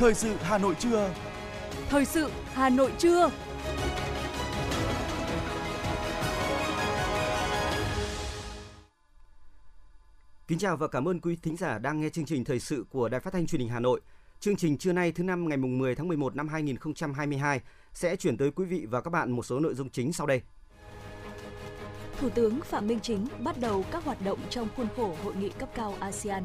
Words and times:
Thời 0.00 0.14
sự 0.14 0.36
Hà 0.40 0.58
Nội 0.58 0.74
trưa. 0.78 1.14
Thời 1.88 2.04
sự 2.04 2.30
Hà 2.52 2.68
Nội 2.68 2.92
trưa. 2.98 3.30
Kính 10.48 10.58
chào 10.58 10.76
và 10.76 10.88
cảm 10.88 11.08
ơn 11.08 11.20
quý 11.20 11.36
thính 11.42 11.56
giả 11.56 11.78
đang 11.78 12.00
nghe 12.00 12.08
chương 12.08 12.24
trình 12.24 12.44
thời 12.44 12.60
sự 12.60 12.84
của 12.90 13.08
Đài 13.08 13.20
Phát 13.20 13.32
thanh 13.32 13.46
Truyền 13.46 13.60
hình 13.60 13.70
Hà 13.70 13.80
Nội. 13.80 14.00
Chương 14.40 14.56
trình 14.56 14.78
trưa 14.78 14.92
nay 14.92 15.12
thứ 15.12 15.24
năm 15.24 15.48
ngày 15.48 15.56
mùng 15.56 15.78
10 15.78 15.94
tháng 15.94 16.08
11 16.08 16.36
năm 16.36 16.48
2022 16.48 17.60
sẽ 17.92 18.16
chuyển 18.16 18.36
tới 18.36 18.50
quý 18.50 18.64
vị 18.64 18.86
và 18.90 19.00
các 19.00 19.10
bạn 19.10 19.30
một 19.30 19.42
số 19.42 19.60
nội 19.60 19.74
dung 19.74 19.90
chính 19.90 20.12
sau 20.12 20.26
đây. 20.26 20.42
Thủ 22.18 22.28
tướng 22.28 22.60
Phạm 22.60 22.86
Minh 22.86 23.00
Chính 23.02 23.26
bắt 23.40 23.56
đầu 23.60 23.84
các 23.90 24.04
hoạt 24.04 24.24
động 24.24 24.38
trong 24.50 24.68
khuôn 24.76 24.86
khổ 24.96 25.16
hội 25.24 25.34
nghị 25.36 25.48
cấp 25.48 25.68
cao 25.74 25.94
ASEAN. 26.00 26.44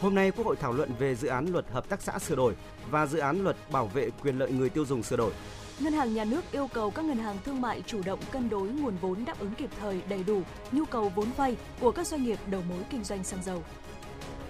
Hôm 0.00 0.14
nay 0.14 0.30
Quốc 0.30 0.46
hội 0.46 0.56
thảo 0.56 0.72
luận 0.72 0.90
về 0.98 1.14
dự 1.14 1.28
án 1.28 1.46
luật 1.52 1.64
hợp 1.72 1.88
tác 1.88 2.02
xã 2.02 2.18
sửa 2.18 2.36
đổi 2.36 2.54
và 2.90 3.06
dự 3.06 3.18
án 3.18 3.44
luật 3.44 3.56
bảo 3.70 3.86
vệ 3.86 4.10
quyền 4.22 4.38
lợi 4.38 4.50
người 4.50 4.70
tiêu 4.70 4.84
dùng 4.84 5.02
sửa 5.02 5.16
đổi. 5.16 5.32
Ngân 5.78 5.92
hàng 5.92 6.14
Nhà 6.14 6.24
nước 6.24 6.44
yêu 6.52 6.68
cầu 6.72 6.90
các 6.90 7.04
ngân 7.04 7.18
hàng 7.18 7.36
thương 7.44 7.60
mại 7.60 7.82
chủ 7.86 8.02
động 8.04 8.20
cân 8.32 8.48
đối 8.48 8.68
nguồn 8.68 8.96
vốn 9.00 9.24
đáp 9.24 9.40
ứng 9.40 9.54
kịp 9.54 9.70
thời 9.80 10.02
đầy 10.08 10.24
đủ 10.24 10.42
nhu 10.72 10.84
cầu 10.84 11.12
vốn 11.14 11.26
vay 11.36 11.56
của 11.80 11.90
các 11.90 12.06
doanh 12.06 12.22
nghiệp 12.22 12.38
đầu 12.46 12.62
mối 12.68 12.78
kinh 12.90 13.04
doanh 13.04 13.24
xăng 13.24 13.42
dầu. 13.42 13.62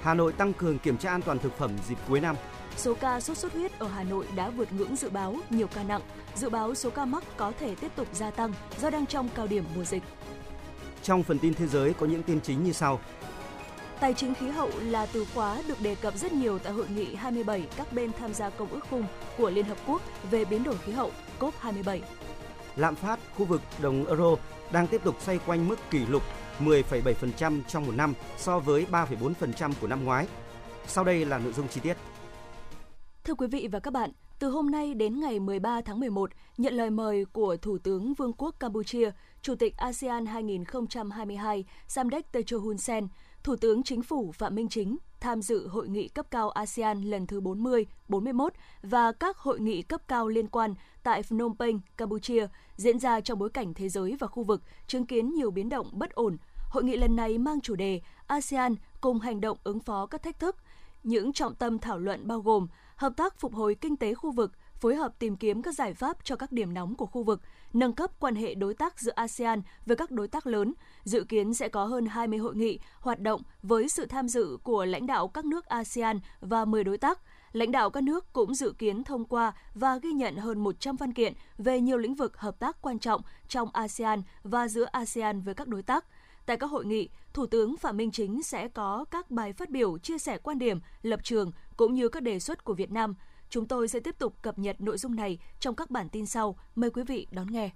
Hà 0.02 0.14
Nội 0.14 0.32
tăng 0.32 0.52
cường 0.52 0.78
kiểm 0.78 0.98
tra 0.98 1.10
an 1.10 1.22
toàn 1.22 1.38
thực 1.38 1.58
phẩm 1.58 1.70
dịp 1.88 1.98
cuối 2.08 2.20
năm. 2.20 2.36
Số 2.76 2.94
ca 2.94 3.20
sốt 3.20 3.36
xuất 3.36 3.52
huyết 3.52 3.78
ở 3.78 3.88
Hà 3.88 4.02
Nội 4.02 4.26
đã 4.36 4.50
vượt 4.50 4.72
ngưỡng 4.72 4.96
dự 4.96 5.10
báo, 5.10 5.36
nhiều 5.50 5.66
ca 5.74 5.82
nặng. 5.82 6.02
Dự 6.36 6.48
báo 6.48 6.74
số 6.74 6.90
ca 6.90 7.04
mắc 7.04 7.24
có 7.36 7.52
thể 7.60 7.74
tiếp 7.74 7.90
tục 7.96 8.08
gia 8.12 8.30
tăng 8.30 8.52
do 8.80 8.90
đang 8.90 9.06
trong 9.06 9.28
cao 9.34 9.46
điểm 9.46 9.64
mùa 9.76 9.84
dịch. 9.84 10.02
Trong 11.02 11.22
phần 11.22 11.38
tin 11.38 11.54
thế 11.54 11.66
giới 11.66 11.94
có 11.94 12.06
những 12.06 12.22
tin 12.22 12.40
chính 12.40 12.64
như 12.64 12.72
sau. 12.72 13.00
Tài 14.00 14.14
chính 14.14 14.34
khí 14.34 14.48
hậu 14.48 14.70
là 14.80 15.06
từ 15.06 15.26
khóa 15.34 15.62
được 15.68 15.80
đề 15.80 15.94
cập 15.94 16.16
rất 16.16 16.32
nhiều 16.32 16.58
tại 16.58 16.72
hội 16.72 16.86
nghị 16.88 17.14
27 17.14 17.62
các 17.76 17.92
bên 17.92 18.10
tham 18.18 18.34
gia 18.34 18.50
công 18.50 18.68
ước 18.68 18.80
khung 18.90 19.04
của 19.38 19.50
Liên 19.50 19.64
Hợp 19.64 19.78
Quốc 19.86 20.02
về 20.30 20.44
biến 20.44 20.64
đổi 20.64 20.78
khí 20.78 20.92
hậu 20.92 21.10
COP27. 21.40 22.00
Lạm 22.76 22.94
phát 22.94 23.18
khu 23.36 23.44
vực 23.44 23.60
đồng 23.82 24.06
euro 24.06 24.36
đang 24.72 24.86
tiếp 24.86 25.00
tục 25.04 25.16
xoay 25.20 25.38
quanh 25.46 25.68
mức 25.68 25.76
kỷ 25.90 26.06
lục 26.06 26.22
10,7% 26.60 27.62
trong 27.68 27.86
một 27.86 27.92
năm 27.96 28.14
so 28.36 28.58
với 28.58 28.86
3,4% 28.90 29.72
của 29.80 29.86
năm 29.86 30.04
ngoái. 30.04 30.26
Sau 30.86 31.04
đây 31.04 31.24
là 31.24 31.38
nội 31.38 31.52
dung 31.52 31.68
chi 31.68 31.80
tiết. 31.80 31.96
Thưa 33.24 33.34
quý 33.34 33.46
vị 33.46 33.68
và 33.72 33.80
các 33.80 33.92
bạn, 33.92 34.10
từ 34.38 34.50
hôm 34.50 34.70
nay 34.70 34.94
đến 34.94 35.20
ngày 35.20 35.40
13 35.40 35.80
tháng 35.80 36.00
11, 36.00 36.30
nhận 36.58 36.74
lời 36.74 36.90
mời 36.90 37.24
của 37.32 37.56
Thủ 37.56 37.78
tướng 37.78 38.14
Vương 38.14 38.32
quốc 38.32 38.54
Campuchia, 38.60 39.10
Chủ 39.42 39.54
tịch 39.54 39.76
ASEAN 39.76 40.26
2022 40.26 41.64
Samdech 41.88 42.32
Techo 42.32 42.58
Hun 42.58 42.78
Sen, 42.78 43.08
Thủ 43.48 43.56
tướng 43.56 43.82
Chính 43.82 44.02
phủ 44.02 44.32
Phạm 44.32 44.54
Minh 44.54 44.68
Chính 44.68 44.96
tham 45.20 45.42
dự 45.42 45.68
hội 45.68 45.88
nghị 45.88 46.08
cấp 46.08 46.26
cao 46.30 46.50
ASEAN 46.50 47.02
lần 47.02 47.26
thứ 47.26 47.40
40, 47.40 47.86
41 48.08 48.52
và 48.82 49.12
các 49.12 49.36
hội 49.36 49.60
nghị 49.60 49.82
cấp 49.82 50.02
cao 50.08 50.28
liên 50.28 50.48
quan 50.48 50.74
tại 51.02 51.22
Phnom 51.22 51.56
Penh, 51.58 51.80
Campuchia 51.96 52.46
diễn 52.76 52.98
ra 52.98 53.20
trong 53.20 53.38
bối 53.38 53.50
cảnh 53.50 53.74
thế 53.74 53.88
giới 53.88 54.16
và 54.20 54.26
khu 54.26 54.42
vực 54.42 54.62
chứng 54.86 55.06
kiến 55.06 55.34
nhiều 55.34 55.50
biến 55.50 55.68
động 55.68 55.86
bất 55.92 56.10
ổn. 56.10 56.36
Hội 56.70 56.84
nghị 56.84 56.96
lần 56.96 57.16
này 57.16 57.38
mang 57.38 57.60
chủ 57.60 57.74
đề 57.74 58.00
ASEAN 58.26 58.74
cùng 59.00 59.20
hành 59.20 59.40
động 59.40 59.58
ứng 59.64 59.80
phó 59.80 60.06
các 60.06 60.22
thách 60.22 60.38
thức. 60.38 60.56
Những 61.02 61.32
trọng 61.32 61.54
tâm 61.54 61.78
thảo 61.78 61.98
luận 61.98 62.28
bao 62.28 62.40
gồm 62.40 62.66
hợp 62.96 63.12
tác 63.16 63.40
phục 63.40 63.54
hồi 63.54 63.74
kinh 63.74 63.96
tế 63.96 64.14
khu 64.14 64.30
vực, 64.30 64.52
phối 64.80 64.94
hợp 64.94 65.18
tìm 65.18 65.36
kiếm 65.36 65.62
các 65.62 65.74
giải 65.74 65.94
pháp 65.94 66.24
cho 66.24 66.36
các 66.36 66.52
điểm 66.52 66.74
nóng 66.74 66.94
của 66.94 67.06
khu 67.06 67.22
vực, 67.22 67.40
nâng 67.72 67.92
cấp 67.92 68.10
quan 68.20 68.34
hệ 68.34 68.54
đối 68.54 68.74
tác 68.74 69.00
giữa 69.00 69.12
ASEAN 69.14 69.62
với 69.86 69.96
các 69.96 70.10
đối 70.10 70.28
tác 70.28 70.46
lớn. 70.46 70.74
Dự 71.04 71.24
kiến 71.24 71.54
sẽ 71.54 71.68
có 71.68 71.84
hơn 71.84 72.06
20 72.06 72.38
hội 72.38 72.56
nghị, 72.56 72.78
hoạt 73.00 73.20
động 73.20 73.42
với 73.62 73.88
sự 73.88 74.06
tham 74.06 74.28
dự 74.28 74.58
của 74.62 74.84
lãnh 74.84 75.06
đạo 75.06 75.28
các 75.28 75.44
nước 75.44 75.66
ASEAN 75.66 76.20
và 76.40 76.64
10 76.64 76.84
đối 76.84 76.98
tác. 76.98 77.20
Lãnh 77.52 77.72
đạo 77.72 77.90
các 77.90 78.02
nước 78.02 78.32
cũng 78.32 78.54
dự 78.54 78.72
kiến 78.78 79.04
thông 79.04 79.24
qua 79.24 79.52
và 79.74 79.98
ghi 80.02 80.12
nhận 80.12 80.36
hơn 80.36 80.58
100 80.58 80.96
văn 80.96 81.12
kiện 81.12 81.32
về 81.58 81.80
nhiều 81.80 81.98
lĩnh 81.98 82.14
vực 82.14 82.36
hợp 82.36 82.58
tác 82.58 82.82
quan 82.82 82.98
trọng 82.98 83.22
trong 83.48 83.68
ASEAN 83.72 84.22
và 84.42 84.68
giữa 84.68 84.84
ASEAN 84.84 85.40
với 85.40 85.54
các 85.54 85.68
đối 85.68 85.82
tác. 85.82 86.04
Tại 86.46 86.56
các 86.56 86.66
hội 86.66 86.84
nghị, 86.84 87.08
Thủ 87.32 87.46
tướng 87.46 87.76
Phạm 87.76 87.96
Minh 87.96 88.10
Chính 88.10 88.42
sẽ 88.42 88.68
có 88.68 89.04
các 89.10 89.30
bài 89.30 89.52
phát 89.52 89.70
biểu 89.70 89.98
chia 89.98 90.18
sẻ 90.18 90.38
quan 90.38 90.58
điểm, 90.58 90.80
lập 91.02 91.20
trường 91.22 91.52
cũng 91.76 91.94
như 91.94 92.08
các 92.08 92.22
đề 92.22 92.38
xuất 92.38 92.64
của 92.64 92.74
Việt 92.74 92.92
Nam– 92.92 93.14
Chúng 93.50 93.68
tôi 93.68 93.88
sẽ 93.88 94.00
tiếp 94.00 94.18
tục 94.18 94.34
cập 94.42 94.58
nhật 94.58 94.80
nội 94.80 94.98
dung 94.98 95.16
này 95.16 95.38
trong 95.60 95.74
các 95.74 95.90
bản 95.90 96.08
tin 96.08 96.26
sau. 96.26 96.58
Mời 96.74 96.90
quý 96.90 97.02
vị 97.02 97.26
đón 97.30 97.46
nghe. 97.52 97.70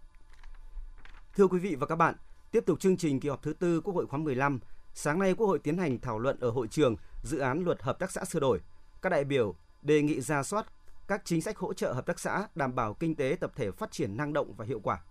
Thưa 1.37 1.47
quý 1.47 1.59
vị 1.59 1.75
và 1.75 1.87
các 1.87 1.97
bạn, 1.97 2.15
tiếp 2.51 2.65
tục 2.67 2.81
chương 2.81 2.97
trình 2.97 3.21
kỳ 3.21 3.29
họp 3.29 3.43
thứ 3.43 3.53
tư 3.53 3.81
Quốc 3.81 3.95
hội 3.95 4.07
khóa 4.07 4.19
15, 4.19 4.61
sáng 4.95 5.19
nay 5.19 5.35
Quốc 5.35 5.47
hội 5.47 5.59
tiến 5.59 5.79
hành 5.79 6.01
thảo 6.01 6.19
luận 6.19 6.41
ở 6.41 6.51
hội 6.51 6.69
trường 6.69 6.97
dự 7.23 7.39
án 7.39 7.65
luật 7.65 7.83
hợp 7.83 7.99
tác 7.99 8.11
xã 8.11 8.25
sửa 8.25 8.41
đổi. 8.41 8.61
Các 9.03 9.09
đại 9.09 9.25
biểu 9.25 9.55
đề 9.83 10.03
nghị 10.03 10.21
ra 10.21 10.43
soát 10.43 10.67
các 11.09 11.23
chính 11.25 11.43
sách 11.43 11.59
hỗ 11.59 11.73
trợ 11.73 11.93
hợp 11.93 12.07
tác 12.07 12.21
xã 12.21 12.47
đảm 12.55 12.75
bảo 12.75 12.95
kinh 12.95 13.15
tế 13.15 13.37
tập 13.41 13.53
thể 13.57 13.71
phát 13.71 13.91
triển 13.91 14.17
năng 14.17 14.33
động 14.33 14.55
và 14.57 14.65
hiệu 14.65 14.81
quả. 14.81 15.03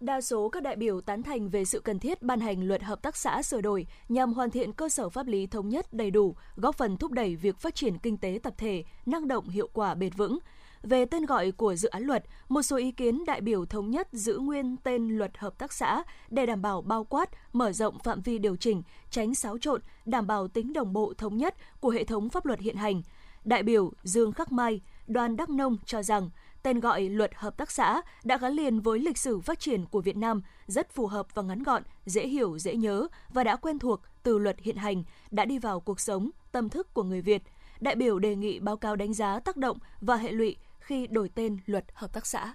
Đa 0.00 0.20
số 0.20 0.48
các 0.48 0.62
đại 0.62 0.76
biểu 0.76 1.00
tán 1.00 1.22
thành 1.22 1.48
về 1.48 1.64
sự 1.64 1.80
cần 1.80 1.98
thiết 1.98 2.22
ban 2.22 2.40
hành 2.40 2.68
luật 2.68 2.82
hợp 2.82 3.02
tác 3.02 3.16
xã 3.16 3.42
sửa 3.42 3.60
đổi 3.60 3.86
nhằm 4.08 4.32
hoàn 4.32 4.50
thiện 4.50 4.72
cơ 4.72 4.88
sở 4.88 5.08
pháp 5.08 5.26
lý 5.26 5.46
thống 5.46 5.68
nhất 5.68 5.92
đầy 5.92 6.10
đủ, 6.10 6.34
góp 6.56 6.76
phần 6.76 6.96
thúc 6.96 7.12
đẩy 7.12 7.36
việc 7.36 7.58
phát 7.58 7.74
triển 7.74 7.98
kinh 7.98 8.16
tế 8.16 8.40
tập 8.42 8.54
thể, 8.56 8.84
năng 9.06 9.28
động 9.28 9.48
hiệu 9.48 9.68
quả 9.72 9.94
bền 9.94 10.12
vững. 10.16 10.38
Về 10.82 11.04
tên 11.04 11.26
gọi 11.26 11.52
của 11.52 11.74
dự 11.74 11.88
án 11.88 12.02
luật, 12.02 12.24
một 12.48 12.62
số 12.62 12.76
ý 12.76 12.92
kiến 12.92 13.24
đại 13.26 13.40
biểu 13.40 13.66
thống 13.66 13.90
nhất 13.90 14.08
giữ 14.12 14.38
nguyên 14.38 14.76
tên 14.76 15.08
luật 15.08 15.38
hợp 15.38 15.58
tác 15.58 15.72
xã 15.72 16.02
để 16.30 16.46
đảm 16.46 16.62
bảo 16.62 16.82
bao 16.82 17.04
quát, 17.04 17.30
mở 17.52 17.72
rộng 17.72 17.98
phạm 17.98 18.20
vi 18.20 18.38
điều 18.38 18.56
chỉnh, 18.56 18.82
tránh 19.10 19.34
xáo 19.34 19.58
trộn, 19.58 19.80
đảm 20.06 20.26
bảo 20.26 20.48
tính 20.48 20.72
đồng 20.72 20.92
bộ 20.92 21.14
thống 21.18 21.36
nhất 21.36 21.54
của 21.80 21.90
hệ 21.90 22.04
thống 22.04 22.28
pháp 22.28 22.46
luật 22.46 22.60
hiện 22.60 22.76
hành. 22.76 23.02
Đại 23.44 23.62
biểu 23.62 23.92
Dương 24.02 24.32
Khắc 24.32 24.52
Mai, 24.52 24.80
đoàn 25.06 25.36
Đắk 25.36 25.48
Nông 25.50 25.76
cho 25.84 26.02
rằng 26.02 26.30
Tên 26.62 26.80
gọi 26.80 27.08
luật 27.08 27.30
hợp 27.34 27.56
tác 27.56 27.70
xã 27.70 28.00
đã 28.24 28.38
gắn 28.38 28.52
liền 28.52 28.80
với 28.80 28.98
lịch 28.98 29.18
sử 29.18 29.40
phát 29.40 29.60
triển 29.60 29.86
của 29.86 30.00
Việt 30.00 30.16
Nam, 30.16 30.42
rất 30.66 30.90
phù 30.90 31.06
hợp 31.06 31.26
và 31.34 31.42
ngắn 31.42 31.62
gọn, 31.62 31.82
dễ 32.06 32.26
hiểu, 32.26 32.58
dễ 32.58 32.74
nhớ 32.76 33.06
và 33.28 33.44
đã 33.44 33.56
quen 33.56 33.78
thuộc 33.78 34.00
từ 34.22 34.38
luật 34.38 34.56
hiện 34.60 34.76
hành, 34.76 35.04
đã 35.30 35.44
đi 35.44 35.58
vào 35.58 35.80
cuộc 35.80 36.00
sống, 36.00 36.30
tâm 36.52 36.68
thức 36.68 36.94
của 36.94 37.02
người 37.02 37.20
Việt. 37.20 37.42
Đại 37.80 37.94
biểu 37.94 38.18
đề 38.18 38.36
nghị 38.36 38.60
báo 38.60 38.76
cáo 38.76 38.96
đánh 38.96 39.14
giá 39.14 39.40
tác 39.40 39.56
động 39.56 39.78
và 40.00 40.16
hệ 40.16 40.32
lụy 40.32 40.56
khi 40.80 41.06
đổi 41.06 41.30
tên 41.34 41.58
luật 41.66 41.84
hợp 41.94 42.12
tác 42.12 42.26
xã. 42.26 42.54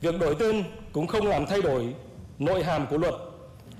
Việc 0.00 0.14
đổi 0.20 0.36
tên 0.38 0.64
cũng 0.92 1.06
không 1.06 1.26
làm 1.26 1.46
thay 1.46 1.62
đổi 1.62 1.94
nội 2.38 2.64
hàm 2.64 2.86
của 2.90 2.98
luật. 2.98 3.14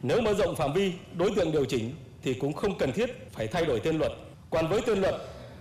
Nếu 0.02 0.20
mở 0.20 0.34
rộng 0.34 0.56
phạm 0.56 0.72
vi, 0.72 0.92
đối 1.16 1.30
tượng 1.36 1.52
điều 1.52 1.64
chỉnh 1.64 1.94
thì 2.22 2.34
cũng 2.34 2.52
không 2.52 2.78
cần 2.78 2.92
thiết 2.92 3.10
phải 3.32 3.46
thay 3.46 3.64
đổi 3.64 3.80
tên 3.80 3.98
luật. 3.98 4.12
Còn 4.50 4.68
với 4.68 4.80
tên 4.86 5.00
luật 5.00 5.14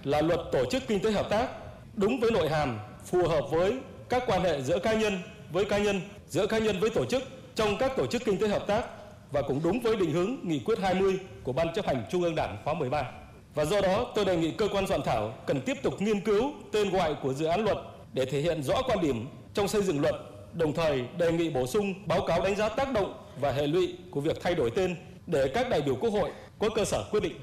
là 0.03 0.21
luật 0.21 0.39
tổ 0.51 0.65
chức 0.65 0.83
kinh 0.87 0.99
tế 0.99 1.11
hợp 1.11 1.29
tác, 1.29 1.49
đúng 1.95 2.19
với 2.19 2.31
nội 2.31 2.49
hàm 2.49 2.79
phù 3.09 3.27
hợp 3.27 3.45
với 3.51 3.79
các 4.09 4.23
quan 4.27 4.41
hệ 4.41 4.61
giữa 4.61 4.79
cá 4.79 4.93
nhân 4.93 5.19
với 5.51 5.65
cá 5.65 5.77
nhân, 5.77 6.01
giữa 6.27 6.47
cá 6.47 6.57
nhân 6.57 6.79
với 6.79 6.89
tổ 6.89 7.05
chức 7.05 7.23
trong 7.55 7.77
các 7.79 7.91
tổ 7.97 8.07
chức 8.07 8.25
kinh 8.25 8.37
tế 8.37 8.47
hợp 8.47 8.67
tác 8.67 8.85
và 9.31 9.41
cũng 9.41 9.61
đúng 9.63 9.79
với 9.79 9.95
định 9.95 10.11
hướng 10.11 10.35
nghị 10.43 10.59
quyết 10.59 10.79
20 10.79 11.19
của 11.43 11.53
Ban 11.53 11.73
chấp 11.73 11.85
hành 11.85 12.03
Trung 12.11 12.23
ương 12.23 12.35
Đảng 12.35 12.57
khóa 12.63 12.73
13. 12.73 13.11
Và 13.55 13.65
do 13.65 13.81
đó, 13.81 14.11
tôi 14.15 14.25
đề 14.25 14.37
nghị 14.37 14.51
cơ 14.51 14.67
quan 14.71 14.87
soạn 14.87 15.01
thảo 15.05 15.33
cần 15.47 15.61
tiếp 15.61 15.77
tục 15.83 16.01
nghiên 16.01 16.21
cứu 16.21 16.51
tên 16.71 16.89
gọi 16.89 17.15
của 17.23 17.33
dự 17.33 17.45
án 17.45 17.63
luật 17.63 17.77
để 18.13 18.25
thể 18.25 18.41
hiện 18.41 18.63
rõ 18.63 18.81
quan 18.81 19.01
điểm 19.01 19.27
trong 19.53 19.67
xây 19.67 19.83
dựng 19.83 20.01
luật, 20.01 20.15
đồng 20.53 20.73
thời 20.73 21.05
đề 21.17 21.31
nghị 21.31 21.49
bổ 21.49 21.67
sung 21.67 21.93
báo 22.05 22.25
cáo 22.27 22.41
đánh 22.41 22.55
giá 22.55 22.69
tác 22.69 22.93
động 22.93 23.13
và 23.39 23.51
hệ 23.51 23.67
lụy 23.67 23.97
của 24.11 24.21
việc 24.21 24.37
thay 24.41 24.55
đổi 24.55 24.71
tên 24.75 24.95
để 25.27 25.51
các 25.53 25.69
đại 25.69 25.81
biểu 25.81 25.95
Quốc 25.95 26.09
hội 26.09 26.31
có 26.59 26.69
cơ 26.75 26.85
sở 26.85 27.03
quyết 27.11 27.23
định. 27.23 27.35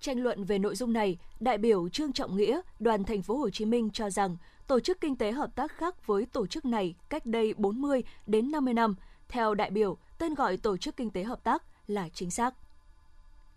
Tranh 0.00 0.22
luận 0.22 0.44
về 0.44 0.58
nội 0.58 0.76
dung 0.76 0.92
này, 0.92 1.18
đại 1.40 1.58
biểu 1.58 1.88
Trương 1.88 2.12
Trọng 2.12 2.36
Nghĩa, 2.36 2.60
đoàn 2.80 3.04
thành 3.04 3.22
phố 3.22 3.36
Hồ 3.36 3.50
Chí 3.50 3.64
Minh 3.64 3.90
cho 3.92 4.10
rằng 4.10 4.36
tổ 4.66 4.80
chức 4.80 5.00
kinh 5.00 5.16
tế 5.16 5.32
hợp 5.32 5.50
tác 5.54 5.72
khác 5.78 6.06
với 6.06 6.26
tổ 6.32 6.46
chức 6.46 6.64
này 6.64 6.94
cách 7.08 7.26
đây 7.26 7.54
40 7.56 8.02
đến 8.26 8.50
50 8.50 8.74
năm. 8.74 8.94
Theo 9.28 9.54
đại 9.54 9.70
biểu, 9.70 9.96
tên 10.18 10.34
gọi 10.34 10.56
tổ 10.56 10.76
chức 10.76 10.96
kinh 10.96 11.10
tế 11.10 11.22
hợp 11.22 11.44
tác 11.44 11.62
là 11.86 12.08
chính 12.14 12.30
xác. 12.30 12.54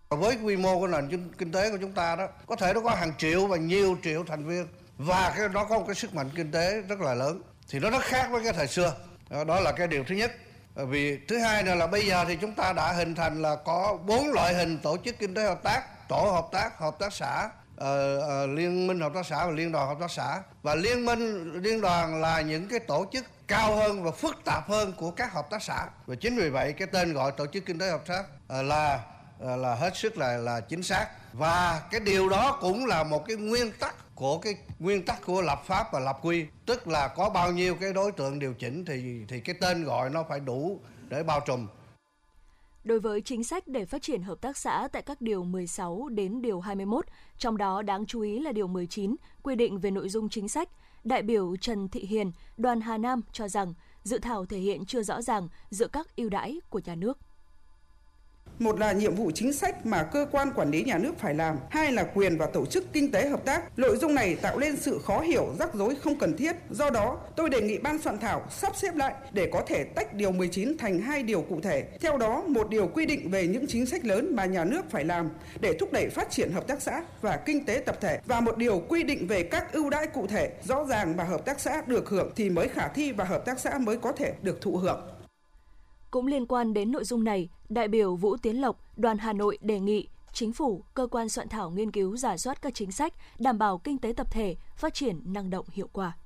Với 0.10 0.38
quy 0.44 0.58
mô 0.58 0.80
của 0.80 0.88
nền 0.88 1.32
kinh 1.38 1.52
tế 1.52 1.72
của 1.72 1.78
chúng 1.82 1.92
ta 1.92 2.16
đó, 2.16 2.28
có 2.46 2.56
thể 2.56 2.74
nó 2.74 2.82
có 2.82 2.90
hàng 2.90 3.14
triệu 3.18 3.48
và 3.48 3.58
nhiều 3.58 3.98
triệu 4.04 4.24
thành 4.24 4.46
viên 4.46 4.68
và 4.98 5.34
cái 5.38 5.50
nó 5.50 5.64
có 5.64 5.80
một 5.80 5.84
cái 5.88 5.96
sức 5.96 6.16
mạnh 6.16 6.30
kinh 6.36 6.52
tế 6.52 6.82
rất 6.82 7.00
là 7.00 7.14
lớn 7.14 7.42
thì 7.70 7.80
nó 7.80 7.90
rất 7.90 8.02
khác 8.02 8.28
với 8.32 8.44
cái 8.44 8.54
thời 8.54 8.68
xưa. 8.68 8.94
Đó 9.30 9.60
là 9.60 9.72
cái 9.72 9.88
điều 9.88 10.04
thứ 10.04 10.16
nhất. 10.16 10.32
Ờ, 10.76 10.86
vì 10.86 11.18
thứ 11.28 11.38
hai 11.38 11.64
là, 11.64 11.76
là 11.76 11.88
bây 11.88 12.08
giờ 12.08 12.26
thì 12.28 12.36
chúng 12.42 12.56
ta 12.56 12.74
đã 12.74 12.94
hình 12.94 13.16
thành 13.16 13.42
là 13.42 13.56
có 13.56 13.98
bốn 14.06 14.28
loại 14.28 14.54
hình 14.54 14.80
tổ 14.84 14.98
chức 15.06 15.20
kinh 15.20 15.34
tế 15.34 15.44
hợp 15.44 15.64
tác, 15.64 16.08
tổ 16.08 16.32
hợp 16.32 16.48
tác, 16.52 16.80
hợp 16.80 17.00
tác 17.00 17.14
xã, 17.14 17.50
uh, 17.82 17.88
uh, 18.44 18.58
liên 18.58 18.88
minh 18.88 19.00
hợp 19.00 19.12
tác 19.16 19.26
xã 19.26 19.46
và 19.46 19.52
liên 19.52 19.72
đoàn 19.72 19.88
hợp 19.88 19.98
tác 20.00 20.12
xã. 20.12 20.42
Và 20.62 20.76
liên 20.76 21.06
minh 21.06 21.54
liên 21.54 21.82
đoàn 21.82 22.22
là 22.22 22.42
những 22.42 22.68
cái 22.68 22.80
tổ 22.80 23.06
chức 23.12 23.26
cao 23.48 23.76
hơn 23.76 24.04
và 24.04 24.12
phức 24.12 24.36
tạp 24.46 24.70
hơn 24.70 24.94
của 24.98 25.12
các 25.12 25.34
hợp 25.34 25.50
tác 25.50 25.64
xã. 25.64 25.86
Và 26.06 26.16
chính 26.16 26.38
vì 26.38 26.50
vậy 26.50 26.74
cái 26.74 26.88
tên 26.88 27.14
gọi 27.14 27.32
tổ 27.32 27.46
chức 27.48 27.66
kinh 27.66 27.80
tế 27.80 27.90
hợp 27.90 28.08
tác 28.08 28.24
uh, 28.60 28.66
là 28.66 29.00
uh, 29.44 29.60
là 29.60 29.76
hết 29.76 29.98
sức 29.98 30.18
là 30.18 30.38
là 30.38 30.60
chính 30.60 30.84
xác. 30.84 31.08
Và 31.34 31.82
cái 31.92 32.00
điều 32.00 32.30
đó 32.30 32.58
cũng 32.62 32.86
là 32.86 33.04
một 33.04 33.26
cái 33.28 33.36
nguyên 33.36 33.72
tắc 33.72 33.96
của 34.16 34.38
cái 34.38 34.56
nguyên 34.80 35.06
tắc 35.06 35.26
của 35.26 35.42
lập 35.42 35.62
pháp 35.66 35.94
và 35.94 36.00
lập 36.00 36.20
quy. 36.22 36.46
Tức 36.66 36.88
là 36.88 37.08
có 37.08 37.30
bao 37.30 37.52
nhiêu 37.52 37.76
cái 37.76 37.94
đối 37.94 38.12
tượng 38.12 38.40
điều 38.40 38.54
chỉnh 38.54 38.86
thì 38.86 39.26
thì 39.28 39.40
cái 39.40 39.56
tên 39.62 39.84
gọi 39.84 40.10
nó 40.10 40.24
phải 40.30 40.40
đủ 40.40 40.80
để 41.10 41.24
bao 41.24 41.40
trùm 41.40 41.68
đối 42.88 43.00
với 43.00 43.22
chính 43.22 43.44
sách 43.44 43.68
để 43.68 43.86
phát 43.86 44.02
triển 44.02 44.22
hợp 44.22 44.42
tác 44.42 44.58
xã 44.58 44.88
tại 44.92 45.02
các 45.02 45.22
điều 45.22 45.44
16 45.44 46.10
đến 46.10 46.42
điều 46.42 46.60
21, 46.60 47.06
trong 47.38 47.58
đó 47.58 47.82
đáng 47.82 48.06
chú 48.06 48.22
ý 48.22 48.40
là 48.40 48.52
điều 48.52 48.68
19 48.68 49.16
quy 49.44 49.56
định 49.56 49.80
về 49.80 49.92
nội 49.92 50.10
dung 50.10 50.30
chính 50.30 50.50
sách. 50.50 50.70
Đại 51.04 51.22
biểu 51.22 51.56
Trần 51.62 51.90
Thị 51.90 52.00
Hiền, 52.00 52.32
đoàn 52.58 52.82
Hà 52.82 52.98
Nam 52.98 53.22
cho 53.32 53.48
rằng 53.48 53.74
dự 54.04 54.18
thảo 54.18 54.46
thể 54.46 54.58
hiện 54.58 54.86
chưa 54.86 55.04
rõ 55.04 55.22
ràng 55.22 55.48
giữa 55.70 55.88
các 55.88 56.16
ưu 56.16 56.30
đãi 56.30 56.60
của 56.70 56.82
nhà 56.86 56.96
nước. 56.96 57.20
Một 58.60 58.80
là 58.80 58.92
nhiệm 58.92 59.16
vụ 59.16 59.32
chính 59.32 59.54
sách 59.54 59.86
mà 59.86 60.04
cơ 60.04 60.26
quan 60.32 60.52
quản 60.56 60.72
lý 60.72 60.84
nhà 60.84 60.98
nước 60.98 61.14
phải 61.18 61.34
làm, 61.34 61.58
hai 61.70 61.92
là 61.92 62.04
quyền 62.04 62.38
và 62.38 62.46
tổ 62.46 62.66
chức 62.66 62.94
kinh 62.94 63.12
tế 63.12 63.28
hợp 63.28 63.46
tác. 63.46 63.80
Nội 63.80 63.98
dung 63.98 64.16
này 64.16 64.36
tạo 64.36 64.60
nên 64.60 64.78
sự 64.78 65.00
khó 65.06 65.20
hiểu, 65.20 65.56
rắc 65.60 65.74
rối 65.74 65.96
không 65.96 66.20
cần 66.20 66.38
thiết. 66.38 66.56
Do 66.70 66.90
đó, 66.90 67.18
tôi 67.36 67.50
đề 67.50 67.62
nghị 67.62 67.78
ban 67.78 68.02
soạn 68.02 68.20
thảo 68.20 68.46
sắp 68.50 68.76
xếp 68.76 68.96
lại 68.96 69.14
để 69.32 69.50
có 69.54 69.62
thể 69.68 69.84
tách 69.84 70.14
điều 70.14 70.32
19 70.32 70.78
thành 70.78 71.00
hai 71.00 71.24
điều 71.24 71.42
cụ 71.42 71.60
thể. 71.64 71.84
Theo 72.02 72.18
đó, 72.18 72.44
một 72.48 72.70
điều 72.70 72.88
quy 72.88 73.06
định 73.06 73.32
về 73.32 73.48
những 73.48 73.68
chính 73.68 73.86
sách 73.86 74.06
lớn 74.06 74.36
mà 74.36 74.46
nhà 74.46 74.66
nước 74.66 74.82
phải 74.90 75.06
làm 75.06 75.30
để 75.62 75.74
thúc 75.80 75.92
đẩy 75.92 76.10
phát 76.10 76.32
triển 76.32 76.52
hợp 76.52 76.68
tác 76.68 76.82
xã 76.82 77.04
và 77.22 77.38
kinh 77.38 77.66
tế 77.66 77.82
tập 77.86 77.98
thể 78.02 78.20
và 78.26 78.40
một 78.40 78.58
điều 78.58 78.84
quy 78.90 79.04
định 79.04 79.28
về 79.28 79.44
các 79.44 79.72
ưu 79.72 79.90
đãi 79.90 80.08
cụ 80.08 80.28
thể 80.28 80.50
rõ 80.64 80.86
ràng 80.86 81.18
mà 81.18 81.24
hợp 81.24 81.46
tác 81.46 81.60
xã 81.60 81.82
được 81.88 82.10
hưởng 82.10 82.32
thì 82.36 82.50
mới 82.50 82.68
khả 82.68 82.88
thi 82.88 83.12
và 83.12 83.24
hợp 83.24 83.46
tác 83.46 83.60
xã 83.60 83.78
mới 83.78 83.98
có 83.98 84.12
thể 84.12 84.34
được 84.42 84.62
thụ 84.62 84.78
hưởng. 84.78 85.17
Cũng 86.12 86.28
liên 86.28 86.46
quan 86.46 86.74
đến 86.74 86.92
nội 86.92 87.04
dung 87.04 87.24
này, 87.24 87.50
đại 87.70 87.88
biểu 87.88 88.16
Vũ 88.16 88.38
Tiến 88.38 88.62
Lộc, 88.62 88.80
đoàn 88.98 89.18
Hà 89.18 89.34
Nội 89.34 89.58
đề 89.62 89.80
nghị 89.80 90.08
chính 90.34 90.54
phủ, 90.54 90.84
cơ 90.94 91.08
quan 91.12 91.30
soạn 91.30 91.50
thảo 91.50 91.70
nghiên 91.70 91.92
cứu 91.92 92.18
giả 92.18 92.38
soát 92.38 92.62
các 92.62 92.74
chính 92.76 92.92
sách 92.92 93.14
đảm 93.40 93.58
bảo 93.58 93.78
kinh 93.78 93.98
tế 93.98 94.14
tập 94.18 94.28
thể 94.32 94.56
phát 94.76 94.94
triển 94.94 95.22
năng 95.26 95.50
động 95.50 95.66
hiệu 95.74 95.90
quả. 95.94 96.18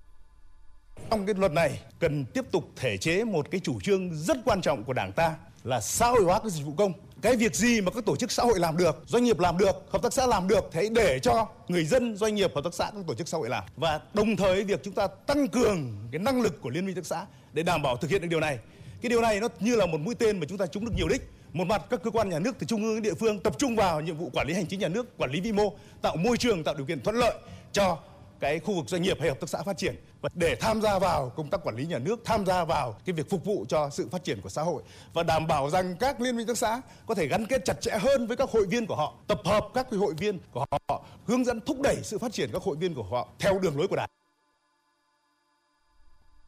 Trong 1.10 1.26
cái 1.26 1.36
luật 1.36 1.52
này 1.52 1.82
cần 2.00 2.26
tiếp 2.26 2.46
tục 2.52 2.64
thể 2.76 2.98
chế 2.98 3.24
một 3.24 3.52
cái 3.52 3.62
chủ 3.64 3.80
trương 3.82 4.16
rất 4.16 4.38
quan 4.46 4.62
trọng 4.62 4.84
của 4.84 4.94
Đảng 4.94 5.12
ta 5.12 5.36
là 5.64 5.82
xã 5.82 6.08
hội 6.08 6.24
hóa 6.24 6.40
các 6.40 6.52
dịch 6.52 6.66
vụ 6.66 6.74
công. 6.78 6.94
Cái 7.22 7.36
việc 7.36 7.56
gì 7.56 7.82
mà 7.82 7.92
các 7.92 8.06
tổ 8.06 8.16
chức 8.16 8.32
xã 8.32 8.44
hội 8.44 8.60
làm 8.60 8.78
được, 8.78 9.04
doanh 9.08 9.24
nghiệp 9.24 9.40
làm 9.40 9.58
được, 9.58 9.76
hợp 9.90 10.02
tác 10.02 10.14
xã 10.14 10.28
làm 10.28 10.48
được 10.48 10.70
thì 10.72 10.90
để 10.90 11.20
cho 11.20 11.48
người 11.68 11.86
dân, 11.86 12.16
doanh 12.18 12.36
nghiệp, 12.36 12.52
hợp 12.56 12.64
tác 12.64 12.74
xã, 12.74 12.92
các 12.92 13.04
tổ 13.08 13.14
chức 13.14 13.28
xã 13.28 13.38
hội 13.38 13.50
làm. 13.50 13.64
Và 13.78 14.02
đồng 14.14 14.36
thời 14.36 14.64
việc 14.64 14.84
chúng 14.84 14.94
ta 14.94 15.08
tăng 15.08 15.48
cường 15.48 15.96
cái 16.12 16.20
năng 16.20 16.42
lực 16.42 16.62
của 16.62 16.70
liên 16.70 16.86
minh 16.86 16.96
hợp 16.96 17.02
tác 17.02 17.08
xã 17.08 17.26
để 17.54 17.64
đảm 17.64 17.82
bảo 17.82 17.98
thực 17.98 18.12
hiện 18.12 18.22
được 18.22 18.28
điều 18.28 18.40
này 18.40 18.60
cái 19.02 19.10
điều 19.10 19.22
này 19.22 19.40
nó 19.40 19.48
như 19.60 19.76
là 19.76 19.86
một 19.86 19.98
mũi 19.98 20.16
tên 20.16 20.40
mà 20.40 20.46
chúng 20.50 20.58
ta 20.58 20.66
trúng 20.66 20.86
được 20.86 20.92
nhiều 20.96 21.08
đích. 21.08 21.30
Một 21.54 21.68
mặt, 21.68 21.82
các 21.90 22.04
cơ 22.04 22.12
quan 22.12 22.30
nhà 22.30 22.40
nước 22.40 22.56
từ 22.60 22.68
trung 22.68 22.84
ương 22.84 22.94
đến 22.94 23.04
địa 23.04 23.14
phương 23.14 23.40
tập 23.40 23.54
trung 23.58 23.76
vào 23.76 24.02
nhiệm 24.02 24.18
vụ 24.18 24.30
quản 24.34 24.48
lý 24.48 24.54
hành 24.54 24.66
chính 24.66 24.80
nhà 24.80 24.88
nước, 24.88 25.18
quản 25.18 25.32
lý 25.32 25.42
vi 25.42 25.52
mô, 25.52 25.74
tạo 26.02 26.16
môi 26.16 26.38
trường, 26.38 26.64
tạo 26.64 26.76
điều 26.76 26.86
kiện 26.86 27.02
thuận 27.02 27.16
lợi 27.16 27.34
cho 27.72 27.98
cái 28.40 28.60
khu 28.60 28.76
vực 28.76 28.90
doanh 28.90 29.02
nghiệp 29.02 29.18
hay 29.20 29.30
hợp 29.30 29.40
tác 29.40 29.50
xã 29.50 29.64
phát 29.64 29.78
triển. 29.78 29.96
Và 30.22 30.30
để 30.34 30.56
tham 30.56 30.82
gia 30.82 31.00
vào 31.00 31.30
công 31.30 31.50
tác 31.50 31.64
quản 31.64 31.76
lý 31.76 31.86
nhà 31.86 32.00
nước, 32.00 32.20
tham 32.26 32.46
gia 32.46 32.64
vào 32.64 32.96
cái 33.06 33.14
việc 33.14 33.30
phục 33.30 33.46
vụ 33.46 33.66
cho 33.70 33.90
sự 33.90 34.08
phát 34.12 34.24
triển 34.24 34.42
của 34.42 34.50
xã 34.50 34.62
hội 34.62 34.84
và 35.14 35.24
đảm 35.24 35.48
bảo 35.48 35.70
rằng 35.70 35.96
các 36.00 36.22
liên 36.22 36.38
minh 36.38 36.48
hợp 36.48 36.54
tác 36.54 36.58
xã 36.58 36.82
có 37.06 37.16
thể 37.16 37.28
gắn 37.28 37.46
kết 37.46 37.66
chặt 37.66 37.82
chẽ 37.82 37.92
hơn 37.92 38.28
với 38.28 38.38
các 38.38 38.50
hội 38.50 38.66
viên 38.66 38.86
của 38.86 38.96
họ, 38.96 39.14
tập 39.28 39.42
hợp 39.46 39.68
các 39.74 39.88
hội 39.92 40.14
viên 40.14 40.40
của 40.52 40.66
họ, 40.72 41.04
hướng 41.26 41.46
dẫn 41.46 41.62
thúc 41.62 41.82
đẩy 41.82 41.98
sự 42.04 42.18
phát 42.18 42.34
triển 42.34 42.50
các 42.54 42.62
hội 42.62 42.76
viên 42.76 42.94
của 42.94 43.04
họ 43.04 43.28
theo 43.40 43.60
đường 43.60 43.78
lối 43.78 43.88
của 43.88 43.96
đảng 43.96 44.10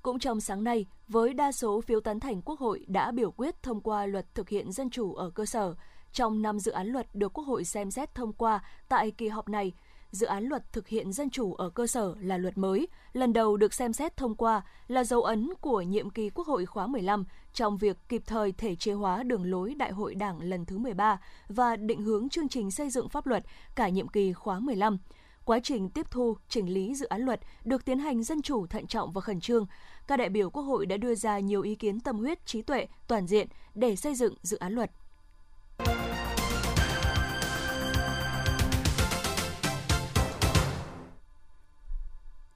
cũng 0.04 0.20
trong 0.20 0.42
sáng 0.42 0.64
nay, 0.64 0.86
với 1.08 1.34
đa 1.34 1.52
số 1.52 1.82
phiếu 1.82 2.00
tán 2.00 2.20
thành 2.20 2.42
Quốc 2.42 2.60
hội 2.60 2.86
đã 2.88 3.12
biểu 3.12 3.32
quyết 3.32 3.64
thông 3.64 3.82
qua 3.82 4.06
luật 4.06 4.36
thực 4.36 4.50
hiện 4.50 4.72
dân 4.72 4.90
chủ 4.90 5.14
ở 5.14 5.30
cơ 5.30 5.46
sở. 5.46 5.76
Trong 6.12 6.42
năm 6.42 6.60
dự 6.60 6.72
án 6.72 6.88
luật 6.88 7.16
được 7.16 7.34
Quốc 7.34 7.44
hội 7.44 7.64
xem 7.64 7.92
xét 7.92 8.16
thông 8.16 8.34
qua 8.34 8.64
tại 8.90 9.12
kỳ 9.12 9.28
họp 9.28 9.50
này, 9.50 9.74
dự 10.12 10.26
án 10.28 10.44
luật 10.44 10.74
thực 10.74 10.88
hiện 10.88 11.14
dân 11.14 11.30
chủ 11.30 11.54
ở 11.54 11.70
cơ 11.70 11.88
sở 11.88 12.16
là 12.20 12.38
luật 12.38 12.58
mới, 12.58 12.88
lần 13.14 13.34
đầu 13.34 13.58
được 13.58 13.74
xem 13.74 13.94
xét 13.94 14.18
thông 14.18 14.36
qua 14.36 14.62
là 14.88 15.04
dấu 15.04 15.22
ấn 15.22 15.50
của 15.62 15.82
nhiệm 15.82 16.10
kỳ 16.10 16.30
Quốc 16.30 16.48
hội 16.48 16.66
khóa 16.66 16.88
15 16.88 17.26
trong 17.54 17.78
việc 17.78 17.98
kịp 18.10 18.22
thời 18.26 18.52
thể 18.52 18.76
chế 18.76 18.94
hóa 18.94 19.24
đường 19.24 19.52
lối 19.52 19.74
Đại 19.74 19.92
hội 19.92 20.16
Đảng 20.16 20.42
lần 20.42 20.66
thứ 20.66 20.78
13 20.78 21.20
và 21.48 21.76
định 21.76 22.02
hướng 22.02 22.30
chương 22.30 22.50
trình 22.50 22.72
xây 22.72 22.90
dựng 22.90 23.10
pháp 23.10 23.28
luật 23.28 23.44
cả 23.76 23.90
nhiệm 23.90 24.08
kỳ 24.08 24.34
khóa 24.34 24.60
15. 24.60 24.98
Quá 25.46 25.60
trình 25.64 25.90
tiếp 25.90 26.12
thu, 26.12 26.38
chỉnh 26.50 26.74
lý 26.74 26.96
dự 26.96 27.06
án 27.06 27.22
luật 27.22 27.40
được 27.64 27.86
tiến 27.86 28.00
hành 28.00 28.24
dân 28.24 28.42
chủ 28.42 28.68
thận 28.68 28.88
trọng 28.88 29.12
và 29.12 29.22
khẩn 29.22 29.40
trương, 29.40 29.66
các 30.08 30.18
đại 30.18 30.30
biểu 30.30 30.50
Quốc 30.50 30.64
hội 30.64 30.86
đã 30.86 30.98
đưa 30.98 31.16
ra 31.16 31.40
nhiều 31.40 31.62
ý 31.62 31.76
kiến 31.76 32.00
tâm 32.00 32.18
huyết, 32.18 32.46
trí 32.46 32.62
tuệ, 32.62 32.88
toàn 33.08 33.28
diện 33.28 33.48
để 33.76 33.96
xây 33.96 34.16
dựng 34.16 34.34
dự 34.42 34.58
án 34.58 34.74
luật. 34.74 34.92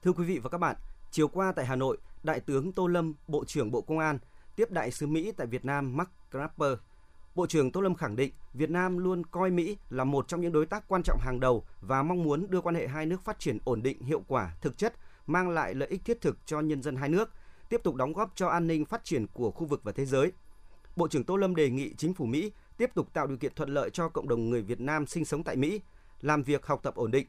Thưa 0.02 0.12
quý 0.12 0.24
vị 0.24 0.38
và 0.38 0.48
các 0.50 0.58
bạn, 0.58 0.76
chiều 1.10 1.28
qua 1.28 1.52
tại 1.52 1.66
Hà 1.66 1.76
Nội, 1.76 1.98
Đại 2.22 2.40
tướng 2.40 2.72
Tô 2.72 2.86
Lâm, 2.86 3.14
Bộ 3.28 3.44
trưởng 3.44 3.70
Bộ 3.70 3.80
Công 3.80 3.98
an, 3.98 4.18
tiếp 4.56 4.70
đại 4.70 4.90
sứ 4.90 5.06
Mỹ 5.06 5.32
tại 5.36 5.46
Việt 5.46 5.64
Nam 5.64 5.96
Mark 5.96 6.10
Grapper. 6.30 6.72
Bộ 7.34 7.46
trưởng 7.46 7.72
Tô 7.72 7.80
Lâm 7.80 7.94
khẳng 7.94 8.16
định 8.16 8.32
Việt 8.54 8.70
Nam 8.70 8.98
luôn 8.98 9.26
coi 9.26 9.50
Mỹ 9.50 9.76
là 9.90 10.04
một 10.04 10.28
trong 10.28 10.40
những 10.40 10.52
đối 10.52 10.66
tác 10.66 10.88
quan 10.88 11.02
trọng 11.02 11.18
hàng 11.20 11.40
đầu 11.40 11.64
và 11.80 12.02
mong 12.02 12.22
muốn 12.22 12.50
đưa 12.50 12.60
quan 12.60 12.74
hệ 12.74 12.86
hai 12.86 13.06
nước 13.06 13.24
phát 13.24 13.38
triển 13.38 13.58
ổn 13.64 13.82
định, 13.82 14.02
hiệu 14.02 14.22
quả, 14.28 14.54
thực 14.60 14.78
chất, 14.78 14.94
mang 15.26 15.48
lại 15.50 15.74
lợi 15.74 15.88
ích 15.88 16.04
thiết 16.04 16.20
thực 16.20 16.38
cho 16.46 16.60
nhân 16.60 16.82
dân 16.82 16.96
hai 16.96 17.08
nước, 17.08 17.30
tiếp 17.68 17.80
tục 17.84 17.94
đóng 17.94 18.12
góp 18.12 18.32
cho 18.34 18.48
an 18.48 18.66
ninh 18.66 18.84
phát 18.84 19.04
triển 19.04 19.26
của 19.32 19.50
khu 19.50 19.66
vực 19.66 19.80
và 19.84 19.92
thế 19.92 20.06
giới. 20.06 20.32
Bộ 20.96 21.08
trưởng 21.08 21.24
Tô 21.24 21.36
Lâm 21.36 21.54
đề 21.54 21.70
nghị 21.70 21.94
chính 21.94 22.14
phủ 22.14 22.24
Mỹ 22.24 22.52
tiếp 22.76 22.90
tục 22.94 23.12
tạo 23.12 23.26
điều 23.26 23.36
kiện 23.36 23.54
thuận 23.54 23.68
lợi 23.68 23.90
cho 23.90 24.08
cộng 24.08 24.28
đồng 24.28 24.50
người 24.50 24.62
Việt 24.62 24.80
Nam 24.80 25.06
sinh 25.06 25.24
sống 25.24 25.42
tại 25.42 25.56
Mỹ, 25.56 25.80
làm 26.20 26.42
việc 26.42 26.66
học 26.66 26.80
tập 26.82 26.94
ổn 26.94 27.10
định. 27.10 27.26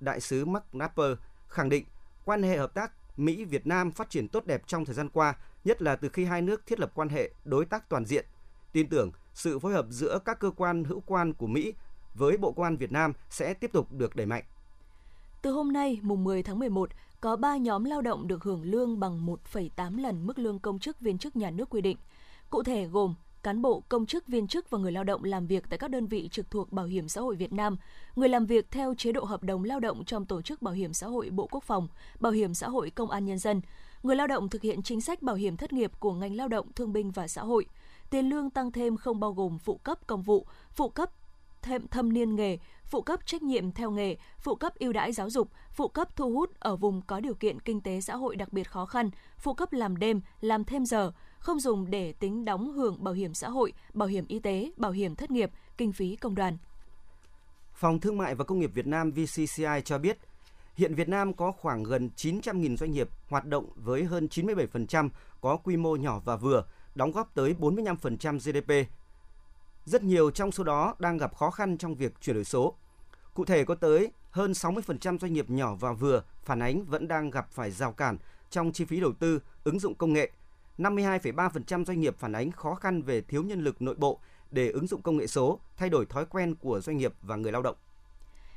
Đại 0.00 0.20
sứ 0.20 0.44
Mark 0.44 0.64
Napper 0.72 1.12
khẳng 1.48 1.68
định 1.68 1.84
quan 2.24 2.42
hệ 2.42 2.56
hợp 2.56 2.74
tác 2.74 2.92
Mỹ-Việt 3.16 3.66
Nam 3.66 3.90
phát 3.90 4.10
triển 4.10 4.28
tốt 4.28 4.46
đẹp 4.46 4.62
trong 4.66 4.84
thời 4.84 4.94
gian 4.94 5.08
qua, 5.08 5.34
nhất 5.64 5.82
là 5.82 5.96
từ 5.96 6.08
khi 6.08 6.24
hai 6.24 6.42
nước 6.42 6.66
thiết 6.66 6.80
lập 6.80 6.92
quan 6.94 7.08
hệ 7.08 7.30
đối 7.44 7.64
tác 7.64 7.88
toàn 7.88 8.04
diện. 8.04 8.26
Tin 8.72 8.88
tưởng 8.88 9.10
sự 9.34 9.58
phối 9.58 9.72
hợp 9.72 9.86
giữa 9.90 10.18
các 10.24 10.40
cơ 10.40 10.50
quan 10.50 10.84
hữu 10.84 11.02
quan 11.06 11.32
của 11.32 11.46
Mỹ 11.46 11.74
với 12.14 12.36
Bộ 12.36 12.52
Công 12.52 12.64
an 12.64 12.76
Việt 12.76 12.92
Nam 12.92 13.12
sẽ 13.30 13.54
tiếp 13.54 13.70
tục 13.72 13.92
được 13.92 14.16
đẩy 14.16 14.26
mạnh. 14.26 14.44
Từ 15.42 15.50
hôm 15.50 15.72
nay, 15.72 15.98
mùng 16.02 16.24
10 16.24 16.42
tháng 16.42 16.58
11, 16.58 16.90
có 17.20 17.36
3 17.36 17.56
nhóm 17.56 17.84
lao 17.84 18.02
động 18.02 18.28
được 18.28 18.44
hưởng 18.44 18.62
lương 18.62 19.00
bằng 19.00 19.26
1,8 19.26 19.98
lần 19.98 20.26
mức 20.26 20.38
lương 20.38 20.58
công 20.58 20.78
chức 20.78 21.00
viên 21.00 21.18
chức 21.18 21.36
nhà 21.36 21.50
nước 21.50 21.70
quy 21.70 21.80
định. 21.80 21.96
Cụ 22.50 22.62
thể 22.62 22.86
gồm 22.86 23.14
cán 23.42 23.62
bộ, 23.62 23.82
công 23.88 24.06
chức, 24.06 24.26
viên 24.26 24.46
chức 24.46 24.70
và 24.70 24.78
người 24.78 24.92
lao 24.92 25.04
động 25.04 25.24
làm 25.24 25.46
việc 25.46 25.64
tại 25.70 25.78
các 25.78 25.90
đơn 25.90 26.06
vị 26.06 26.28
trực 26.32 26.50
thuộc 26.50 26.72
Bảo 26.72 26.86
hiểm 26.86 27.08
xã 27.08 27.20
hội 27.20 27.36
Việt 27.36 27.52
Nam, 27.52 27.76
người 28.16 28.28
làm 28.28 28.46
việc 28.46 28.70
theo 28.70 28.94
chế 28.94 29.12
độ 29.12 29.24
hợp 29.24 29.42
đồng 29.42 29.64
lao 29.64 29.80
động 29.80 30.04
trong 30.04 30.26
tổ 30.26 30.42
chức 30.42 30.62
Bảo 30.62 30.74
hiểm 30.74 30.92
xã 30.92 31.06
hội 31.06 31.30
Bộ 31.30 31.48
Quốc 31.50 31.64
phòng, 31.64 31.88
Bảo 32.20 32.32
hiểm 32.32 32.54
xã 32.54 32.68
hội 32.68 32.90
Công 32.90 33.10
an 33.10 33.24
Nhân 33.24 33.38
dân, 33.38 33.60
người 34.02 34.16
lao 34.16 34.26
động 34.26 34.48
thực 34.48 34.62
hiện 34.62 34.82
chính 34.82 35.00
sách 35.00 35.22
bảo 35.22 35.36
hiểm 35.36 35.56
thất 35.56 35.72
nghiệp 35.72 35.92
của 36.00 36.12
ngành 36.12 36.36
lao 36.36 36.48
động, 36.48 36.72
thương 36.72 36.92
binh 36.92 37.10
và 37.10 37.28
xã 37.28 37.42
hội. 37.42 37.66
Tiền 38.10 38.28
lương 38.28 38.50
tăng 38.50 38.72
thêm 38.72 38.96
không 38.96 39.20
bao 39.20 39.32
gồm 39.32 39.58
phụ 39.58 39.76
cấp 39.76 40.06
công 40.06 40.22
vụ, 40.22 40.46
phụ 40.70 40.88
cấp 40.88 41.10
thêm 41.68 41.88
thâm 41.88 42.12
niên 42.12 42.36
nghề, 42.36 42.58
phụ 42.84 43.02
cấp 43.02 43.20
trách 43.26 43.42
nhiệm 43.42 43.72
theo 43.72 43.90
nghề, 43.90 44.16
phụ 44.38 44.54
cấp 44.54 44.74
ưu 44.74 44.92
đãi 44.92 45.12
giáo 45.12 45.30
dục, 45.30 45.50
phụ 45.72 45.88
cấp 45.88 46.16
thu 46.16 46.32
hút 46.32 46.60
ở 46.60 46.76
vùng 46.76 47.02
có 47.02 47.20
điều 47.20 47.34
kiện 47.34 47.60
kinh 47.60 47.80
tế 47.80 48.00
xã 48.00 48.16
hội 48.16 48.36
đặc 48.36 48.52
biệt 48.52 48.70
khó 48.70 48.86
khăn, 48.86 49.10
phụ 49.38 49.54
cấp 49.54 49.72
làm 49.72 49.96
đêm, 49.96 50.20
làm 50.40 50.64
thêm 50.64 50.86
giờ, 50.86 51.12
không 51.38 51.60
dùng 51.60 51.90
để 51.90 52.12
tính 52.12 52.44
đóng 52.44 52.72
hưởng 52.72 53.04
bảo 53.04 53.14
hiểm 53.14 53.34
xã 53.34 53.48
hội, 53.48 53.72
bảo 53.94 54.08
hiểm 54.08 54.26
y 54.28 54.38
tế, 54.38 54.70
bảo 54.76 54.90
hiểm 54.90 55.14
thất 55.14 55.30
nghiệp, 55.30 55.50
kinh 55.76 55.92
phí 55.92 56.16
công 56.16 56.34
đoàn. 56.34 56.58
Phòng 57.74 58.00
Thương 58.00 58.18
mại 58.18 58.34
và 58.34 58.44
Công 58.44 58.58
nghiệp 58.58 58.70
Việt 58.74 58.86
Nam 58.86 59.10
VCCI 59.10 59.82
cho 59.84 59.98
biết, 59.98 60.18
hiện 60.74 60.94
Việt 60.94 61.08
Nam 61.08 61.32
có 61.32 61.52
khoảng 61.52 61.82
gần 61.82 62.10
900.000 62.16 62.76
doanh 62.76 62.90
nghiệp 62.90 63.08
hoạt 63.28 63.44
động 63.44 63.66
với 63.74 64.04
hơn 64.04 64.28
97% 64.30 65.08
có 65.40 65.56
quy 65.56 65.76
mô 65.76 65.96
nhỏ 65.96 66.20
và 66.24 66.36
vừa, 66.36 66.64
đóng 66.94 67.12
góp 67.12 67.34
tới 67.34 67.54
45% 67.58 68.38
GDP 68.38 68.90
rất 69.88 70.02
nhiều 70.02 70.30
trong 70.30 70.52
số 70.52 70.64
đó 70.64 70.94
đang 70.98 71.18
gặp 71.18 71.36
khó 71.36 71.50
khăn 71.50 71.78
trong 71.78 71.94
việc 71.94 72.20
chuyển 72.20 72.36
đổi 72.36 72.44
số. 72.44 72.74
Cụ 73.34 73.44
thể 73.44 73.64
có 73.64 73.74
tới 73.74 74.12
hơn 74.30 74.52
60% 74.52 75.18
doanh 75.18 75.32
nghiệp 75.32 75.50
nhỏ 75.50 75.74
và 75.74 75.92
vừa 75.92 76.22
phản 76.44 76.62
ánh 76.62 76.84
vẫn 76.84 77.08
đang 77.08 77.30
gặp 77.30 77.50
phải 77.50 77.70
rào 77.70 77.92
cản 77.92 78.16
trong 78.50 78.72
chi 78.72 78.84
phí 78.84 79.00
đầu 79.00 79.12
tư, 79.12 79.40
ứng 79.64 79.78
dụng 79.78 79.94
công 79.94 80.12
nghệ. 80.12 80.30
52,3% 80.78 81.84
doanh 81.84 82.00
nghiệp 82.00 82.16
phản 82.18 82.32
ánh 82.32 82.50
khó 82.50 82.74
khăn 82.74 83.02
về 83.02 83.20
thiếu 83.20 83.42
nhân 83.42 83.64
lực 83.64 83.82
nội 83.82 83.94
bộ 83.98 84.20
để 84.50 84.70
ứng 84.70 84.86
dụng 84.86 85.02
công 85.02 85.16
nghệ 85.16 85.26
số, 85.26 85.58
thay 85.76 85.88
đổi 85.88 86.06
thói 86.06 86.26
quen 86.26 86.54
của 86.54 86.80
doanh 86.80 86.96
nghiệp 86.96 87.14
và 87.22 87.36
người 87.36 87.52
lao 87.52 87.62
động. 87.62 87.76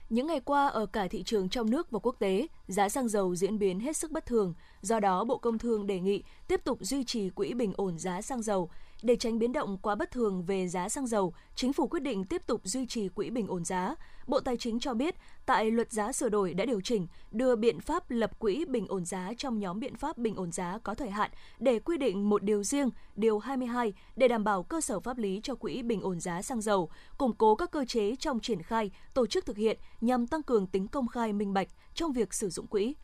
Những 0.09 0.27
ngày 0.27 0.39
qua 0.39 0.67
ở 0.67 0.85
cả 0.85 1.07
thị 1.07 1.23
trường 1.23 1.49
trong 1.49 1.69
nước 1.69 1.91
và 1.91 1.99
quốc 1.99 2.15
tế, 2.19 2.47
giá 2.67 2.89
xăng 2.89 3.07
dầu 3.07 3.35
diễn 3.35 3.59
biến 3.59 3.79
hết 3.79 3.97
sức 3.97 4.11
bất 4.11 4.25
thường. 4.25 4.53
Do 4.81 4.99
đó, 4.99 5.23
Bộ 5.23 5.37
Công 5.37 5.57
Thương 5.57 5.87
đề 5.87 5.99
nghị 5.99 6.23
tiếp 6.47 6.61
tục 6.63 6.77
duy 6.81 7.03
trì 7.03 7.29
quỹ 7.29 7.53
bình 7.53 7.73
ổn 7.75 7.99
giá 7.99 8.21
xăng 8.21 8.41
dầu 8.41 8.69
để 9.03 9.15
tránh 9.15 9.39
biến 9.39 9.51
động 9.51 9.77
quá 9.77 9.95
bất 9.95 10.11
thường 10.11 10.43
về 10.43 10.67
giá 10.67 10.89
xăng 10.89 11.07
dầu, 11.07 11.33
chính 11.55 11.73
phủ 11.73 11.87
quyết 11.87 12.03
định 12.03 12.23
tiếp 12.23 12.41
tục 12.47 12.61
duy 12.63 12.85
trì 12.85 13.09
quỹ 13.09 13.29
bình 13.29 13.47
ổn 13.47 13.65
giá. 13.65 13.95
Bộ 14.27 14.39
Tài 14.39 14.57
chính 14.57 14.79
cho 14.79 14.93
biết, 14.93 15.15
tại 15.45 15.71
luật 15.71 15.91
giá 15.91 16.11
sửa 16.11 16.29
đổi 16.29 16.53
đã 16.53 16.65
điều 16.65 16.81
chỉnh, 16.81 17.07
đưa 17.31 17.55
biện 17.55 17.79
pháp 17.79 18.11
lập 18.11 18.39
quỹ 18.39 18.65
bình 18.65 18.87
ổn 18.87 19.05
giá 19.05 19.31
trong 19.37 19.59
nhóm 19.59 19.79
biện 19.79 19.95
pháp 19.95 20.17
bình 20.17 20.35
ổn 20.35 20.51
giá 20.51 20.79
có 20.83 20.93
thời 20.93 21.09
hạn 21.09 21.31
để 21.59 21.79
quy 21.79 21.97
định 21.97 22.29
một 22.29 22.43
điều 22.43 22.63
riêng, 22.63 22.89
điều 23.15 23.39
22 23.39 23.93
để 24.15 24.27
đảm 24.27 24.43
bảo 24.43 24.63
cơ 24.63 24.81
sở 24.81 24.99
pháp 24.99 25.17
lý 25.17 25.39
cho 25.43 25.55
quỹ 25.55 25.81
bình 25.81 26.01
ổn 26.01 26.19
giá 26.19 26.41
xăng 26.41 26.61
dầu, 26.61 26.89
củng 27.17 27.33
cố 27.33 27.55
các 27.55 27.71
cơ 27.71 27.85
chế 27.85 28.15
trong 28.15 28.39
triển 28.39 28.61
khai, 28.61 28.91
tổ 29.13 29.27
chức 29.27 29.45
thực 29.45 29.57
hiện 29.57 29.77
nhằm 30.01 30.27
tăng 30.27 30.43
cường 30.43 30.67
tính 30.67 30.87
công 30.87 31.07
khai 31.07 31.33
minh 31.33 31.53
bạch 31.53 31.67
trong 31.93 32.11
việc 32.11 32.33
sử 32.33 32.49
dụng 32.49 32.67
quỹ. 32.67 32.95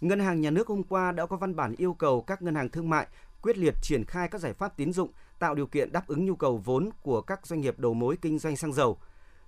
Ngân 0.00 0.20
hàng 0.20 0.40
Nhà 0.40 0.50
nước 0.50 0.68
hôm 0.68 0.82
qua 0.82 1.12
đã 1.12 1.26
có 1.26 1.36
văn 1.36 1.56
bản 1.56 1.74
yêu 1.76 1.94
cầu 1.94 2.20
các 2.20 2.42
ngân 2.42 2.54
hàng 2.54 2.68
thương 2.68 2.90
mại 2.90 3.06
quyết 3.42 3.58
liệt 3.58 3.74
triển 3.82 4.04
khai 4.04 4.28
các 4.28 4.40
giải 4.40 4.52
pháp 4.52 4.76
tín 4.76 4.92
dụng 4.92 5.10
tạo 5.38 5.54
điều 5.54 5.66
kiện 5.66 5.92
đáp 5.92 6.06
ứng 6.06 6.24
nhu 6.24 6.36
cầu 6.36 6.56
vốn 6.64 6.90
của 7.02 7.20
các 7.20 7.46
doanh 7.46 7.60
nghiệp 7.60 7.78
đầu 7.78 7.94
mối 7.94 8.16
kinh 8.22 8.38
doanh 8.38 8.56
xăng 8.56 8.72
dầu, 8.72 8.98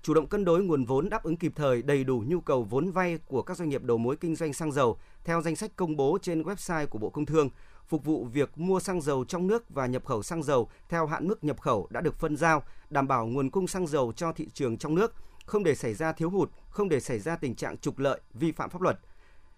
chủ 0.03 0.15
động 0.15 0.27
cân 0.27 0.45
đối 0.45 0.63
nguồn 0.63 0.85
vốn 0.85 1.09
đáp 1.09 1.23
ứng 1.23 1.37
kịp 1.37 1.53
thời 1.57 1.83
đầy 1.83 2.05
đủ 2.05 2.25
nhu 2.27 2.41
cầu 2.41 2.63
vốn 2.63 2.91
vay 2.91 3.19
của 3.27 3.43
các 3.43 3.57
doanh 3.57 3.69
nghiệp 3.69 3.83
đầu 3.83 3.99
mối 3.99 4.17
kinh 4.17 4.37
doanh 4.37 4.53
xăng 4.53 4.73
dầu 4.73 4.99
theo 5.25 5.43
danh 5.43 5.57
sách 5.57 5.77
công 5.77 5.97
bố 5.97 6.19
trên 6.23 6.43
website 6.43 6.87
của 6.87 6.99
Bộ 6.99 7.11
Công 7.11 7.27
Thương, 7.27 7.51
phục 7.89 8.05
vụ 8.05 8.25
việc 8.25 8.59
mua 8.59 8.81
xăng 8.81 9.01
dầu 9.01 9.25
trong 9.25 9.47
nước 9.47 9.65
và 9.71 9.87
nhập 9.87 10.05
khẩu 10.05 10.23
xăng 10.23 10.43
dầu 10.43 10.69
theo 10.89 11.07
hạn 11.07 11.29
mức 11.29 11.45
nhập 11.45 11.61
khẩu 11.61 11.87
đã 11.91 12.01
được 12.01 12.19
phân 12.19 12.37
giao, 12.37 12.63
đảm 12.91 13.09
bảo 13.09 13.27
nguồn 13.27 13.51
cung 13.51 13.67
xăng 13.67 13.87
dầu 13.87 14.13
cho 14.17 14.33
thị 14.33 14.49
trường 14.55 14.79
trong 14.79 14.95
nước, 14.95 15.15
không 15.47 15.65
để 15.65 15.75
xảy 15.75 15.95
ra 15.95 16.13
thiếu 16.13 16.31
hụt, 16.31 16.51
không 16.69 16.89
để 16.89 17.01
xảy 17.01 17.19
ra 17.19 17.37
tình 17.37 17.55
trạng 17.55 17.79
trục 17.79 17.99
lợi, 17.99 18.21
vi 18.35 18.53
phạm 18.53 18.71
pháp 18.71 18.83
luật. 18.83 18.99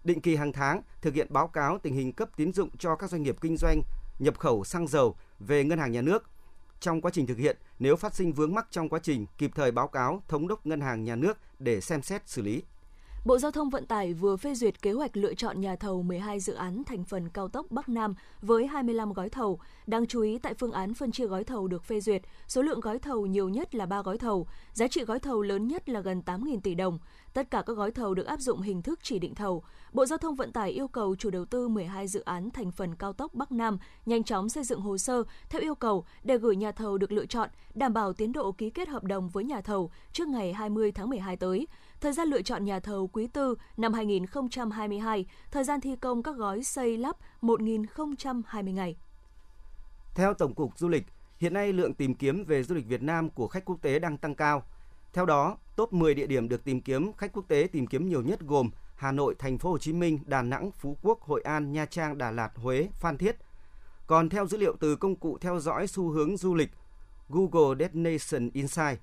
Định 0.03 0.21
kỳ 0.21 0.35
hàng 0.35 0.53
tháng 0.53 0.81
thực 1.01 1.13
hiện 1.13 1.27
báo 1.29 1.47
cáo 1.47 1.77
tình 1.77 1.93
hình 1.93 2.13
cấp 2.13 2.29
tín 2.37 2.53
dụng 2.53 2.69
cho 2.77 2.95
các 2.95 3.09
doanh 3.09 3.23
nghiệp 3.23 3.35
kinh 3.41 3.57
doanh 3.57 3.81
nhập 4.19 4.39
khẩu 4.39 4.63
xăng 4.63 4.87
dầu 4.87 5.15
về 5.39 5.63
ngân 5.63 5.79
hàng 5.79 5.91
nhà 5.91 6.01
nước. 6.01 6.29
Trong 6.79 7.01
quá 7.01 7.11
trình 7.13 7.27
thực 7.27 7.37
hiện, 7.37 7.57
nếu 7.79 7.95
phát 7.95 8.15
sinh 8.15 8.33
vướng 8.33 8.55
mắc 8.55 8.67
trong 8.71 8.89
quá 8.89 8.99
trình, 9.03 9.25
kịp 9.37 9.51
thời 9.55 9.71
báo 9.71 9.87
cáo 9.87 10.23
thống 10.27 10.47
đốc 10.47 10.65
ngân 10.65 10.81
hàng 10.81 11.03
nhà 11.03 11.15
nước 11.15 11.37
để 11.59 11.81
xem 11.81 12.01
xét 12.01 12.29
xử 12.29 12.41
lý. 12.41 12.63
Bộ 13.25 13.37
Giao 13.37 13.51
thông 13.51 13.69
Vận 13.69 13.85
tải 13.85 14.13
vừa 14.13 14.37
phê 14.37 14.53
duyệt 14.53 14.81
kế 14.81 14.91
hoạch 14.91 15.17
lựa 15.17 15.33
chọn 15.33 15.61
nhà 15.61 15.75
thầu 15.75 16.03
12 16.03 16.39
dự 16.39 16.53
án 16.53 16.83
thành 16.83 17.03
phần 17.03 17.29
cao 17.29 17.47
tốc 17.47 17.65
Bắc 17.69 17.89
Nam 17.89 18.15
với 18.41 18.67
25 18.67 19.13
gói 19.13 19.29
thầu. 19.29 19.59
Đáng 19.87 20.07
chú 20.07 20.21
ý 20.21 20.37
tại 20.37 20.53
phương 20.53 20.71
án 20.71 20.93
phân 20.93 21.11
chia 21.11 21.25
gói 21.25 21.43
thầu 21.43 21.67
được 21.67 21.83
phê 21.83 22.01
duyệt, 22.01 22.21
số 22.47 22.61
lượng 22.61 22.79
gói 22.79 22.99
thầu 22.99 23.25
nhiều 23.25 23.49
nhất 23.49 23.75
là 23.75 23.85
3 23.85 24.01
gói 24.01 24.17
thầu, 24.17 24.47
giá 24.73 24.87
trị 24.87 25.03
gói 25.03 25.19
thầu 25.19 25.41
lớn 25.41 25.67
nhất 25.67 25.89
là 25.89 25.99
gần 25.99 26.21
8.000 26.25 26.59
tỷ 26.59 26.75
đồng. 26.75 26.99
Tất 27.33 27.51
cả 27.51 27.63
các 27.65 27.73
gói 27.73 27.91
thầu 27.91 28.13
được 28.13 28.25
áp 28.25 28.39
dụng 28.39 28.61
hình 28.61 28.81
thức 28.81 28.99
chỉ 29.03 29.19
định 29.19 29.35
thầu. 29.35 29.63
Bộ 29.93 30.05
Giao 30.05 30.17
thông 30.17 30.35
Vận 30.35 30.51
tải 30.51 30.71
yêu 30.71 30.87
cầu 30.87 31.15
chủ 31.15 31.29
đầu 31.29 31.45
tư 31.45 31.67
12 31.67 32.07
dự 32.07 32.19
án 32.19 32.51
thành 32.51 32.71
phần 32.71 32.95
cao 32.95 33.13
tốc 33.13 33.33
Bắc 33.33 33.51
Nam 33.51 33.77
nhanh 34.05 34.23
chóng 34.23 34.49
xây 34.49 34.63
dựng 34.63 34.81
hồ 34.81 34.97
sơ 34.97 35.23
theo 35.49 35.61
yêu 35.61 35.75
cầu 35.75 36.05
để 36.23 36.37
gửi 36.37 36.55
nhà 36.55 36.71
thầu 36.71 36.97
được 36.97 37.11
lựa 37.11 37.25
chọn, 37.25 37.49
đảm 37.73 37.93
bảo 37.93 38.13
tiến 38.13 38.31
độ 38.31 38.51
ký 38.51 38.69
kết 38.69 38.89
hợp 38.89 39.03
đồng 39.03 39.29
với 39.29 39.43
nhà 39.43 39.61
thầu 39.61 39.91
trước 40.11 40.27
ngày 40.27 40.53
20 40.53 40.91
tháng 40.91 41.09
12 41.09 41.37
tới. 41.37 41.67
Thời 42.01 42.13
gian 42.13 42.27
lựa 42.27 42.41
chọn 42.41 42.65
nhà 42.65 42.79
thầu 42.79 43.07
quý 43.07 43.27
tư 43.27 43.55
năm 43.77 43.93
2022, 43.93 45.25
thời 45.51 45.63
gian 45.63 45.81
thi 45.81 45.95
công 45.95 46.23
các 46.23 46.35
gói 46.35 46.63
xây 46.63 46.97
lắp 46.97 47.15
1.020 47.41 48.73
ngày. 48.73 48.95
Theo 50.15 50.33
Tổng 50.33 50.53
cục 50.53 50.77
Du 50.77 50.87
lịch, 50.87 51.03
hiện 51.37 51.53
nay 51.53 51.73
lượng 51.73 51.93
tìm 51.93 52.13
kiếm 52.13 52.43
về 52.45 52.63
du 52.63 52.75
lịch 52.75 52.87
Việt 52.87 53.01
Nam 53.01 53.29
của 53.29 53.47
khách 53.47 53.65
quốc 53.65 53.81
tế 53.81 53.99
đang 53.99 54.17
tăng 54.17 54.35
cao. 54.35 54.63
Theo 55.13 55.25
đó, 55.25 55.57
top 55.75 55.93
10 55.93 56.13
địa 56.13 56.27
điểm 56.27 56.49
được 56.49 56.63
tìm 56.63 56.81
kiếm 56.81 57.13
khách 57.13 57.33
quốc 57.33 57.47
tế 57.47 57.67
tìm 57.71 57.87
kiếm 57.87 58.09
nhiều 58.09 58.21
nhất 58.21 58.39
gồm 58.41 58.69
Hà 58.95 59.11
Nội, 59.11 59.35
Thành 59.39 59.57
phố 59.57 59.71
Hồ 59.71 59.77
Chí 59.77 59.93
Minh, 59.93 60.19
Đà 60.25 60.41
Nẵng, 60.41 60.71
Phú 60.71 60.97
Quốc, 61.01 61.21
Hội 61.21 61.41
An, 61.41 61.71
Nha 61.71 61.85
Trang, 61.85 62.17
Đà 62.17 62.31
Lạt, 62.31 62.51
Huế, 62.55 62.87
Phan 62.93 63.17
Thiết. 63.17 63.35
Còn 64.07 64.29
theo 64.29 64.47
dữ 64.47 64.57
liệu 64.57 64.75
từ 64.79 64.95
công 64.95 65.15
cụ 65.15 65.37
theo 65.41 65.59
dõi 65.59 65.87
xu 65.87 66.09
hướng 66.09 66.37
du 66.37 66.55
lịch 66.55 66.69
Google 67.29 67.75
Destination 67.79 68.49
Insight, 68.53 68.99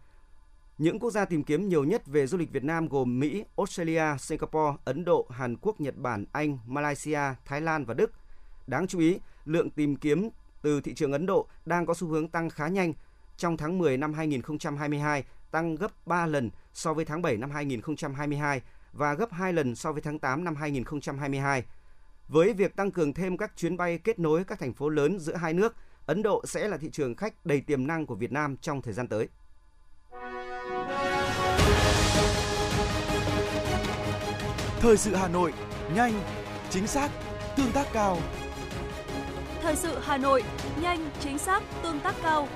những 0.78 0.98
quốc 0.98 1.10
gia 1.10 1.24
tìm 1.24 1.44
kiếm 1.44 1.68
nhiều 1.68 1.84
nhất 1.84 2.06
về 2.06 2.26
du 2.26 2.38
lịch 2.38 2.52
Việt 2.52 2.64
Nam 2.64 2.88
gồm 2.88 3.20
Mỹ, 3.20 3.44
Australia, 3.56 4.18
Singapore, 4.18 4.76
Ấn 4.84 5.04
Độ, 5.04 5.26
Hàn 5.30 5.56
Quốc, 5.56 5.80
Nhật 5.80 5.96
Bản, 5.96 6.24
Anh, 6.32 6.58
Malaysia, 6.66 7.20
Thái 7.44 7.60
Lan 7.60 7.84
và 7.84 7.94
Đức. 7.94 8.12
Đáng 8.66 8.86
chú 8.86 8.98
ý, 8.98 9.18
lượng 9.44 9.70
tìm 9.70 9.96
kiếm 9.96 10.28
từ 10.62 10.80
thị 10.80 10.94
trường 10.94 11.12
Ấn 11.12 11.26
Độ 11.26 11.46
đang 11.64 11.86
có 11.86 11.94
xu 11.94 12.08
hướng 12.08 12.28
tăng 12.28 12.50
khá 12.50 12.68
nhanh. 12.68 12.92
Trong 13.36 13.56
tháng 13.56 13.78
10 13.78 13.96
năm 13.96 14.14
2022, 14.14 15.24
tăng 15.50 15.74
gấp 15.74 16.06
3 16.06 16.26
lần 16.26 16.50
so 16.72 16.94
với 16.94 17.04
tháng 17.04 17.22
7 17.22 17.36
năm 17.36 17.50
2022 17.50 18.62
và 18.92 19.14
gấp 19.14 19.32
2 19.32 19.52
lần 19.52 19.74
so 19.74 19.92
với 19.92 20.02
tháng 20.02 20.18
8 20.18 20.44
năm 20.44 20.56
2022. 20.56 21.64
Với 22.28 22.52
việc 22.52 22.76
tăng 22.76 22.90
cường 22.90 23.14
thêm 23.14 23.36
các 23.36 23.52
chuyến 23.56 23.76
bay 23.76 23.98
kết 23.98 24.18
nối 24.18 24.44
các 24.44 24.58
thành 24.58 24.72
phố 24.72 24.88
lớn 24.88 25.18
giữa 25.18 25.34
hai 25.34 25.52
nước, 25.52 25.76
Ấn 26.06 26.22
Độ 26.22 26.42
sẽ 26.46 26.68
là 26.68 26.76
thị 26.76 26.90
trường 26.92 27.14
khách 27.14 27.46
đầy 27.46 27.60
tiềm 27.60 27.86
năng 27.86 28.06
của 28.06 28.14
Việt 28.14 28.32
Nam 28.32 28.56
trong 28.56 28.82
thời 28.82 28.94
gian 28.94 29.08
tới. 29.08 29.28
Thời 34.84 34.96
sự 34.96 35.14
Hà 35.14 35.28
Nội, 35.28 35.52
nhanh, 35.94 36.12
chính 36.70 36.86
xác, 36.86 37.10
tương 37.56 37.72
tác 37.72 37.86
cao. 37.92 38.18
Thời 39.62 39.76
sự 39.76 39.98
Hà 40.02 40.16
Nội, 40.16 40.42
nhanh, 40.82 41.10
chính 41.20 41.38
xác, 41.38 41.62
tương 41.82 42.00
tác 42.00 42.14
cao. 42.22 42.48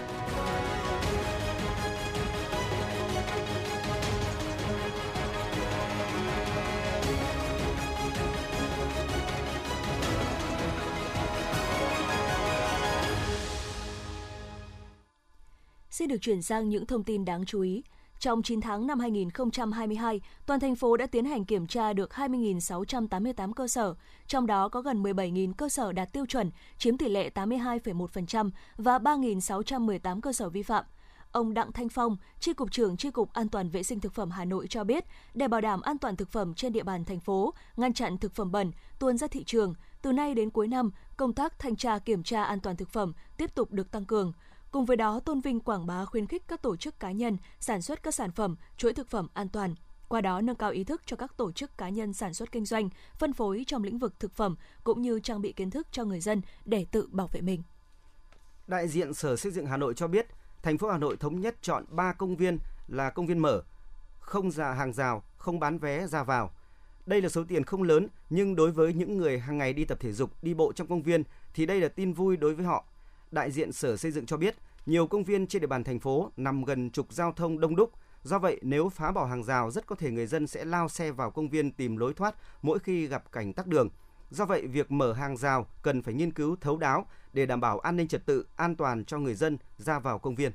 Xin 15.91 16.09
được 16.09 16.19
chuyển 16.21 16.43
sang 16.43 16.69
những 16.69 16.87
thông 16.87 17.05
tin 17.05 17.25
đáng 17.25 17.45
chú 17.45 17.61
ý. 17.61 17.83
Trong 18.21 18.43
9 18.43 18.61
tháng 18.61 18.87
năm 18.87 19.01
2022, 19.01 20.21
toàn 20.47 20.61
thành 20.61 20.77
phố 20.77 20.97
đã 20.97 21.07
tiến 21.07 21.25
hành 21.25 21.45
kiểm 21.45 21.67
tra 21.67 21.93
được 21.93 22.11
20.688 22.11 23.53
cơ 23.53 23.69
sở, 23.69 23.95
trong 24.27 24.47
đó 24.47 24.69
có 24.69 24.81
gần 24.81 25.03
17.000 25.03 25.53
cơ 25.53 25.69
sở 25.69 25.93
đạt 25.93 26.13
tiêu 26.13 26.27
chuẩn, 26.27 26.51
chiếm 26.79 26.97
tỷ 26.97 27.09
lệ 27.09 27.31
82,1% 27.35 28.51
và 28.77 28.99
3.618 28.99 30.21
cơ 30.21 30.33
sở 30.33 30.49
vi 30.49 30.63
phạm. 30.63 30.85
Ông 31.33 31.55
Đặng 31.55 31.73
Thanh 31.73 31.89
Phong, 31.89 32.17
Tri 32.41 32.53
Cục 32.53 32.73
trưởng 32.73 32.97
Tri 32.97 33.11
Cục 33.11 33.33
An 33.33 33.49
toàn 33.49 33.71
Vệ 33.71 33.83
sinh 33.83 34.01
Thực 34.01 34.15
phẩm 34.15 34.31
Hà 34.31 34.45
Nội 34.45 34.67
cho 34.71 34.85
biết, 34.85 35.05
để 35.35 35.49
bảo 35.49 35.61
đảm 35.61 35.81
an 35.81 35.99
toàn 35.99 36.17
thực 36.17 36.29
phẩm 36.29 36.55
trên 36.55 36.73
địa 36.73 36.83
bàn 36.83 37.05
thành 37.05 37.21
phố, 37.21 37.55
ngăn 37.77 37.93
chặn 37.93 38.19
thực 38.19 38.35
phẩm 38.35 38.53
bẩn, 38.53 38.73
tuôn 38.99 39.19
ra 39.19 39.27
thị 39.27 39.45
trường, 39.45 39.75
từ 40.03 40.13
nay 40.13 40.35
đến 40.35 40.51
cuối 40.51 40.69
năm, 40.69 40.91
công 41.17 41.33
tác 41.33 41.59
thanh 41.59 41.77
tra 41.77 41.99
kiểm 41.99 42.23
tra 42.23 42.45
an 42.45 42.61
toàn 42.61 42.77
thực 42.77 42.89
phẩm 42.89 43.13
tiếp 43.37 43.55
tục 43.55 43.73
được 43.73 43.91
tăng 43.91 44.05
cường– 44.05 44.33
Cùng 44.71 44.85
với 44.85 44.97
đó, 44.97 45.21
tôn 45.21 45.41
vinh 45.41 45.61
quảng 45.61 45.87
bá 45.87 46.05
khuyến 46.05 46.27
khích 46.27 46.43
các 46.49 46.63
tổ 46.63 46.77
chức 46.77 47.01
cá 47.01 47.13
nhân 47.13 47.37
sản 47.61 47.83
xuất 47.83 48.03
các 48.03 48.15
sản 48.15 48.31
phẩm, 48.31 48.57
chuỗi 48.77 48.93
thực 48.93 49.09
phẩm 49.09 49.29
an 49.35 49.49
toàn, 49.49 49.75
qua 50.09 50.21
đó 50.21 50.41
nâng 50.41 50.57
cao 50.57 50.71
ý 50.71 50.85
thức 50.85 51.03
cho 51.07 51.17
các 51.17 51.37
tổ 51.37 51.53
chức 51.53 51.79
cá 51.79 51.89
nhân 51.89 52.13
sản 52.13 52.35
xuất 52.35 52.53
kinh 52.53 52.65
doanh, 52.65 52.89
phân 53.19 53.33
phối 53.33 53.65
trong 53.67 53.85
lĩnh 53.85 53.99
vực 53.99 54.21
thực 54.21 54.33
phẩm 54.33 54.57
cũng 54.85 55.03
như 55.03 55.21
trang 55.21 55.41
bị 55.41 55.53
kiến 55.53 55.71
thức 55.71 55.87
cho 55.91 56.05
người 56.05 56.21
dân 56.21 56.43
để 56.65 56.87
tự 56.91 57.09
bảo 57.11 57.27
vệ 57.27 57.41
mình. 57.41 57.63
Đại 58.67 58.89
diện 58.89 59.15
Sở 59.15 59.37
Xây 59.37 59.53
dựng 59.53 59.67
Hà 59.67 59.77
Nội 59.77 59.95
cho 59.95 60.09
biết, 60.09 60.27
thành 60.63 60.79
phố 60.79 60.89
Hà 60.89 60.99
Nội 60.99 61.17
thống 61.17 61.41
nhất 61.41 61.57
chọn 61.63 61.85
3 61.89 62.13
công 62.13 62.37
viên 62.37 62.59
là 62.89 63.11
công 63.11 63.27
viên 63.27 63.39
mở, 63.39 63.63
không 64.21 64.51
giả 64.51 64.73
hàng 64.73 64.93
rào, 64.93 65.23
không 65.37 65.61
bán 65.61 65.79
vé 65.79 66.07
ra 66.07 66.23
vào. 66.23 66.51
Đây 67.07 67.23
là 67.23 67.29
số 67.29 67.45
tiền 67.49 67.65
không 67.65 67.83
lớn, 67.83 68.09
nhưng 68.31 68.57
đối 68.57 68.71
với 68.71 68.93
những 68.93 69.19
người 69.19 69.39
hàng 69.39 69.59
ngày 69.59 69.73
đi 69.73 69.85
tập 69.85 69.99
thể 70.01 70.13
dục, 70.13 70.31
đi 70.43 70.55
bộ 70.55 70.73
trong 70.73 70.87
công 70.87 71.03
viên 71.03 71.23
thì 71.55 71.67
đây 71.67 71.81
là 71.81 71.89
tin 71.89 72.13
vui 72.13 72.37
đối 72.37 72.55
với 72.55 72.65
họ 72.65 72.85
đại 73.31 73.51
diện 73.51 73.73
Sở 73.73 73.97
Xây 73.97 74.11
dựng 74.11 74.27
cho 74.27 74.37
biết, 74.37 74.57
nhiều 74.87 75.07
công 75.07 75.25
viên 75.25 75.47
trên 75.47 75.61
địa 75.61 75.67
bàn 75.67 75.85
thành 75.85 75.99
phố 75.99 76.31
nằm 76.37 76.65
gần 76.65 76.91
trục 76.91 77.13
giao 77.13 77.33
thông 77.33 77.61
đông 77.61 77.77
đúc. 77.77 77.91
Do 78.23 78.39
vậy, 78.39 78.61
nếu 78.63 78.89
phá 78.89 79.13
bỏ 79.13 79.25
hàng 79.25 79.45
rào, 79.45 79.71
rất 79.71 79.87
có 79.87 79.97
thể 79.97 80.11
người 80.11 80.27
dân 80.27 80.47
sẽ 80.47 80.65
lao 80.65 80.89
xe 80.89 81.11
vào 81.13 81.31
công 81.31 81.49
viên 81.49 81.71
tìm 81.71 81.97
lối 81.97 82.15
thoát 82.15 82.35
mỗi 82.63 82.79
khi 82.79 83.07
gặp 83.07 83.33
cảnh 83.33 83.53
tắc 83.53 83.67
đường. 83.67 83.89
Do 84.31 84.45
vậy, 84.45 84.67
việc 84.67 84.91
mở 84.91 85.13
hàng 85.13 85.37
rào 85.37 85.67
cần 85.83 86.03
phải 86.03 86.15
nghiên 86.15 86.33
cứu 86.33 86.57
thấu 86.61 86.77
đáo 86.77 87.07
để 87.33 87.47
đảm 87.47 87.61
bảo 87.61 87.79
an 87.79 87.97
ninh 87.97 88.09
trật 88.09 88.27
tự, 88.27 88.47
an 88.57 88.77
toàn 88.77 89.05
cho 89.05 89.19
người 89.19 89.35
dân 89.35 89.59
ra 89.79 89.99
vào 89.99 90.19
công 90.19 90.35
viên. 90.35 90.53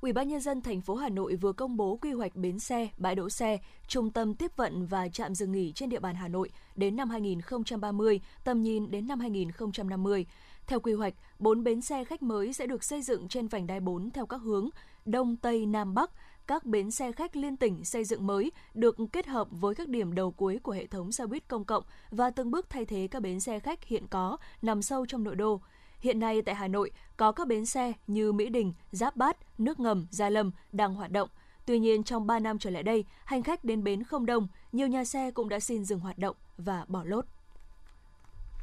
Ủy 0.00 0.12
ban 0.12 0.28
nhân 0.28 0.40
dân 0.40 0.60
thành 0.62 0.80
phố 0.80 0.94
Hà 0.94 1.08
Nội 1.08 1.36
vừa 1.36 1.52
công 1.52 1.76
bố 1.76 1.96
quy 1.96 2.12
hoạch 2.12 2.36
bến 2.36 2.58
xe, 2.58 2.88
bãi 2.98 3.14
đỗ 3.14 3.30
xe, 3.30 3.58
trung 3.86 4.10
tâm 4.10 4.34
tiếp 4.34 4.56
vận 4.56 4.86
và 4.86 5.08
trạm 5.08 5.34
dừng 5.34 5.52
nghỉ 5.52 5.72
trên 5.72 5.88
địa 5.88 6.00
bàn 6.00 6.14
Hà 6.14 6.28
Nội 6.28 6.50
đến 6.76 6.96
năm 6.96 7.10
2030, 7.10 8.20
tầm 8.44 8.62
nhìn 8.62 8.90
đến 8.90 9.06
năm 9.06 9.20
2050. 9.20 10.26
Theo 10.68 10.80
quy 10.80 10.92
hoạch, 10.92 11.14
4 11.38 11.64
bến 11.64 11.80
xe 11.80 12.04
khách 12.04 12.22
mới 12.22 12.52
sẽ 12.52 12.66
được 12.66 12.84
xây 12.84 13.02
dựng 13.02 13.28
trên 13.28 13.48
vành 13.48 13.66
đai 13.66 13.80
4 13.80 14.10
theo 14.10 14.26
các 14.26 14.36
hướng 14.36 14.68
Đông, 15.04 15.36
Tây, 15.36 15.66
Nam, 15.66 15.94
Bắc. 15.94 16.10
Các 16.46 16.64
bến 16.64 16.90
xe 16.90 17.12
khách 17.12 17.36
liên 17.36 17.56
tỉnh 17.56 17.84
xây 17.84 18.04
dựng 18.04 18.26
mới 18.26 18.52
được 18.74 18.96
kết 19.12 19.26
hợp 19.26 19.48
với 19.50 19.74
các 19.74 19.88
điểm 19.88 20.14
đầu 20.14 20.30
cuối 20.30 20.58
của 20.62 20.72
hệ 20.72 20.86
thống 20.86 21.12
xe 21.12 21.26
buýt 21.26 21.48
công 21.48 21.64
cộng 21.64 21.84
và 22.10 22.30
từng 22.30 22.50
bước 22.50 22.70
thay 22.70 22.84
thế 22.84 23.08
các 23.10 23.22
bến 23.22 23.40
xe 23.40 23.60
khách 23.60 23.84
hiện 23.84 24.06
có 24.10 24.36
nằm 24.62 24.82
sâu 24.82 25.06
trong 25.06 25.24
nội 25.24 25.36
đô. 25.36 25.60
Hiện 26.00 26.20
nay 26.20 26.42
tại 26.42 26.54
Hà 26.54 26.68
Nội 26.68 26.90
có 27.16 27.32
các 27.32 27.46
bến 27.46 27.66
xe 27.66 27.92
như 28.06 28.32
Mỹ 28.32 28.48
Đình, 28.48 28.72
Giáp 28.92 29.16
Bát, 29.16 29.36
Nước 29.58 29.80
Ngầm, 29.80 30.06
Gia 30.10 30.30
Lâm 30.30 30.50
đang 30.72 30.94
hoạt 30.94 31.10
động. 31.10 31.28
Tuy 31.66 31.78
nhiên, 31.78 32.02
trong 32.02 32.26
3 32.26 32.38
năm 32.38 32.58
trở 32.58 32.70
lại 32.70 32.82
đây, 32.82 33.04
hành 33.24 33.42
khách 33.42 33.64
đến 33.64 33.84
bến 33.84 34.02
không 34.02 34.26
đông, 34.26 34.48
nhiều 34.72 34.86
nhà 34.86 35.04
xe 35.04 35.30
cũng 35.30 35.48
đã 35.48 35.60
xin 35.60 35.84
dừng 35.84 36.00
hoạt 36.00 36.18
động 36.18 36.36
và 36.58 36.84
bỏ 36.88 37.04
lốt. 37.04 37.24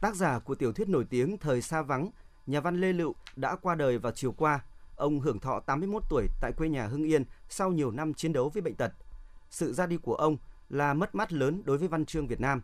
Tác 0.01 0.15
giả 0.15 0.39
của 0.39 0.55
tiểu 0.55 0.73
thuyết 0.73 0.89
nổi 0.89 1.05
tiếng 1.09 1.37
Thời 1.37 1.61
xa 1.61 1.81
vắng, 1.81 2.09
nhà 2.47 2.59
văn 2.59 2.81
Lê 2.81 2.93
Lựu 2.93 3.15
đã 3.35 3.55
qua 3.55 3.75
đời 3.75 3.97
vào 3.97 4.11
chiều 4.11 4.31
qua. 4.31 4.59
Ông 4.95 5.19
hưởng 5.19 5.39
thọ 5.39 5.59
81 5.59 6.03
tuổi 6.09 6.27
tại 6.41 6.51
quê 6.57 6.69
nhà 6.69 6.87
Hưng 6.87 7.03
Yên 7.03 7.23
sau 7.49 7.71
nhiều 7.71 7.91
năm 7.91 8.13
chiến 8.13 8.33
đấu 8.33 8.49
với 8.49 8.61
bệnh 8.61 8.75
tật. 8.75 8.91
Sự 9.49 9.73
ra 9.73 9.85
đi 9.85 9.97
của 9.97 10.15
ông 10.15 10.37
là 10.69 10.93
mất 10.93 11.15
mát 11.15 11.33
lớn 11.33 11.61
đối 11.65 11.77
với 11.77 11.87
văn 11.87 12.05
chương 12.05 12.27
Việt 12.27 12.41
Nam. 12.41 12.61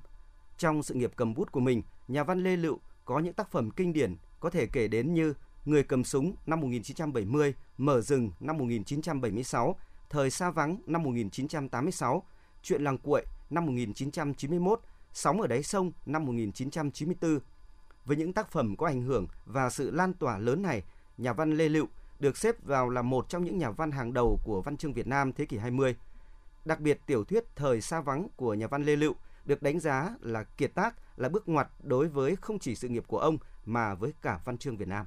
Trong 0.57 0.83
sự 0.83 0.93
nghiệp 0.93 1.11
cầm 1.15 1.33
bút 1.33 1.51
của 1.51 1.59
mình, 1.59 1.81
nhà 2.07 2.23
văn 2.23 2.43
Lê 2.43 2.55
Lựu 2.55 2.79
có 3.05 3.19
những 3.19 3.33
tác 3.33 3.51
phẩm 3.51 3.71
kinh 3.71 3.93
điển 3.93 4.15
có 4.39 4.49
thể 4.49 4.65
kể 4.65 4.87
đến 4.87 5.13
như 5.13 5.33
Người 5.65 5.83
cầm 5.83 6.03
súng 6.03 6.35
năm 6.45 6.59
1970, 6.59 7.53
Mở 7.77 8.01
rừng 8.01 8.31
năm 8.39 8.57
1976, 8.57 9.75
Thời 10.09 10.29
xa 10.29 10.51
vắng 10.51 10.77
năm 10.85 11.03
1986, 11.03 12.23
Chuyện 12.63 12.81
làng 12.81 12.97
cuội 12.97 13.25
năm 13.49 13.65
1991 13.65 14.81
Sóng 15.13 15.41
ở 15.41 15.47
đáy 15.47 15.63
sông 15.63 15.91
năm 16.05 16.25
1994. 16.25 17.39
Với 18.05 18.17
những 18.17 18.33
tác 18.33 18.51
phẩm 18.51 18.75
có 18.77 18.87
ảnh 18.87 19.01
hưởng 19.01 19.27
và 19.45 19.69
sự 19.69 19.91
lan 19.91 20.13
tỏa 20.13 20.37
lớn 20.37 20.61
này, 20.61 20.83
nhà 21.17 21.33
văn 21.33 21.57
Lê 21.57 21.69
Lựu 21.69 21.87
được 22.19 22.37
xếp 22.37 22.63
vào 22.63 22.89
là 22.89 23.01
một 23.01 23.29
trong 23.29 23.43
những 23.43 23.57
nhà 23.57 23.71
văn 23.71 23.91
hàng 23.91 24.13
đầu 24.13 24.39
của 24.43 24.61
văn 24.61 24.77
chương 24.77 24.93
Việt 24.93 25.07
Nam 25.07 25.33
thế 25.33 25.45
kỷ 25.45 25.57
20. 25.57 25.95
Đặc 26.65 26.79
biệt 26.79 26.99
tiểu 27.05 27.23
thuyết 27.23 27.43
Thời 27.55 27.81
xa 27.81 28.01
vắng 28.01 28.27
của 28.35 28.53
nhà 28.53 28.67
văn 28.67 28.83
Lê 28.83 28.95
Lựu 28.95 29.15
được 29.45 29.61
đánh 29.61 29.79
giá 29.79 30.09
là 30.21 30.43
kiệt 30.43 30.75
tác, 30.75 30.95
là 31.17 31.29
bước 31.29 31.49
ngoặt 31.49 31.67
đối 31.83 32.07
với 32.07 32.35
không 32.35 32.59
chỉ 32.59 32.75
sự 32.75 32.87
nghiệp 32.87 33.03
của 33.07 33.19
ông 33.19 33.37
mà 33.65 33.95
với 33.95 34.13
cả 34.21 34.39
văn 34.45 34.57
chương 34.57 34.77
Việt 34.77 34.87
Nam. 34.87 35.05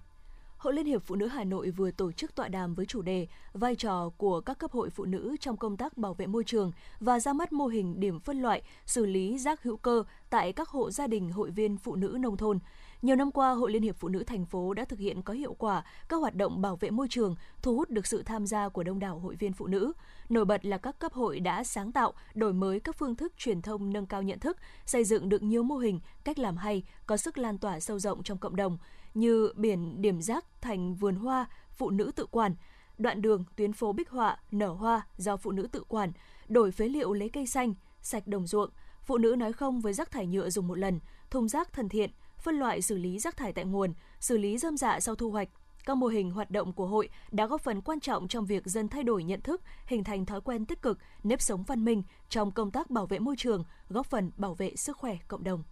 Hội 0.65 0.75
Liên 0.75 0.87
hiệp 0.87 1.03
Phụ 1.03 1.15
nữ 1.15 1.27
Hà 1.27 1.45
Nội 1.45 1.71
vừa 1.71 1.91
tổ 1.91 2.13
chức 2.13 2.35
tọa 2.35 2.49
đàm 2.49 2.75
với 2.75 2.87
chủ 2.87 3.03
đề 3.03 3.27
vai 3.53 3.77
trò 3.77 4.11
của 4.17 4.41
các 4.41 4.59
cấp 4.59 4.73
hội 4.73 4.91
phụ 4.91 5.05
nữ 5.05 5.37
trong 5.41 5.57
công 5.57 5.77
tác 5.77 5.99
bảo 5.99 6.15
vệ 6.15 6.27
môi 6.27 6.45
trường 6.45 6.73
và 7.01 7.21
ra 7.21 7.33
mắt 7.33 7.53
mô 7.53 7.67
hình 7.67 8.01
điểm 8.01 8.21
phân 8.21 8.43
loại, 8.43 8.63
xử 8.87 9.07
lý 9.07 9.39
rác 9.39 9.63
hữu 9.63 9.77
cơ 9.77 10.05
tại 10.31 10.53
các 10.53 10.69
hộ 10.69 10.91
gia 10.91 11.07
đình 11.07 11.31
hội 11.31 11.51
viên 11.51 11.77
phụ 11.77 11.97
nữ 11.97 12.17
nông 12.21 12.37
thôn. 12.37 12.59
Nhiều 13.03 13.17
năm 13.17 13.33
qua, 13.33 13.53
Hội 13.53 13.73
Liên 13.73 13.83
hiệp 13.83 13.97
Phụ 13.97 14.09
nữ 14.09 14.25
thành 14.25 14.47
phố 14.47 14.75
đã 14.75 14.85
thực 14.85 14.99
hiện 14.99 15.23
có 15.23 15.35
hiệu 15.35 15.55
quả 15.55 15.85
các 16.09 16.17
hoạt 16.17 16.35
động 16.35 16.63
bảo 16.63 16.77
vệ 16.77 16.91
môi 16.91 17.07
trường, 17.11 17.37
thu 17.63 17.77
hút 17.77 17.91
được 17.91 18.07
sự 18.07 18.23
tham 18.23 18.47
gia 18.47 18.69
của 18.69 18.83
đông 18.83 18.99
đảo 18.99 19.19
hội 19.19 19.35
viên 19.35 19.53
phụ 19.53 19.67
nữ. 19.67 19.93
Nổi 20.29 20.45
bật 20.45 20.65
là 20.65 20.79
các 20.79 20.99
cấp 20.99 21.13
hội 21.13 21.41
đã 21.41 21.65
sáng 21.65 21.93
tạo, 21.93 22.13
đổi 22.35 22.53
mới 22.53 22.81
các 22.81 22.97
phương 22.97 23.15
thức 23.15 23.33
truyền 23.39 23.63
thông 23.63 23.93
nâng 23.93 24.07
cao 24.07 24.23
nhận 24.23 24.39
thức, 24.39 24.57
xây 24.87 25.05
dựng 25.05 25.29
được 25.29 25.43
nhiều 25.43 25.63
mô 25.63 25.77
hình, 25.77 26.01
cách 26.25 26.39
làm 26.39 26.57
hay, 26.57 26.83
có 27.07 27.17
sức 27.17 27.39
lan 27.39 27.59
tỏa 27.59 27.81
sâu 27.81 27.99
rộng 27.99 28.23
trong 28.23 28.39
cộng 28.39 28.57
đồng 28.57 28.79
như 29.15 29.53
biển 29.57 30.03
điểm 30.03 30.23
rác 30.23 30.45
thành 30.61 30.95
vườn 30.95 31.17
hoa, 31.17 31.47
phụ 31.71 31.91
nữ 31.91 32.13
tự 32.17 32.27
quản, 32.27 32.55
đoạn 32.99 33.23
đường 33.23 33.45
tuyến 33.57 33.73
phố 33.73 33.93
Bích 33.93 34.11
Họa 34.11 34.39
nở 34.51 34.69
hoa 34.69 35.07
do 35.17 35.37
phụ 35.37 35.53
nữ 35.53 35.67
tự 35.73 35.85
quản, 35.89 36.13
đổi 36.49 36.71
phế 36.71 36.89
liệu 36.89 37.13
lấy 37.13 37.29
cây 37.29 37.47
xanh, 37.47 37.75
sạch 38.01 38.27
đồng 38.27 38.47
ruộng, 38.47 38.71
phụ 39.03 39.19
nữ 39.19 39.37
nói 39.39 39.53
không 39.53 39.81
với 39.81 39.93
rác 39.93 40.11
thải 40.11 40.27
nhựa 40.27 40.51
dùng 40.51 40.69
một 40.69 40.79
lần, 40.79 41.01
thùng 41.31 41.49
rác 41.49 41.73
thân 41.73 41.89
thiện, 41.89 42.11
phân 42.39 42.59
loại 42.59 42.83
xử 42.83 42.99
lý 42.99 43.19
rác 43.19 43.37
thải 43.37 43.53
tại 43.53 43.65
nguồn, 43.65 43.95
xử 44.21 44.39
lý 44.39 44.59
rơm 44.59 44.77
dạ 44.77 45.01
sau 45.01 45.15
thu 45.15 45.31
hoạch. 45.31 45.49
Các 45.85 45.97
mô 45.97 46.07
hình 46.07 46.31
hoạt 46.31 46.51
động 46.51 46.73
của 46.73 46.87
hội 46.87 47.09
đã 47.31 47.47
góp 47.47 47.61
phần 47.61 47.81
quan 47.81 48.01
trọng 48.01 48.29
trong 48.29 48.47
việc 48.47 48.67
dân 48.67 48.89
thay 48.89 49.03
đổi 49.03 49.25
nhận 49.25 49.41
thức, 49.41 49.63
hình 49.87 50.05
thành 50.05 50.27
thói 50.27 50.41
quen 50.41 50.67
tích 50.67 50.83
cực, 50.83 50.99
nếp 51.23 51.43
sống 51.43 51.63
văn 51.63 51.85
minh 51.85 52.03
trong 52.29 52.51
công 52.51 52.71
tác 52.71 52.91
bảo 52.91 53.07
vệ 53.07 53.19
môi 53.19 53.37
trường, 53.39 53.65
góp 53.89 54.07
phần 54.07 54.31
bảo 54.37 54.55
vệ 54.55 54.77
sức 54.77 54.97
khỏe 54.97 55.19
cộng 55.29 55.45
đồng. 55.45 55.63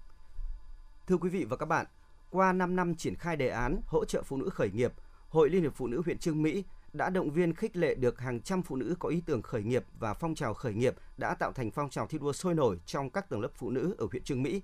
Thưa 1.06 1.16
quý 1.16 1.28
vị 1.28 1.44
và 1.44 1.56
các 1.56 1.66
bạn, 1.66 1.86
qua 2.32 2.52
5 2.52 2.76
năm 2.76 2.94
triển 2.94 3.14
khai 3.14 3.36
đề 3.36 3.48
án 3.48 3.80
hỗ 3.86 4.04
trợ 4.04 4.22
phụ 4.22 4.36
nữ 4.36 4.48
khởi 4.48 4.70
nghiệp, 4.70 4.92
Hội 5.28 5.50
Liên 5.50 5.62
hiệp 5.62 5.74
Phụ 5.74 5.86
nữ 5.86 6.02
huyện 6.04 6.18
Trương 6.18 6.42
Mỹ 6.42 6.64
đã 6.92 7.10
động 7.10 7.30
viên 7.30 7.54
khích 7.54 7.76
lệ 7.76 7.94
được 7.94 8.20
hàng 8.20 8.40
trăm 8.40 8.62
phụ 8.62 8.76
nữ 8.76 8.94
có 8.98 9.08
ý 9.08 9.22
tưởng 9.26 9.42
khởi 9.42 9.62
nghiệp 9.62 9.84
và 9.98 10.14
phong 10.14 10.34
trào 10.34 10.54
khởi 10.54 10.74
nghiệp 10.74 10.94
đã 11.16 11.34
tạo 11.34 11.52
thành 11.52 11.70
phong 11.70 11.90
trào 11.90 12.06
thi 12.06 12.18
đua 12.18 12.32
sôi 12.32 12.54
nổi 12.54 12.78
trong 12.86 13.10
các 13.10 13.28
tầng 13.28 13.40
lớp 13.40 13.48
phụ 13.56 13.70
nữ 13.70 13.94
ở 13.98 14.06
huyện 14.10 14.24
Trương 14.24 14.42
Mỹ. 14.42 14.62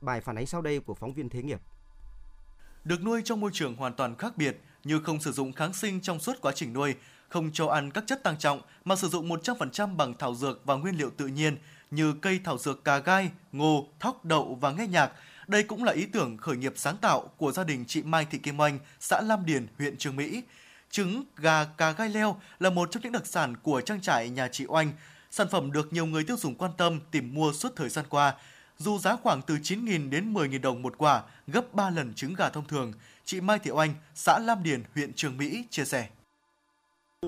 Bài 0.00 0.20
phản 0.20 0.36
ánh 0.36 0.46
sau 0.46 0.62
đây 0.62 0.80
của 0.80 0.94
phóng 0.94 1.14
viên 1.14 1.28
Thế 1.28 1.42
nghiệp. 1.42 1.60
Được 2.84 3.02
nuôi 3.02 3.22
trong 3.24 3.40
môi 3.40 3.50
trường 3.54 3.76
hoàn 3.76 3.94
toàn 3.94 4.16
khác 4.16 4.36
biệt 4.36 4.60
như 4.84 5.00
không 5.00 5.20
sử 5.20 5.32
dụng 5.32 5.52
kháng 5.52 5.72
sinh 5.72 6.00
trong 6.00 6.18
suốt 6.18 6.40
quá 6.40 6.52
trình 6.52 6.72
nuôi, 6.72 6.94
không 7.28 7.50
cho 7.52 7.66
ăn 7.66 7.90
các 7.90 8.04
chất 8.06 8.22
tăng 8.22 8.38
trọng 8.38 8.60
mà 8.84 8.96
sử 8.96 9.08
dụng 9.08 9.28
100% 9.28 9.96
bằng 9.96 10.14
thảo 10.18 10.34
dược 10.34 10.60
và 10.64 10.74
nguyên 10.74 10.96
liệu 10.98 11.10
tự 11.10 11.26
nhiên 11.26 11.56
như 11.90 12.12
cây 12.12 12.40
thảo 12.44 12.58
dược 12.58 12.84
cà 12.84 12.98
gai, 12.98 13.30
ngô, 13.52 13.86
thóc, 14.00 14.24
đậu 14.24 14.54
và 14.60 14.72
nghe 14.72 14.86
nhạc. 14.86 15.12
Đây 15.50 15.62
cũng 15.62 15.84
là 15.84 15.92
ý 15.92 16.06
tưởng 16.06 16.36
khởi 16.36 16.56
nghiệp 16.56 16.72
sáng 16.76 16.96
tạo 16.96 17.30
của 17.36 17.52
gia 17.52 17.64
đình 17.64 17.84
chị 17.88 18.02
Mai 18.02 18.26
Thị 18.30 18.38
Kim 18.38 18.60
Oanh, 18.60 18.78
xã 19.00 19.20
Lam 19.20 19.46
Điền, 19.46 19.66
huyện 19.78 19.96
Trường 19.96 20.16
Mỹ. 20.16 20.42
Trứng 20.90 21.24
gà 21.36 21.64
cà 21.64 21.92
gai 21.92 22.08
leo 22.08 22.40
là 22.60 22.70
một 22.70 22.90
trong 22.90 23.02
những 23.02 23.12
đặc 23.12 23.26
sản 23.26 23.56
của 23.62 23.80
trang 23.80 24.00
trại 24.00 24.28
nhà 24.28 24.48
chị 24.48 24.64
Oanh. 24.68 24.92
Sản 25.30 25.46
phẩm 25.50 25.72
được 25.72 25.92
nhiều 25.92 26.06
người 26.06 26.24
tiêu 26.24 26.36
dùng 26.36 26.54
quan 26.54 26.72
tâm 26.76 27.00
tìm 27.10 27.34
mua 27.34 27.52
suốt 27.52 27.76
thời 27.76 27.88
gian 27.88 28.04
qua 28.08 28.34
dù 28.78 28.98
giá 28.98 29.16
khoảng 29.16 29.42
từ 29.42 29.54
9.000 29.54 30.10
đến 30.10 30.34
10.000 30.34 30.60
đồng 30.60 30.82
một 30.82 30.98
quả, 30.98 31.22
gấp 31.46 31.74
3 31.74 31.90
lần 31.90 32.14
trứng 32.14 32.34
gà 32.34 32.48
thông 32.48 32.66
thường. 32.68 32.92
Chị 33.24 33.40
Mai 33.40 33.58
Thị 33.58 33.70
Oanh, 33.70 33.94
xã 34.14 34.38
Lam 34.38 34.62
Điền, 34.62 34.82
huyện 34.94 35.12
Trường 35.12 35.36
Mỹ 35.36 35.64
chia 35.70 35.84
sẻ. 35.84 36.08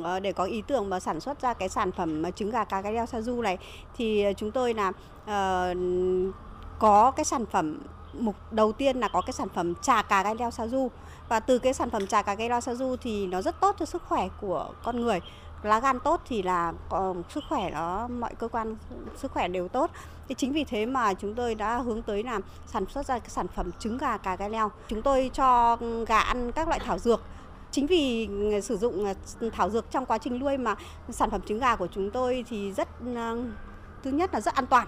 Ờ, 0.03 0.21
để 0.21 0.33
có 0.33 0.45
ý 0.45 0.63
tưởng 0.67 0.91
mà 0.91 1.01
sản 1.01 1.21
xuất 1.21 1.43
ra 1.43 1.55
cái 1.55 1.69
sản 1.69 1.93
phẩm 1.93 2.23
trứng 2.37 2.51
gà 2.51 2.65
cá 2.65 2.81
gai 2.81 2.93
leo 2.93 3.07
sa 3.07 3.21
du 3.21 3.43
này 3.43 3.59
thì 3.97 4.23
ờ, 4.23 4.33
chúng 4.33 4.51
tôi 4.51 4.75
là 4.75 4.89
uh, 4.89 5.77
có 6.79 7.11
cái 7.11 7.25
sản 7.25 7.47
phẩm 7.47 7.79
mục 8.19 8.37
đầu 8.51 8.73
tiên 8.73 8.97
là 8.97 9.09
có 9.09 9.21
cái 9.21 9.33
sản 9.33 9.49
phẩm 9.55 9.75
trà 9.75 10.03
cà 10.03 10.23
gai 10.23 10.35
leo 10.35 10.51
sa 10.51 10.67
du. 10.67 10.91
Và 11.29 11.41
từ 11.41 11.59
cái 11.59 11.75
sản 11.75 11.91
phẩm 11.91 12.07
trà 12.07 12.23
cà 12.23 12.35
gai 12.35 12.49
leo 12.49 12.61
sa 12.61 12.75
du 12.75 12.97
thì 12.97 13.27
nó 13.27 13.43
rất 13.43 13.61
tốt 13.61 13.77
cho 13.79 13.87
sức 13.87 14.03
khỏe 14.09 14.29
của 14.41 14.69
con 14.83 15.01
người. 15.01 15.21
Lá 15.63 15.81
gan 15.81 16.01
tốt 16.01 16.21
thì 16.29 16.43
là 16.43 16.73
có 16.89 17.15
sức 17.29 17.45
khỏe 17.49 17.71
nó 17.71 18.09
mọi 18.09 18.35
cơ 18.35 18.49
quan 18.49 18.77
sức 19.17 19.33
khỏe 19.33 19.49
đều 19.49 19.69
tốt. 19.69 19.91
Thì 20.29 20.35
chính 20.35 20.53
vì 20.53 20.65
thế 20.65 20.87
mà 20.87 21.15
chúng 21.15 21.35
tôi 21.35 21.55
đã 21.55 21.79
hướng 21.79 22.03
tới 22.03 22.23
làm 22.23 22.43
sản 22.67 22.85
xuất 22.87 23.07
ra 23.07 23.19
cái 23.19 23.29
sản 23.29 23.47
phẩm 23.49 23.71
trứng 23.79 23.99
gà 23.99 24.17
cà 24.17 24.37
gai 24.37 24.51
leo. 24.51 24.71
Chúng 24.89 25.03
tôi 25.03 25.31
cho 25.35 25.79
gà 26.07 26.21
ăn 26.21 26.53
các 26.53 26.69
loại 26.69 26.81
thảo 26.81 26.99
dược. 26.99 27.21
Chính 27.71 27.87
vì 27.87 28.29
sử 28.63 28.77
dụng 28.77 29.05
ờ, 29.41 29.51
thảo 29.53 29.71
dược 29.71 29.91
trong 29.91 30.07
quá 30.07 30.19
trình 30.19 30.39
nuôi 30.39 30.57
mà 30.57 30.77
sản 31.11 31.31
phẩm 31.31 31.41
trứng 31.41 31.59
gà 31.59 31.77
của 31.77 31.87
chúng 31.87 32.11
tôi 32.11 32.45
thì 32.49 32.73
rất 32.73 32.89
ờ, 33.15 33.39
thứ 34.03 34.11
nhất 34.11 34.35
là 34.35 34.41
rất 34.41 34.55
an 34.55 34.67
toàn. 34.67 34.87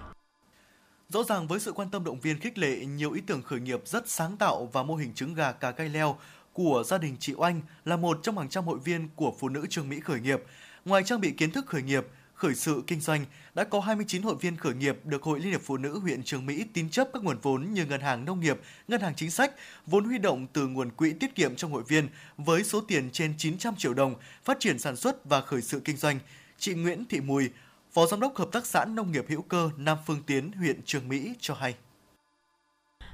Rõ 1.09 1.23
ràng 1.23 1.47
với 1.47 1.59
sự 1.59 1.71
quan 1.71 1.89
tâm 1.89 2.03
động 2.03 2.19
viên 2.19 2.39
khích 2.39 2.57
lệ, 2.57 2.85
nhiều 2.85 3.11
ý 3.11 3.21
tưởng 3.27 3.41
khởi 3.41 3.59
nghiệp 3.59 3.81
rất 3.85 4.09
sáng 4.09 4.37
tạo 4.37 4.69
và 4.73 4.83
mô 4.83 4.95
hình 4.95 5.13
trứng 5.13 5.33
gà 5.33 5.51
cà 5.51 5.71
cây 5.71 5.89
leo 5.89 6.17
của 6.53 6.83
gia 6.85 6.97
đình 6.97 7.15
chị 7.19 7.33
Oanh 7.33 7.61
là 7.85 7.97
một 7.97 8.19
trong 8.23 8.37
hàng 8.37 8.49
trăm 8.49 8.65
hội 8.65 8.79
viên 8.79 9.09
của 9.15 9.35
phụ 9.39 9.49
nữ 9.49 9.65
Trương 9.69 9.89
Mỹ 9.89 9.99
khởi 9.99 10.19
nghiệp. 10.19 10.43
Ngoài 10.85 11.03
trang 11.03 11.21
bị 11.21 11.31
kiến 11.31 11.51
thức 11.51 11.65
khởi 11.65 11.81
nghiệp, 11.81 12.07
khởi 12.33 12.55
sự 12.55 12.83
kinh 12.87 13.01
doanh, 13.01 13.25
đã 13.53 13.63
có 13.63 13.79
29 13.79 14.21
hội 14.21 14.35
viên 14.41 14.57
khởi 14.57 14.73
nghiệp 14.73 14.97
được 15.03 15.23
Hội 15.23 15.39
Liên 15.39 15.51
hiệp 15.51 15.61
Phụ 15.61 15.77
nữ 15.77 15.99
huyện 15.99 16.23
Trường 16.23 16.45
Mỹ 16.45 16.65
tín 16.73 16.89
chấp 16.89 17.07
các 17.13 17.23
nguồn 17.23 17.37
vốn 17.41 17.73
như 17.73 17.85
ngân 17.85 18.01
hàng 18.01 18.25
nông 18.25 18.39
nghiệp, 18.39 18.59
ngân 18.87 19.01
hàng 19.01 19.15
chính 19.15 19.31
sách, 19.31 19.51
vốn 19.85 20.05
huy 20.05 20.17
động 20.17 20.47
từ 20.53 20.67
nguồn 20.67 20.89
quỹ 20.89 21.13
tiết 21.13 21.35
kiệm 21.35 21.55
trong 21.55 21.71
hội 21.71 21.83
viên 21.87 22.07
với 22.37 22.63
số 22.63 22.81
tiền 22.81 23.09
trên 23.11 23.33
900 23.37 23.75
triệu 23.75 23.93
đồng, 23.93 24.15
phát 24.43 24.57
triển 24.59 24.79
sản 24.79 24.95
xuất 24.95 25.25
và 25.25 25.41
khởi 25.41 25.61
sự 25.61 25.79
kinh 25.79 25.97
doanh. 25.97 26.19
Chị 26.59 26.73
Nguyễn 26.73 27.05
Thị 27.09 27.19
Mùi, 27.19 27.49
Phó 27.95 28.05
Giám 28.05 28.19
đốc 28.19 28.35
Hợp 28.35 28.47
tác 28.51 28.65
xã 28.65 28.85
Nông 28.85 29.11
nghiệp 29.11 29.25
hữu 29.27 29.41
cơ 29.41 29.69
Nam 29.77 29.97
Phương 30.05 30.23
Tiến, 30.25 30.51
huyện 30.51 30.81
Trường 30.85 31.07
Mỹ 31.07 31.33
cho 31.39 31.53
hay. 31.53 31.75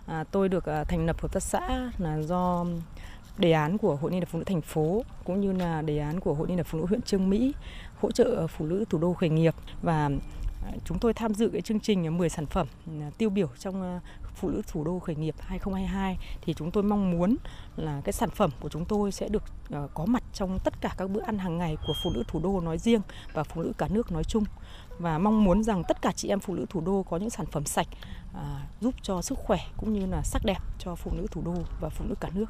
À, 0.05 0.23
tôi 0.31 0.49
được 0.49 0.65
à, 0.65 0.83
thành 0.83 1.05
lập 1.05 1.21
hợp 1.21 1.33
tác 1.33 1.43
xã 1.43 1.91
là 1.97 2.21
do 2.21 2.65
đề 3.37 3.51
án 3.51 3.77
của 3.77 3.95
Hội 3.95 4.11
Liên 4.11 4.19
hiệp 4.19 4.29
Phụ 4.29 4.39
nữ 4.39 4.43
thành 4.43 4.61
phố 4.61 5.03
cũng 5.23 5.41
như 5.41 5.53
là 5.53 5.81
đề 5.81 5.97
án 5.97 6.19
của 6.19 6.33
Hội 6.33 6.47
Liên 6.47 6.57
hiệp 6.57 6.67
Phụ 6.67 6.79
nữ 6.79 6.85
huyện 6.85 7.01
Trương 7.01 7.29
Mỹ 7.29 7.53
hỗ 8.01 8.11
trợ 8.11 8.43
à, 8.43 8.47
phụ 8.47 8.65
nữ 8.65 8.85
thủ 8.89 8.97
đô 8.97 9.13
khởi 9.13 9.29
nghiệp 9.29 9.55
và 9.81 10.09
à, 10.65 10.71
chúng 10.85 10.99
tôi 10.99 11.13
tham 11.13 11.33
dự 11.33 11.49
cái 11.53 11.61
chương 11.61 11.79
trình 11.79 12.17
10 12.17 12.29
sản 12.29 12.45
phẩm 12.45 12.67
à, 12.87 13.11
tiêu 13.17 13.29
biểu 13.29 13.47
trong 13.59 13.99
phụ 14.41 14.49
nữ 14.49 14.62
thủ 14.67 14.84
đô 14.84 14.99
khởi 14.99 15.15
nghiệp 15.15 15.36
2022 15.39 16.17
thì 16.41 16.54
chúng 16.54 16.71
tôi 16.71 16.84
mong 16.84 17.12
muốn 17.12 17.36
là 17.75 18.01
cái 18.04 18.13
sản 18.13 18.30
phẩm 18.30 18.51
của 18.60 18.69
chúng 18.69 18.86
tôi 18.86 19.12
sẽ 19.12 19.27
được 19.30 19.43
ờ, 19.69 19.88
có 19.93 20.06
mặt 20.06 20.23
trong 20.34 20.58
tất 20.63 20.73
cả 20.82 20.95
các 20.97 21.10
bữa 21.10 21.21
ăn 21.21 21.38
hàng 21.38 21.58
ngày 21.58 21.77
của 21.88 21.93
phụ 22.04 22.12
nữ 22.13 22.23
thủ 22.27 22.39
đô 22.39 22.62
nói 22.62 22.77
riêng 22.77 23.01
và 23.34 23.43
phụ 23.43 23.63
nữ 23.63 23.71
cả 23.77 23.88
nước 23.91 24.12
nói 24.12 24.23
chung 24.23 24.43
và 24.99 25.17
mong 25.17 25.43
muốn 25.43 25.63
rằng 25.63 25.84
tất 25.88 26.01
cả 26.01 26.12
chị 26.15 26.27
em 26.27 26.39
phụ 26.39 26.56
nữ 26.56 26.65
thủ 26.69 26.82
đô 26.82 27.04
có 27.04 27.17
những 27.17 27.30
sản 27.30 27.45
phẩm 27.45 27.65
sạch 27.65 27.88
à, 28.34 28.67
giúp 28.82 28.95
cho 29.01 29.21
sức 29.21 29.38
khỏe 29.38 29.60
cũng 29.77 29.93
như 29.93 30.06
là 30.06 30.21
sắc 30.23 30.41
đẹp 30.45 30.60
cho 30.80 30.95
phụ 30.95 31.12
nữ 31.13 31.27
thủ 31.32 31.41
đô 31.45 31.56
và 31.80 31.89
phụ 31.89 32.06
nữ 32.06 32.15
cả 32.19 32.30
nước. 32.34 32.45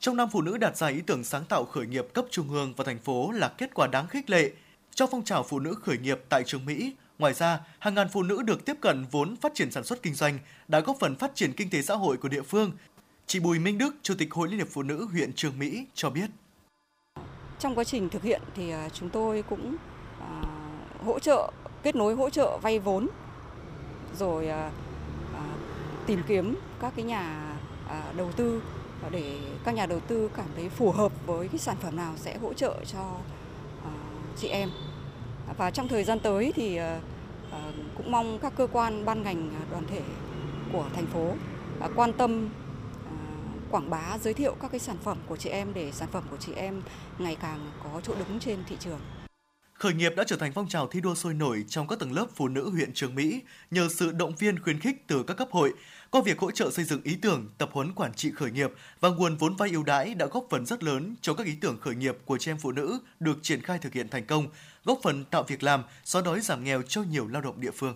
Trong 0.00 0.16
năm 0.16 0.28
phụ 0.32 0.42
nữ 0.42 0.58
đạt 0.58 0.76
giải 0.76 0.92
ý 0.92 1.00
tưởng 1.00 1.24
sáng 1.24 1.44
tạo 1.44 1.64
khởi 1.64 1.86
nghiệp 1.86 2.06
cấp 2.14 2.24
trung 2.30 2.50
ương 2.50 2.74
và 2.76 2.84
thành 2.84 2.98
phố 2.98 3.30
là 3.30 3.48
kết 3.48 3.74
quả 3.74 3.86
đáng 3.86 4.06
khích 4.06 4.30
lệ 4.30 4.50
cho 4.94 5.06
phong 5.06 5.24
trào 5.24 5.42
phụ 5.42 5.60
nữ 5.60 5.74
khởi 5.82 5.98
nghiệp 5.98 6.20
tại 6.28 6.42
trường 6.46 6.64
Mỹ. 6.64 6.94
Ngoài 7.18 7.34
ra, 7.34 7.60
hàng 7.78 7.94
ngàn 7.94 8.08
phụ 8.12 8.22
nữ 8.22 8.42
được 8.42 8.64
tiếp 8.64 8.76
cận 8.80 9.04
vốn 9.10 9.36
phát 9.36 9.54
triển 9.54 9.70
sản 9.70 9.84
xuất 9.84 10.02
kinh 10.02 10.14
doanh 10.14 10.38
đã 10.68 10.80
góp 10.80 10.96
phần 11.00 11.16
phát 11.16 11.34
triển 11.34 11.52
kinh 11.52 11.70
tế 11.70 11.82
xã 11.82 11.94
hội 11.94 12.16
của 12.16 12.28
địa 12.28 12.42
phương. 12.42 12.72
Chị 13.26 13.40
Bùi 13.40 13.58
Minh 13.58 13.78
Đức, 13.78 13.94
Chủ 14.02 14.14
tịch 14.18 14.32
Hội 14.34 14.48
Liên 14.48 14.58
hiệp 14.58 14.68
Phụ 14.70 14.82
nữ 14.82 15.08
huyện 15.12 15.32
Trường 15.32 15.58
Mỹ 15.58 15.86
cho 15.94 16.10
biết. 16.10 16.30
Trong 17.58 17.74
quá 17.74 17.84
trình 17.84 18.08
thực 18.08 18.22
hiện 18.22 18.42
thì 18.54 18.70
à, 18.70 18.88
chúng 18.88 19.10
tôi 19.10 19.42
cũng 19.42 19.76
à, 20.20 20.42
hỗ 21.04 21.18
trợ, 21.18 21.52
kết 21.82 21.96
nối 21.96 22.14
hỗ 22.14 22.30
trợ 22.30 22.58
vay 22.62 22.78
vốn, 22.78 23.08
rồi 24.18 24.48
à, 24.48 24.70
tìm 26.06 26.22
kiếm 26.28 26.54
các 26.80 26.92
cái 26.96 27.04
nhà 27.04 27.52
đầu 28.16 28.32
tư 28.32 28.62
để 29.10 29.38
các 29.64 29.74
nhà 29.74 29.86
đầu 29.86 30.00
tư 30.00 30.30
cảm 30.36 30.46
thấy 30.56 30.68
phù 30.68 30.90
hợp 30.90 31.26
với 31.26 31.48
cái 31.48 31.58
sản 31.58 31.76
phẩm 31.80 31.96
nào 31.96 32.14
sẽ 32.16 32.38
hỗ 32.38 32.52
trợ 32.52 32.84
cho 32.92 33.16
chị 34.36 34.48
em 34.48 34.70
và 35.56 35.70
trong 35.70 35.88
thời 35.88 36.04
gian 36.04 36.18
tới 36.20 36.52
thì 36.54 36.76
ờ, 36.76 36.98
ờ, 37.50 37.60
cũng 37.96 38.10
mong 38.10 38.38
các 38.38 38.52
cơ 38.56 38.66
quan 38.72 39.04
ban 39.04 39.22
ngành 39.22 39.50
à, 39.60 39.62
đoàn 39.70 39.84
thể 39.86 40.00
của 40.72 40.86
thành 40.94 41.06
phố 41.06 41.32
à, 41.80 41.88
quan 41.96 42.12
tâm 42.12 42.48
à, 43.06 43.16
quảng 43.70 43.90
bá, 43.90 44.18
giới 44.22 44.34
thiệu 44.34 44.54
các 44.60 44.70
cái 44.70 44.80
sản 44.80 44.96
phẩm 45.02 45.18
của 45.26 45.36
chị 45.36 45.50
em 45.50 45.74
để 45.74 45.92
sản 45.92 46.08
phẩm 46.12 46.22
của 46.30 46.36
chị 46.36 46.52
em 46.56 46.82
ngày 47.18 47.36
càng 47.40 47.70
có 47.84 48.00
chỗ 48.02 48.14
đứng 48.14 48.40
trên 48.40 48.58
thị 48.66 48.76
trường. 48.80 49.00
Khởi 49.78 49.94
nghiệp 49.94 50.12
đã 50.16 50.24
trở 50.26 50.36
thành 50.36 50.52
phong 50.52 50.68
trào 50.68 50.86
thi 50.86 51.00
đua 51.00 51.14
sôi 51.14 51.34
nổi 51.34 51.64
trong 51.68 51.88
các 51.88 51.98
tầng 51.98 52.12
lớp 52.12 52.26
phụ 52.34 52.48
nữ 52.48 52.70
huyện 52.70 52.92
Trường 52.94 53.14
Mỹ 53.14 53.40
nhờ 53.70 53.88
sự 53.90 54.12
động 54.12 54.36
viên 54.36 54.58
khuyến 54.58 54.80
khích 54.80 55.04
từ 55.06 55.22
các 55.22 55.34
cấp 55.34 55.48
hội, 55.50 55.72
qua 56.10 56.22
việc 56.24 56.38
hỗ 56.38 56.50
trợ 56.50 56.70
xây 56.70 56.84
dựng 56.84 57.02
ý 57.02 57.16
tưởng, 57.22 57.48
tập 57.58 57.68
huấn 57.72 57.92
quản 57.92 58.14
trị 58.14 58.30
khởi 58.30 58.50
nghiệp 58.50 58.70
và 59.00 59.08
nguồn 59.08 59.36
vốn 59.36 59.56
vay 59.56 59.70
ưu 59.70 59.82
đãi 59.82 60.14
đã 60.14 60.26
góp 60.26 60.46
phần 60.50 60.66
rất 60.66 60.82
lớn 60.82 61.14
cho 61.20 61.34
các 61.34 61.46
ý 61.46 61.52
tưởng 61.60 61.78
khởi 61.80 61.94
nghiệp 61.94 62.16
của 62.24 62.38
chị 62.38 62.50
em 62.50 62.58
phụ 62.58 62.72
nữ 62.72 62.98
được 63.20 63.38
triển 63.42 63.62
khai 63.62 63.78
thực 63.78 63.92
hiện 63.92 64.08
thành 64.08 64.26
công, 64.26 64.48
góp 64.84 64.98
phần 65.02 65.24
tạo 65.24 65.42
việc 65.42 65.62
làm, 65.62 65.82
xóa 66.04 66.22
đói 66.22 66.40
giảm 66.40 66.64
nghèo 66.64 66.82
cho 66.82 67.02
nhiều 67.02 67.28
lao 67.28 67.42
động 67.42 67.60
địa 67.60 67.70
phương. 67.70 67.94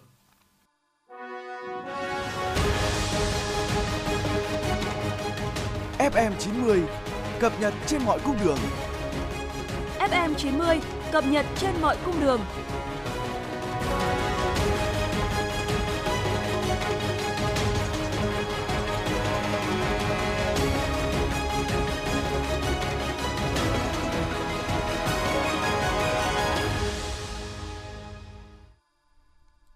FM 5.98 6.32
90 6.38 6.80
cập 7.40 7.60
nhật 7.60 7.74
trên 7.86 8.02
mọi 8.04 8.18
cung 8.24 8.36
đường. 8.44 8.58
FM 9.98 10.34
90 10.34 10.80
cập 11.12 11.24
nhật 11.26 11.46
trên 11.56 11.70
mọi 11.80 11.96
cung 12.04 12.20
đường. 12.20 12.40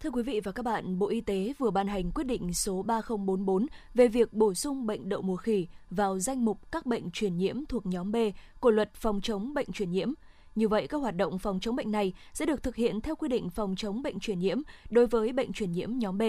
Thưa 0.00 0.10
quý 0.10 0.22
vị 0.22 0.40
và 0.44 0.52
các 0.52 0.62
bạn, 0.62 0.98
Bộ 0.98 1.08
Y 1.08 1.20
tế 1.20 1.52
vừa 1.58 1.70
ban 1.70 1.86
hành 1.86 2.10
quyết 2.10 2.24
định 2.24 2.54
số 2.54 2.82
3044 2.82 3.66
về 3.94 4.08
việc 4.08 4.32
bổ 4.32 4.54
sung 4.54 4.86
bệnh 4.86 5.08
đậu 5.08 5.22
mùa 5.22 5.36
khỉ 5.36 5.66
vào 5.90 6.18
danh 6.18 6.44
mục 6.44 6.72
các 6.72 6.86
bệnh 6.86 7.10
truyền 7.10 7.36
nhiễm 7.36 7.64
thuộc 7.68 7.86
nhóm 7.86 8.12
B 8.12 8.16
của 8.60 8.70
luật 8.70 8.94
phòng 8.94 9.20
chống 9.20 9.54
bệnh 9.54 9.72
truyền 9.72 9.90
nhiễm. 9.90 10.12
Như 10.54 10.68
vậy, 10.68 10.86
các 10.86 10.98
hoạt 10.98 11.16
động 11.16 11.38
phòng 11.38 11.60
chống 11.60 11.76
bệnh 11.76 11.90
này 11.90 12.12
sẽ 12.32 12.46
được 12.46 12.62
thực 12.62 12.76
hiện 12.76 13.00
theo 13.00 13.16
quy 13.16 13.28
định 13.28 13.50
phòng 13.50 13.74
chống 13.76 14.02
bệnh 14.02 14.20
truyền 14.20 14.38
nhiễm 14.38 14.58
đối 14.90 15.06
với 15.06 15.32
bệnh 15.32 15.52
truyền 15.52 15.72
nhiễm 15.72 15.98
nhóm 15.98 16.18
B. 16.18 16.22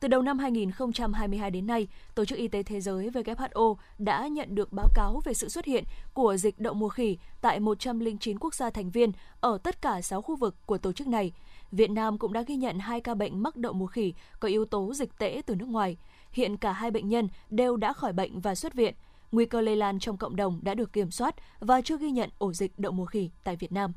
Từ 0.00 0.08
đầu 0.08 0.22
năm 0.22 0.38
2022 0.38 1.50
đến 1.50 1.66
nay, 1.66 1.88
Tổ 2.14 2.24
chức 2.24 2.38
Y 2.38 2.48
tế 2.48 2.62
Thế 2.62 2.80
giới 2.80 3.10
WHO 3.10 3.76
đã 3.98 4.26
nhận 4.26 4.54
được 4.54 4.72
báo 4.72 4.88
cáo 4.94 5.20
về 5.24 5.34
sự 5.34 5.48
xuất 5.48 5.64
hiện 5.64 5.84
của 6.14 6.36
dịch 6.36 6.58
đậu 6.58 6.74
mùa 6.74 6.88
khỉ 6.88 7.18
tại 7.40 7.60
109 7.60 8.38
quốc 8.38 8.54
gia 8.54 8.70
thành 8.70 8.90
viên 8.90 9.12
ở 9.40 9.58
tất 9.58 9.82
cả 9.82 10.02
6 10.02 10.22
khu 10.22 10.36
vực 10.36 10.54
của 10.66 10.78
tổ 10.78 10.92
chức 10.92 11.08
này. 11.08 11.32
Việt 11.72 11.90
Nam 11.90 12.18
cũng 12.18 12.32
đã 12.32 12.42
ghi 12.42 12.56
nhận 12.56 12.78
hai 12.78 13.00
ca 13.00 13.14
bệnh 13.14 13.42
mắc 13.42 13.56
đậu 13.56 13.72
mùa 13.72 13.86
khỉ 13.86 14.14
có 14.40 14.48
yếu 14.48 14.64
tố 14.64 14.94
dịch 14.94 15.18
tễ 15.18 15.42
từ 15.46 15.54
nước 15.54 15.68
ngoài. 15.68 15.96
Hiện 16.32 16.56
cả 16.56 16.72
hai 16.72 16.90
bệnh 16.90 17.08
nhân 17.08 17.28
đều 17.50 17.76
đã 17.76 17.92
khỏi 17.92 18.12
bệnh 18.12 18.40
và 18.40 18.54
xuất 18.54 18.74
viện. 18.74 18.94
Nguy 19.32 19.46
cơ 19.46 19.60
lây 19.60 19.76
lan 19.76 19.98
trong 19.98 20.16
cộng 20.16 20.36
đồng 20.36 20.60
đã 20.62 20.74
được 20.74 20.92
kiểm 20.92 21.10
soát 21.10 21.34
và 21.60 21.80
chưa 21.80 21.98
ghi 21.98 22.10
nhận 22.10 22.30
ổ 22.38 22.52
dịch 22.52 22.78
đậu 22.78 22.92
mùa 22.92 23.06
khỉ 23.06 23.30
tại 23.44 23.56
Việt 23.56 23.72
Nam. 23.72 23.92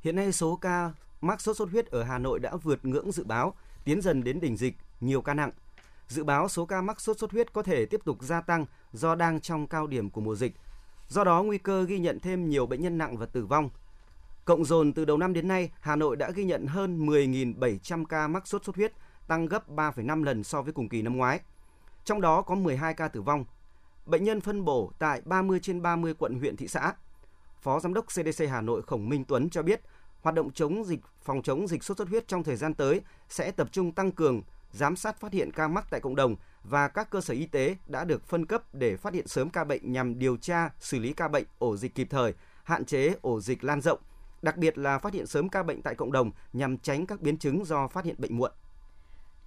Hiện 0.00 0.16
nay 0.16 0.32
số 0.32 0.56
ca 0.56 0.92
mắc 1.20 1.40
sốt 1.40 1.56
xuất 1.56 1.70
huyết 1.70 1.86
ở 1.86 2.02
Hà 2.02 2.18
Nội 2.18 2.38
đã 2.38 2.56
vượt 2.56 2.84
ngưỡng 2.84 3.12
dự 3.12 3.24
báo, 3.24 3.54
tiến 3.84 4.00
dần 4.00 4.24
đến 4.24 4.40
đỉnh 4.40 4.56
dịch, 4.56 4.74
nhiều 5.00 5.22
ca 5.22 5.34
nặng. 5.34 5.50
Dự 6.08 6.24
báo 6.24 6.48
số 6.48 6.66
ca 6.66 6.80
mắc 6.82 7.00
sốt 7.00 7.18
xuất 7.18 7.32
huyết 7.32 7.52
có 7.52 7.62
thể 7.62 7.86
tiếp 7.86 8.00
tục 8.04 8.22
gia 8.22 8.40
tăng 8.40 8.66
do 8.92 9.14
đang 9.14 9.40
trong 9.40 9.66
cao 9.66 9.86
điểm 9.86 10.10
của 10.10 10.20
mùa 10.20 10.34
dịch. 10.34 10.54
Do 11.08 11.24
đó, 11.24 11.42
nguy 11.42 11.58
cơ 11.58 11.84
ghi 11.84 11.98
nhận 11.98 12.20
thêm 12.20 12.48
nhiều 12.48 12.66
bệnh 12.66 12.82
nhân 12.82 12.98
nặng 12.98 13.16
và 13.16 13.26
tử 13.26 13.46
vong– 13.46 13.70
Cộng 14.46 14.64
dồn 14.64 14.92
từ 14.92 15.04
đầu 15.04 15.16
năm 15.16 15.32
đến 15.32 15.48
nay, 15.48 15.70
Hà 15.80 15.96
Nội 15.96 16.16
đã 16.16 16.30
ghi 16.30 16.44
nhận 16.44 16.66
hơn 16.66 17.06
10.700 17.06 18.04
ca 18.04 18.28
mắc 18.28 18.46
sốt 18.46 18.64
xuất 18.64 18.76
huyết, 18.76 18.92
tăng 19.26 19.46
gấp 19.46 19.68
3,5 19.70 20.22
lần 20.24 20.44
so 20.44 20.62
với 20.62 20.72
cùng 20.72 20.88
kỳ 20.88 21.02
năm 21.02 21.16
ngoái. 21.16 21.40
Trong 22.04 22.20
đó 22.20 22.42
có 22.42 22.54
12 22.54 22.94
ca 22.94 23.08
tử 23.08 23.22
vong. 23.22 23.44
Bệnh 24.06 24.24
nhân 24.24 24.40
phân 24.40 24.64
bổ 24.64 24.92
tại 24.98 25.22
30 25.24 25.60
trên 25.62 25.82
30 25.82 26.14
quận 26.18 26.38
huyện 26.38 26.56
thị 26.56 26.68
xã. 26.68 26.92
Phó 27.60 27.80
Giám 27.80 27.94
đốc 27.94 28.06
CDC 28.06 28.44
Hà 28.50 28.60
Nội 28.60 28.82
Khổng 28.82 29.08
Minh 29.08 29.24
Tuấn 29.24 29.50
cho 29.50 29.62
biết, 29.62 29.80
hoạt 30.20 30.34
động 30.34 30.52
chống 30.52 30.84
dịch 30.84 31.00
phòng 31.22 31.42
chống 31.42 31.68
dịch 31.68 31.84
sốt 31.84 31.96
xuất 31.96 32.08
huyết 32.08 32.28
trong 32.28 32.44
thời 32.44 32.56
gian 32.56 32.74
tới 32.74 33.00
sẽ 33.28 33.50
tập 33.50 33.68
trung 33.72 33.92
tăng 33.92 34.12
cường 34.12 34.42
giám 34.72 34.96
sát 34.96 35.20
phát 35.20 35.32
hiện 35.32 35.52
ca 35.52 35.68
mắc 35.68 35.86
tại 35.90 36.00
cộng 36.00 36.16
đồng 36.16 36.36
và 36.64 36.88
các 36.88 37.10
cơ 37.10 37.20
sở 37.20 37.34
y 37.34 37.46
tế 37.46 37.76
đã 37.86 38.04
được 38.04 38.26
phân 38.26 38.46
cấp 38.46 38.74
để 38.74 38.96
phát 38.96 39.14
hiện 39.14 39.26
sớm 39.26 39.50
ca 39.50 39.64
bệnh 39.64 39.92
nhằm 39.92 40.18
điều 40.18 40.36
tra, 40.36 40.70
xử 40.80 40.98
lý 40.98 41.12
ca 41.12 41.28
bệnh 41.28 41.44
ổ 41.58 41.76
dịch 41.76 41.94
kịp 41.94 42.06
thời, 42.10 42.34
hạn 42.64 42.84
chế 42.84 43.14
ổ 43.20 43.40
dịch 43.40 43.64
lan 43.64 43.80
rộng, 43.80 44.00
đặc 44.42 44.56
biệt 44.56 44.78
là 44.78 44.98
phát 44.98 45.14
hiện 45.14 45.26
sớm 45.26 45.48
ca 45.48 45.62
bệnh 45.62 45.82
tại 45.82 45.94
cộng 45.94 46.12
đồng 46.12 46.30
nhằm 46.52 46.78
tránh 46.78 47.06
các 47.06 47.20
biến 47.20 47.38
chứng 47.38 47.64
do 47.64 47.88
phát 47.88 48.04
hiện 48.04 48.14
bệnh 48.18 48.36
muộn. 48.36 48.52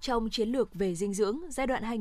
Trong 0.00 0.30
chiến 0.30 0.48
lược 0.48 0.74
về 0.74 0.94
dinh 0.94 1.14
dưỡng 1.14 1.38
giai 1.48 1.66
đoạn 1.66 2.00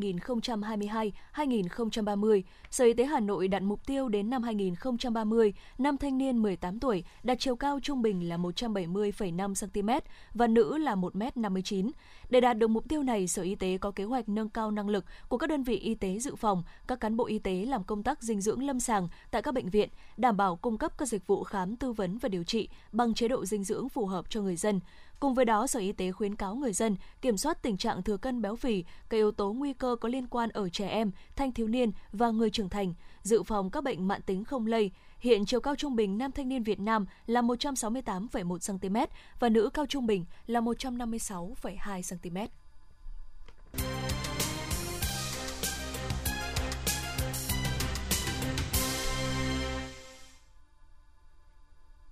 2022-2030, 1.34 2.42
Sở 2.72 2.86
Y 2.86 2.94
tế 2.94 3.06
Hà 3.06 3.20
Nội 3.20 3.48
đặt 3.48 3.62
mục 3.62 3.86
tiêu 3.86 4.10
đến 4.10 4.30
năm 4.30 4.44
2030, 4.44 5.54
nam 5.78 5.98
thanh 5.98 6.18
niên 6.18 6.42
18 6.42 6.80
tuổi 6.80 7.04
đạt 7.24 7.40
chiều 7.40 7.56
cao 7.56 7.80
trung 7.84 8.02
bình 8.02 8.30
là 8.30 8.38
170,5 8.38 9.68
cm 9.68 9.90
và 10.34 10.48
nữ 10.48 10.78
là 10.78 10.96
1m59. 10.96 11.92
Để 12.30 12.42
đạt 12.42 12.58
được 12.58 12.68
mục 12.68 12.90
tiêu 12.90 13.04
này, 13.04 13.28
Sở 13.28 13.42
Y 13.42 13.56
tế 13.56 13.78
có 13.78 13.92
kế 13.92 14.04
hoạch 14.04 14.30
nâng 14.30 14.50
cao 14.50 14.72
năng 14.72 14.90
lực 14.90 15.06
của 15.28 15.38
các 15.38 15.50
đơn 15.50 15.64
vị 15.64 15.78
y 15.78 15.96
tế 15.96 16.20
dự 16.20 16.36
phòng, 16.36 16.64
các 16.88 17.00
cán 17.00 17.18
bộ 17.18 17.26
y 17.26 17.40
tế 17.40 17.66
làm 17.66 17.84
công 17.84 18.04
tác 18.04 18.24
dinh 18.24 18.42
dưỡng 18.42 18.64
lâm 18.64 18.80
sàng 18.80 19.08
tại 19.32 19.42
các 19.42 19.54
bệnh 19.54 19.70
viện, 19.70 19.90
đảm 20.18 20.38
bảo 20.38 20.56
cung 20.56 20.78
cấp 20.78 20.98
các 20.98 21.08
dịch 21.08 21.28
vụ 21.28 21.44
khám 21.44 21.76
tư 21.76 21.92
vấn 21.92 22.18
và 22.18 22.30
điều 22.30 22.44
trị 22.44 22.70
bằng 22.92 23.14
chế 23.14 23.28
độ 23.28 23.46
dinh 23.46 23.64
dưỡng 23.64 23.90
phù 23.90 24.06
hợp 24.06 24.30
cho 24.30 24.42
người 24.42 24.56
dân 24.56 24.80
Cùng 25.20 25.34
với 25.34 25.46
đó, 25.46 25.68
Sở 25.68 25.80
Y 25.80 25.92
tế 25.92 26.12
khuyến 26.12 26.36
cáo 26.36 26.56
người 26.56 26.74
dân 26.74 26.96
kiểm 27.22 27.38
soát 27.38 27.62
tình 27.62 27.78
trạng 27.78 28.04
thừa 28.04 28.18
cân 28.18 28.42
béo 28.42 28.56
phì, 28.56 28.84
các 29.10 29.18
yếu 29.18 29.32
tố 29.32 29.54
nguy 29.54 29.74
cơ 29.74 29.96
có 30.02 30.10
liên 30.10 30.28
quan 30.28 30.50
ở 30.50 30.70
trẻ 30.70 30.88
em, 30.88 31.12
thanh 31.36 31.52
thiếu 31.52 31.68
niên 31.68 31.92
và 32.12 32.30
người 32.30 32.50
trưởng 32.50 32.70
thành, 32.70 32.94
dự 33.22 33.44
phòng 33.44 33.70
các 33.70 33.84
bệnh 33.84 34.08
mạng 34.08 34.22
tính 34.26 34.44
không 34.44 34.68
lây. 34.68 34.92
Hiện 35.20 35.46
chiều 35.46 35.60
cao 35.60 35.76
trung 35.76 35.96
bình 35.96 36.18
nam 36.18 36.32
thanh 36.32 36.50
niên 36.50 36.64
Việt 36.64 36.80
Nam 36.80 37.06
là 37.26 37.42
168,1 37.42 38.78
cm 38.80 38.98
và 39.40 39.50
nữ 39.50 39.70
cao 39.74 39.86
trung 39.86 40.06
bình 40.06 40.26
là 40.48 40.62
156,2 40.62 42.18
cm. 42.22 42.38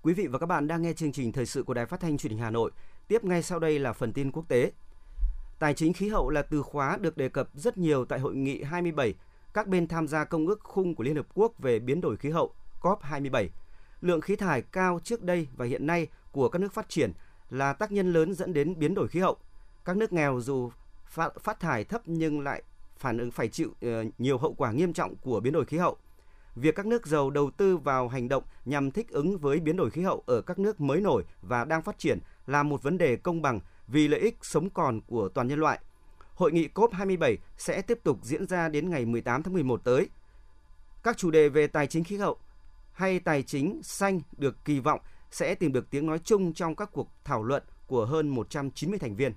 Quý 0.02 0.14
vị 0.14 0.28
và 0.28 0.40
các 0.40 0.46
bạn 0.46 0.68
đang 0.68 0.82
nghe 0.82 0.94
chương 0.94 1.12
trình 1.12 1.32
thời 1.32 1.46
sự 1.46 1.64
của 1.64 1.74
Đài 1.74 1.86
Phát 1.86 2.00
thanh 2.00 2.18
Truyền 2.18 2.32
hình 2.32 2.40
Hà 2.40 2.50
Nội. 2.50 2.72
Tiếp 3.08 3.24
ngay 3.24 3.44
sau 3.44 3.60
đây 3.60 3.80
là 3.80 3.94
phần 3.94 4.14
tin 4.14 4.32
quốc 4.32 4.46
tế. 4.48 4.72
Tài 5.60 5.74
chính 5.74 5.94
khí 5.94 6.10
hậu 6.10 6.30
là 6.30 6.42
từ 6.42 6.62
khóa 6.62 6.98
được 7.02 7.18
đề 7.18 7.30
cập 7.30 7.50
rất 7.54 7.78
nhiều 7.78 8.06
tại 8.06 8.20
hội 8.20 8.36
nghị 8.36 8.64
27 8.64 9.14
các 9.54 9.68
bên 9.68 9.88
tham 9.88 10.08
gia 10.08 10.24
công 10.24 10.48
ước 10.48 10.60
khung 10.64 10.96
của 10.96 11.04
Liên 11.04 11.16
Hợp 11.16 11.28
Quốc 11.34 11.60
về 11.60 11.80
biến 11.80 12.02
đổi 12.02 12.18
khí 12.18 12.30
hậu 12.30 12.54
COP27. 12.82 13.48
Lượng 14.02 14.22
khí 14.22 14.36
thải 14.36 14.62
cao 14.62 15.00
trước 15.04 15.24
đây 15.24 15.48
và 15.56 15.66
hiện 15.66 15.88
nay 15.88 16.08
của 16.32 16.50
các 16.50 16.60
nước 16.60 16.74
phát 16.74 16.90
triển 16.90 17.12
là 17.50 17.74
tác 17.74 17.92
nhân 17.92 18.14
lớn 18.14 18.34
dẫn 18.34 18.54
đến 18.54 18.80
biến 18.80 18.94
đổi 18.94 19.08
khí 19.08 19.20
hậu. 19.20 19.38
Các 19.86 19.98
nước 19.98 20.14
nghèo 20.14 20.40
dù 20.42 20.72
phát, 21.06 21.34
phát 21.40 21.60
thải 21.60 21.84
thấp 21.84 22.02
nhưng 22.06 22.42
lại 22.42 22.64
phản 22.98 23.18
ứng 23.18 23.32
phải 23.32 23.48
chịu 23.48 23.72
ờ, 23.82 24.04
nhiều 24.18 24.38
hậu 24.38 24.54
quả 24.54 24.72
nghiêm 24.72 24.94
trọng 24.94 25.16
của 25.16 25.40
biến 25.40 25.54
đổi 25.54 25.66
khí 25.66 25.78
hậu. 25.78 25.98
Việc 26.56 26.76
các 26.76 26.86
nước 26.86 27.08
giàu 27.08 27.30
đầu 27.30 27.52
tư 27.52 27.78
vào 27.78 28.08
hành 28.08 28.28
động 28.28 28.44
nhằm 28.66 28.92
thích 28.92 29.10
ứng 29.10 29.38
với 29.38 29.60
biến 29.60 29.78
đổi 29.78 29.90
khí 29.90 30.02
hậu 30.02 30.24
ở 30.26 30.42
các 30.42 30.60
nước 30.60 30.82
mới 30.82 31.02
nổi 31.02 31.24
và 31.42 31.66
đang 31.66 31.82
phát 31.82 32.00
triển 32.00 32.20
là 32.48 32.64
một 32.64 32.84
vấn 32.84 32.98
đề 32.98 33.16
công 33.16 33.42
bằng 33.42 33.60
vì 33.88 34.08
lợi 34.08 34.20
ích 34.20 34.38
sống 34.42 34.70
còn 34.70 35.02
của 35.02 35.30
toàn 35.30 35.48
nhân 35.48 35.60
loại. 35.60 35.80
Hội 36.36 36.52
nghị 36.52 36.68
COP27 36.76 37.36
sẽ 37.58 37.82
tiếp 37.82 38.00
tục 38.04 38.20
diễn 38.24 38.48
ra 38.48 38.70
đến 38.70 38.90
ngày 38.90 39.06
18 39.06 39.44
tháng 39.44 39.54
11 39.54 39.84
tới. 39.84 40.10
Các 41.04 41.18
chủ 41.18 41.32
đề 41.32 41.50
về 41.50 41.68
tài 41.68 41.88
chính 41.88 42.04
khí 42.04 42.18
hậu 42.18 42.38
hay 42.92 43.20
tài 43.20 43.44
chính 43.44 43.80
xanh 43.84 44.22
được 44.38 44.66
kỳ 44.66 44.80
vọng 44.80 45.00
sẽ 45.32 45.56
tìm 45.56 45.74
được 45.74 45.90
tiếng 45.90 46.06
nói 46.06 46.20
chung 46.20 46.54
trong 46.54 46.76
các 46.76 46.90
cuộc 46.92 47.08
thảo 47.24 47.44
luận 47.44 47.64
của 47.88 48.06
hơn 48.06 48.30
190 48.30 49.00
thành 49.00 49.16
viên. 49.16 49.34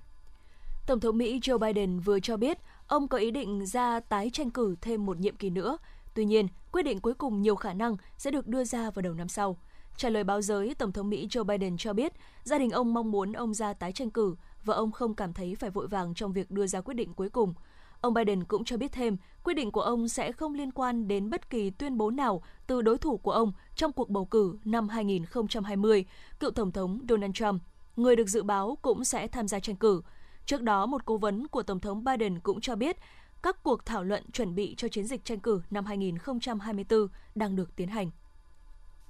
Tổng 0.87 0.99
thống 0.99 1.17
Mỹ 1.17 1.39
Joe 1.39 1.57
Biden 1.57 1.99
vừa 1.99 2.19
cho 2.19 2.37
biết 2.37 2.57
ông 2.87 3.07
có 3.07 3.17
ý 3.17 3.31
định 3.31 3.65
ra 3.65 3.99
tái 3.99 4.29
tranh 4.33 4.51
cử 4.51 4.75
thêm 4.81 5.05
một 5.05 5.19
nhiệm 5.19 5.35
kỳ 5.35 5.49
nữa. 5.49 5.77
Tuy 6.13 6.25
nhiên, 6.25 6.47
quyết 6.71 6.83
định 6.83 6.99
cuối 6.99 7.13
cùng 7.13 7.41
nhiều 7.41 7.55
khả 7.55 7.73
năng 7.73 7.97
sẽ 8.17 8.31
được 8.31 8.47
đưa 8.47 8.63
ra 8.63 8.91
vào 8.91 9.01
đầu 9.01 9.13
năm 9.13 9.27
sau. 9.27 9.57
Trả 9.97 10.09
lời 10.09 10.23
báo 10.23 10.41
giới, 10.41 10.75
Tổng 10.75 10.91
thống 10.91 11.09
Mỹ 11.09 11.27
Joe 11.27 11.43
Biden 11.43 11.77
cho 11.77 11.93
biết 11.93 12.13
gia 12.43 12.57
đình 12.57 12.69
ông 12.69 12.93
mong 12.93 13.11
muốn 13.11 13.33
ông 13.33 13.53
ra 13.53 13.73
tái 13.73 13.91
tranh 13.91 14.09
cử 14.09 14.35
và 14.63 14.75
ông 14.75 14.91
không 14.91 15.15
cảm 15.15 15.33
thấy 15.33 15.55
phải 15.55 15.69
vội 15.69 15.87
vàng 15.87 16.13
trong 16.13 16.33
việc 16.33 16.51
đưa 16.51 16.67
ra 16.67 16.81
quyết 16.81 16.93
định 16.93 17.13
cuối 17.13 17.29
cùng. 17.29 17.53
Ông 18.01 18.13
Biden 18.13 18.43
cũng 18.43 18.63
cho 18.65 18.77
biết 18.77 18.91
thêm, 18.91 19.17
quyết 19.43 19.53
định 19.53 19.71
của 19.71 19.81
ông 19.81 20.07
sẽ 20.07 20.31
không 20.31 20.53
liên 20.53 20.71
quan 20.71 21.07
đến 21.07 21.29
bất 21.29 21.49
kỳ 21.49 21.69
tuyên 21.69 21.97
bố 21.97 22.11
nào 22.11 22.43
từ 22.67 22.81
đối 22.81 22.97
thủ 22.97 23.17
của 23.17 23.31
ông 23.31 23.53
trong 23.75 23.91
cuộc 23.91 24.09
bầu 24.09 24.25
cử 24.25 24.57
năm 24.65 24.89
2020, 24.89 26.05
cựu 26.39 26.51
Tổng 26.51 26.71
thống 26.71 26.99
Donald 27.09 27.33
Trump, 27.33 27.61
người 27.95 28.15
được 28.15 28.29
dự 28.29 28.43
báo 28.43 28.77
cũng 28.81 29.03
sẽ 29.03 29.27
tham 29.27 29.47
gia 29.47 29.59
tranh 29.59 29.75
cử. 29.75 30.01
Trước 30.45 30.61
đó, 30.61 30.85
một 30.85 31.05
cố 31.05 31.17
vấn 31.17 31.47
của 31.47 31.63
Tổng 31.63 31.79
thống 31.79 32.03
Biden 32.03 32.39
cũng 32.39 32.61
cho 32.61 32.75
biết 32.75 32.97
các 33.43 33.63
cuộc 33.63 33.85
thảo 33.85 34.03
luận 34.03 34.23
chuẩn 34.31 34.55
bị 34.55 34.75
cho 34.77 34.87
chiến 34.87 35.05
dịch 35.05 35.25
tranh 35.25 35.39
cử 35.39 35.61
năm 35.69 35.85
2024 35.85 37.07
đang 37.35 37.55
được 37.55 37.75
tiến 37.75 37.87
hành. 37.87 38.11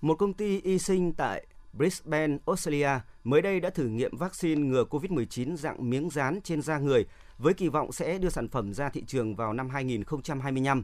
Một 0.01 0.15
công 0.15 0.33
ty 0.33 0.61
y 0.61 0.79
sinh 0.79 1.13
tại 1.13 1.45
Brisbane, 1.73 2.37
Australia 2.45 2.89
mới 3.23 3.41
đây 3.41 3.59
đã 3.59 3.69
thử 3.69 3.87
nghiệm 3.87 4.17
vaccine 4.17 4.61
ngừa 4.61 4.83
COVID-19 4.89 5.55
dạng 5.55 5.89
miếng 5.89 6.09
dán 6.09 6.41
trên 6.43 6.61
da 6.61 6.77
người 6.77 7.05
với 7.37 7.53
kỳ 7.53 7.69
vọng 7.69 7.91
sẽ 7.91 8.17
đưa 8.17 8.29
sản 8.29 8.47
phẩm 8.47 8.73
ra 8.73 8.89
thị 8.89 9.03
trường 9.07 9.35
vào 9.35 9.53
năm 9.53 9.69
2025. 9.69 10.83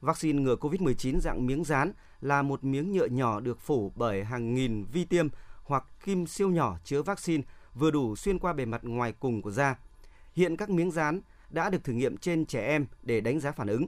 Vaccine 0.00 0.42
ngừa 0.42 0.56
COVID-19 0.56 1.20
dạng 1.20 1.46
miếng 1.46 1.64
dán 1.64 1.92
là 2.20 2.42
một 2.42 2.64
miếng 2.64 2.92
nhựa 2.92 3.06
nhỏ 3.06 3.40
được 3.40 3.60
phủ 3.60 3.92
bởi 3.96 4.24
hàng 4.24 4.54
nghìn 4.54 4.84
vi 4.92 5.04
tiêm 5.04 5.28
hoặc 5.64 5.84
kim 6.04 6.26
siêu 6.26 6.50
nhỏ 6.50 6.78
chứa 6.84 7.02
vaccine 7.02 7.42
vừa 7.74 7.90
đủ 7.90 8.16
xuyên 8.16 8.38
qua 8.38 8.52
bề 8.52 8.64
mặt 8.64 8.84
ngoài 8.84 9.12
cùng 9.20 9.42
của 9.42 9.50
da. 9.50 9.76
Hiện 10.34 10.56
các 10.56 10.70
miếng 10.70 10.90
dán 10.90 11.20
đã 11.50 11.70
được 11.70 11.84
thử 11.84 11.92
nghiệm 11.92 12.16
trên 12.16 12.46
trẻ 12.46 12.66
em 12.66 12.86
để 13.02 13.20
đánh 13.20 13.40
giá 13.40 13.52
phản 13.52 13.68
ứng. 13.68 13.86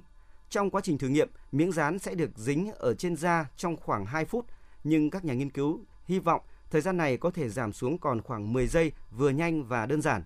Trong 0.55 0.71
quá 0.71 0.81
trình 0.81 0.99
thử 0.99 1.09
nghiệm, 1.09 1.29
miếng 1.53 1.73
dán 1.73 1.99
sẽ 1.99 2.15
được 2.15 2.31
dính 2.37 2.73
ở 2.73 2.95
trên 2.95 3.17
da 3.17 3.47
trong 3.57 3.77
khoảng 3.77 4.07
2 4.07 4.25
phút, 4.25 4.47
nhưng 4.85 5.11
các 5.11 5.25
nhà 5.25 5.35
nghiên 5.35 5.51
cứu 5.51 5.81
hy 6.05 6.19
vọng 6.19 6.41
thời 6.71 6.81
gian 6.81 6.97
này 6.97 7.17
có 7.17 7.31
thể 7.31 7.49
giảm 7.49 7.73
xuống 7.73 7.99
còn 7.99 8.23
khoảng 8.23 8.53
10 8.53 8.67
giây, 8.67 8.93
vừa 9.11 9.31
nhanh 9.31 9.65
và 9.65 9.87
đơn 9.87 10.03
giản. 10.03 10.23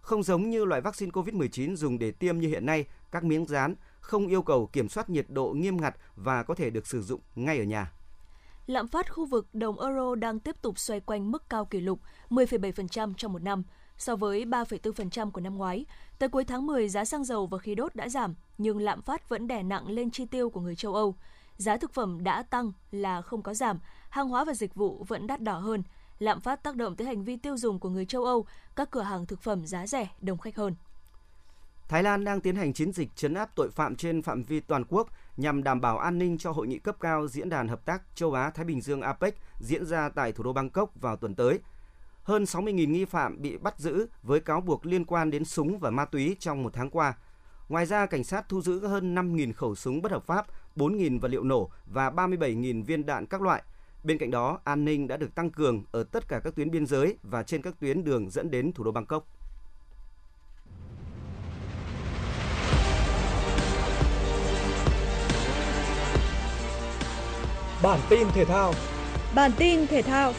Không 0.00 0.22
giống 0.22 0.50
như 0.50 0.64
loại 0.64 0.80
vaccine 0.80 1.10
COVID-19 1.10 1.76
dùng 1.76 1.98
để 1.98 2.10
tiêm 2.12 2.38
như 2.38 2.48
hiện 2.48 2.66
nay, 2.66 2.84
các 3.10 3.24
miếng 3.24 3.46
dán 3.46 3.74
không 4.00 4.26
yêu 4.26 4.42
cầu 4.42 4.66
kiểm 4.72 4.88
soát 4.88 5.10
nhiệt 5.10 5.26
độ 5.28 5.52
nghiêm 5.56 5.76
ngặt 5.80 5.96
và 6.16 6.42
có 6.42 6.54
thể 6.54 6.70
được 6.70 6.86
sử 6.86 7.02
dụng 7.02 7.20
ngay 7.34 7.58
ở 7.58 7.64
nhà. 7.64 7.92
lạm 8.66 8.88
phát 8.88 9.12
khu 9.12 9.26
vực 9.26 9.46
đồng 9.52 9.80
euro 9.80 10.14
đang 10.14 10.40
tiếp 10.40 10.62
tục 10.62 10.78
xoay 10.78 11.00
quanh 11.00 11.30
mức 11.30 11.50
cao 11.50 11.64
kỷ 11.64 11.80
lục 11.80 12.00
10,7% 12.30 13.14
trong 13.14 13.32
một 13.32 13.42
năm, 13.42 13.62
so 13.98 14.16
với 14.16 14.44
3,4% 14.44 15.30
của 15.30 15.40
năm 15.40 15.56
ngoái. 15.56 15.86
Tới 16.18 16.28
cuối 16.28 16.44
tháng 16.44 16.66
10, 16.66 16.88
giá 16.88 17.04
xăng 17.04 17.24
dầu 17.24 17.46
và 17.46 17.58
khí 17.58 17.74
đốt 17.74 17.94
đã 17.94 18.08
giảm, 18.08 18.34
nhưng 18.58 18.78
lạm 18.78 19.02
phát 19.02 19.28
vẫn 19.28 19.46
đè 19.46 19.62
nặng 19.62 19.88
lên 19.88 20.10
chi 20.10 20.26
tiêu 20.26 20.50
của 20.50 20.60
người 20.60 20.76
châu 20.76 20.94
Âu. 20.94 21.14
Giá 21.56 21.76
thực 21.76 21.94
phẩm 21.94 22.24
đã 22.24 22.42
tăng 22.42 22.72
là 22.90 23.22
không 23.22 23.42
có 23.42 23.54
giảm, 23.54 23.78
hàng 24.10 24.28
hóa 24.28 24.44
và 24.44 24.54
dịch 24.54 24.74
vụ 24.74 25.04
vẫn 25.08 25.26
đắt 25.26 25.40
đỏ 25.40 25.58
hơn. 25.58 25.82
Lạm 26.18 26.40
phát 26.40 26.62
tác 26.62 26.76
động 26.76 26.96
tới 26.96 27.06
hành 27.06 27.24
vi 27.24 27.36
tiêu 27.36 27.56
dùng 27.56 27.78
của 27.78 27.88
người 27.88 28.06
châu 28.06 28.24
Âu, 28.24 28.46
các 28.76 28.90
cửa 28.90 29.02
hàng 29.02 29.26
thực 29.26 29.42
phẩm 29.42 29.66
giá 29.66 29.86
rẻ, 29.86 30.08
đông 30.20 30.38
khách 30.38 30.56
hơn. 30.56 30.74
Thái 31.88 32.02
Lan 32.02 32.24
đang 32.24 32.40
tiến 32.40 32.56
hành 32.56 32.72
chiến 32.72 32.92
dịch 32.92 33.16
chấn 33.16 33.34
áp 33.34 33.50
tội 33.54 33.70
phạm 33.70 33.96
trên 33.96 34.22
phạm 34.22 34.42
vi 34.42 34.60
toàn 34.60 34.84
quốc 34.88 35.08
nhằm 35.36 35.62
đảm 35.62 35.80
bảo 35.80 35.98
an 35.98 36.18
ninh 36.18 36.38
cho 36.38 36.52
hội 36.52 36.66
nghị 36.66 36.78
cấp 36.78 36.96
cao 37.00 37.28
diễn 37.28 37.48
đàn 37.48 37.68
hợp 37.68 37.84
tác 37.84 38.02
châu 38.14 38.32
Á 38.32 38.50
Thái 38.50 38.64
Bình 38.64 38.80
Dương 38.80 39.00
APEC 39.00 39.34
diễn 39.60 39.86
ra 39.86 40.08
tại 40.08 40.32
thủ 40.32 40.44
đô 40.44 40.52
Bangkok 40.52 41.00
vào 41.00 41.16
tuần 41.16 41.34
tới. 41.34 41.58
Hơn 42.28 42.44
60.000 42.44 42.90
nghi 42.90 43.04
phạm 43.04 43.42
bị 43.42 43.56
bắt 43.56 43.78
giữ 43.78 44.06
với 44.22 44.40
cáo 44.40 44.60
buộc 44.60 44.86
liên 44.86 45.04
quan 45.04 45.30
đến 45.30 45.44
súng 45.44 45.78
và 45.78 45.90
ma 45.90 46.04
túy 46.04 46.36
trong 46.40 46.62
một 46.62 46.70
tháng 46.72 46.90
qua. 46.90 47.14
Ngoài 47.68 47.86
ra, 47.86 48.06
cảnh 48.06 48.24
sát 48.24 48.48
thu 48.48 48.62
giữ 48.62 48.86
hơn 48.86 49.14
5.000 49.14 49.52
khẩu 49.52 49.74
súng 49.74 50.02
bất 50.02 50.12
hợp 50.12 50.26
pháp, 50.26 50.46
4.000 50.76 51.20
vật 51.20 51.28
liệu 51.28 51.42
nổ 51.42 51.70
và 51.86 52.10
37.000 52.10 52.84
viên 52.84 53.06
đạn 53.06 53.26
các 53.26 53.42
loại. 53.42 53.62
Bên 54.04 54.18
cạnh 54.18 54.30
đó, 54.30 54.58
an 54.64 54.84
ninh 54.84 55.08
đã 55.08 55.16
được 55.16 55.34
tăng 55.34 55.50
cường 55.50 55.82
ở 55.92 56.04
tất 56.04 56.28
cả 56.28 56.40
các 56.44 56.54
tuyến 56.54 56.70
biên 56.70 56.86
giới 56.86 57.16
và 57.22 57.42
trên 57.42 57.62
các 57.62 57.74
tuyến 57.80 58.04
đường 58.04 58.30
dẫn 58.30 58.50
đến 58.50 58.72
thủ 58.72 58.84
đô 58.84 58.90
Bangkok. 58.90 59.26
Bản 67.82 68.00
tin 68.08 68.28
thể 68.34 68.44
thao. 68.44 68.72
Bản 69.34 69.50
tin 69.58 69.86
thể 69.86 70.02
thao. 70.02 70.32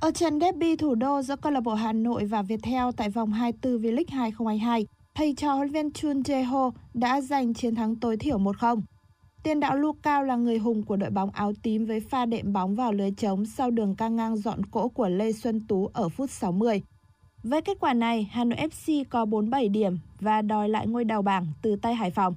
Ở 0.00 0.10
trận 0.10 0.40
derby 0.40 0.76
thủ 0.76 0.94
đô 0.94 1.22
giữa 1.22 1.36
câu 1.36 1.52
lạc 1.52 1.60
bộ 1.60 1.74
Hà 1.74 1.92
Nội 1.92 2.24
và 2.24 2.42
Viettel 2.42 2.88
tại 2.96 3.10
vòng 3.10 3.32
24 3.32 3.82
V-League 3.82 4.04
2022, 4.08 4.86
thầy 5.14 5.34
trò 5.34 5.54
huấn 5.54 5.68
luyện 5.72 5.92
Chun 5.92 6.20
Jae-ho 6.20 6.70
đã 6.94 7.20
giành 7.20 7.54
chiến 7.54 7.74
thắng 7.74 7.96
tối 7.96 8.16
thiểu 8.16 8.38
1-0. 8.38 8.80
Tiền 9.42 9.60
đạo 9.60 9.76
Lucao 9.76 10.24
là 10.24 10.36
người 10.36 10.58
hùng 10.58 10.82
của 10.82 10.96
đội 10.96 11.10
bóng 11.10 11.30
áo 11.30 11.52
tím 11.62 11.86
với 11.86 12.00
pha 12.00 12.26
đệm 12.26 12.52
bóng 12.52 12.74
vào 12.74 12.92
lưới 12.92 13.10
trống 13.10 13.46
sau 13.46 13.70
đường 13.70 13.94
ca 13.94 14.08
ngang 14.08 14.36
dọn 14.36 14.66
cỗ 14.66 14.88
của 14.88 15.08
Lê 15.08 15.32
Xuân 15.32 15.60
Tú 15.68 15.90
ở 15.92 16.08
phút 16.08 16.30
60. 16.30 16.82
Với 17.42 17.62
kết 17.62 17.76
quả 17.80 17.94
này, 17.94 18.28
Hà 18.30 18.44
Nội 18.44 18.58
FC 18.58 19.04
có 19.10 19.24
47 19.24 19.68
điểm 19.68 19.98
và 20.20 20.42
đòi 20.42 20.68
lại 20.68 20.86
ngôi 20.86 21.04
đầu 21.04 21.22
bảng 21.22 21.46
từ 21.62 21.76
tay 21.76 21.94
Hải 21.94 22.10
Phòng. 22.10 22.34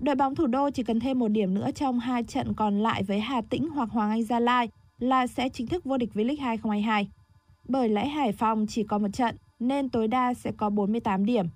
Đội 0.00 0.14
bóng 0.14 0.34
thủ 0.34 0.46
đô 0.46 0.70
chỉ 0.70 0.82
cần 0.82 1.00
thêm 1.00 1.18
một 1.18 1.28
điểm 1.28 1.54
nữa 1.54 1.70
trong 1.74 2.00
hai 2.00 2.24
trận 2.24 2.54
còn 2.54 2.82
lại 2.82 3.02
với 3.02 3.20
Hà 3.20 3.42
Tĩnh 3.50 3.68
hoặc 3.68 3.88
Hoàng 3.92 4.10
Anh 4.10 4.24
Gia 4.24 4.40
Lai 4.40 4.68
là 5.02 5.26
sẽ 5.26 5.48
chính 5.48 5.66
thức 5.66 5.84
vô 5.84 5.96
địch 5.96 6.10
V-League 6.14 6.40
2022. 6.40 7.08
Bởi 7.68 7.88
lẽ 7.88 8.08
Hải 8.08 8.32
Phòng 8.32 8.66
chỉ 8.68 8.82
có 8.82 8.98
một 8.98 9.08
trận 9.12 9.36
nên 9.60 9.88
tối 9.88 10.08
đa 10.08 10.34
sẽ 10.34 10.52
có 10.56 10.70
48 10.70 11.24
điểm. 11.24 11.46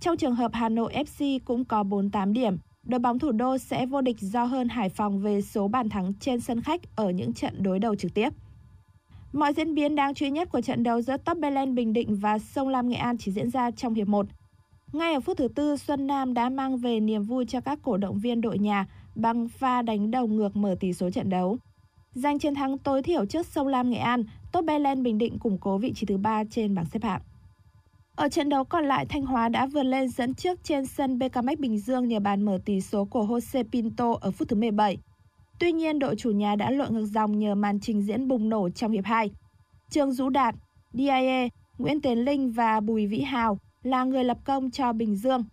Trong 0.00 0.16
trường 0.16 0.34
hợp 0.34 0.50
Hà 0.54 0.68
Nội 0.68 0.94
FC 0.94 1.38
cũng 1.44 1.64
có 1.64 1.82
48 1.82 2.32
điểm, 2.32 2.56
đội 2.82 2.98
bóng 3.00 3.18
thủ 3.18 3.32
đô 3.32 3.58
sẽ 3.58 3.86
vô 3.86 4.00
địch 4.00 4.16
do 4.20 4.44
hơn 4.44 4.68
Hải 4.68 4.88
Phòng 4.88 5.20
về 5.20 5.42
số 5.42 5.68
bàn 5.68 5.88
thắng 5.88 6.12
trên 6.20 6.40
sân 6.40 6.60
khách 6.60 6.96
ở 6.96 7.10
những 7.10 7.32
trận 7.32 7.62
đối 7.62 7.78
đầu 7.78 7.94
trực 7.94 8.14
tiếp. 8.14 8.28
Mọi 9.32 9.52
diễn 9.52 9.74
biến 9.74 9.94
đáng 9.94 10.14
chú 10.14 10.26
ý 10.26 10.30
nhất 10.30 10.48
của 10.52 10.60
trận 10.60 10.82
đấu 10.82 11.00
giữa 11.00 11.16
Top 11.16 11.38
belen 11.38 11.74
Bình 11.74 11.92
Định 11.92 12.16
và 12.16 12.38
Sông 12.38 12.68
Lam 12.68 12.88
Nghệ 12.88 12.96
An 12.96 13.18
chỉ 13.18 13.32
diễn 13.32 13.50
ra 13.50 13.70
trong 13.70 13.94
hiệp 13.94 14.08
1. 14.08 14.26
Ngay 14.92 15.14
ở 15.14 15.20
phút 15.20 15.36
thứ 15.36 15.48
tư, 15.48 15.76
Xuân 15.76 16.06
Nam 16.06 16.34
đã 16.34 16.48
mang 16.48 16.76
về 16.76 17.00
niềm 17.00 17.22
vui 17.22 17.44
cho 17.46 17.60
các 17.60 17.78
cổ 17.82 17.96
động 17.96 18.18
viên 18.18 18.40
đội 18.40 18.58
nhà 18.58 18.86
bằng 19.14 19.48
pha 19.48 19.82
đánh 19.82 20.10
đầu 20.10 20.26
ngược 20.26 20.56
mở 20.56 20.76
tỷ 20.80 20.92
số 20.92 21.10
trận 21.10 21.30
đấu. 21.30 21.58
Giành 22.14 22.38
chiến 22.38 22.54
thắng 22.54 22.78
tối 22.78 23.02
thiểu 23.02 23.26
trước 23.26 23.46
Sông 23.46 23.68
Lam 23.68 23.90
Nghệ 23.90 23.98
An, 23.98 24.24
Top 24.52 24.64
Berlin 24.64 25.02
Bình 25.02 25.18
Định 25.18 25.38
củng 25.38 25.58
cố 25.58 25.78
vị 25.78 25.92
trí 25.94 26.06
thứ 26.06 26.16
3 26.16 26.44
trên 26.50 26.74
bảng 26.74 26.84
xếp 26.84 27.02
hạng. 27.02 27.20
Ở 28.16 28.28
trận 28.28 28.48
đấu 28.48 28.64
còn 28.64 28.84
lại, 28.84 29.06
Thanh 29.06 29.26
Hóa 29.26 29.48
đã 29.48 29.66
vượt 29.66 29.82
lên 29.82 30.08
dẫn 30.08 30.34
trước 30.34 30.64
trên 30.64 30.86
sân 30.86 31.18
BKMX 31.18 31.58
Bình 31.58 31.78
Dương 31.78 32.08
nhờ 32.08 32.20
bàn 32.20 32.42
mở 32.42 32.58
tỷ 32.64 32.80
số 32.80 33.04
của 33.04 33.24
Jose 33.24 33.64
Pinto 33.72 34.14
ở 34.20 34.30
phút 34.30 34.48
thứ 34.48 34.56
17. 34.56 34.98
Tuy 35.58 35.72
nhiên, 35.72 35.98
đội 35.98 36.16
chủ 36.16 36.30
nhà 36.30 36.56
đã 36.56 36.70
lội 36.70 36.90
ngược 36.90 37.06
dòng 37.06 37.38
nhờ 37.38 37.54
màn 37.54 37.80
trình 37.80 38.02
diễn 38.02 38.28
bùng 38.28 38.48
nổ 38.48 38.68
trong 38.70 38.92
hiệp 38.92 39.04
2. 39.04 39.30
Trương 39.90 40.12
Dũ 40.12 40.28
Đạt, 40.28 40.54
DIE, 40.92 41.48
Nguyễn 41.78 42.00
Tiến 42.00 42.18
Linh 42.18 42.52
và 42.52 42.80
Bùi 42.80 43.06
Vĩ 43.06 43.20
Hào 43.20 43.58
là 43.82 44.04
người 44.04 44.24
lập 44.24 44.38
công 44.44 44.70
cho 44.70 44.92
Bình 44.92 45.16
Dương. 45.16 45.44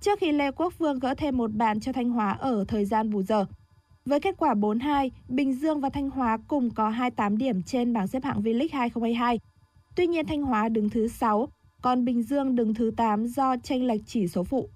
Trước 0.00 0.18
khi 0.20 0.32
Lê 0.32 0.50
Quốc 0.50 0.78
Vương 0.78 0.98
gỡ 0.98 1.14
thêm 1.14 1.36
một 1.36 1.52
bàn 1.52 1.80
cho 1.80 1.92
Thanh 1.92 2.10
Hóa 2.10 2.32
ở 2.32 2.64
thời 2.68 2.84
gian 2.84 3.10
bù 3.10 3.22
giờ. 3.22 3.46
Với 4.06 4.20
kết 4.20 4.34
quả 4.38 4.54
4-2, 4.54 5.10
Bình 5.28 5.54
Dương 5.54 5.80
và 5.80 5.88
Thanh 5.88 6.10
Hóa 6.10 6.38
cùng 6.48 6.70
có 6.70 6.88
28 6.88 7.38
điểm 7.38 7.62
trên 7.62 7.92
bảng 7.92 8.06
xếp 8.06 8.24
hạng 8.24 8.42
V-League 8.42 8.68
2022. 8.72 9.40
Tuy 9.96 10.06
nhiên 10.06 10.26
Thanh 10.26 10.42
Hóa 10.42 10.68
đứng 10.68 10.90
thứ 10.90 11.08
6, 11.08 11.48
còn 11.82 12.04
Bình 12.04 12.22
Dương 12.22 12.56
đứng 12.56 12.74
thứ 12.74 12.90
8 12.96 13.26
do 13.26 13.56
tranh 13.56 13.84
lệch 13.84 14.00
chỉ 14.06 14.28
số 14.28 14.44
phụ. 14.44 14.68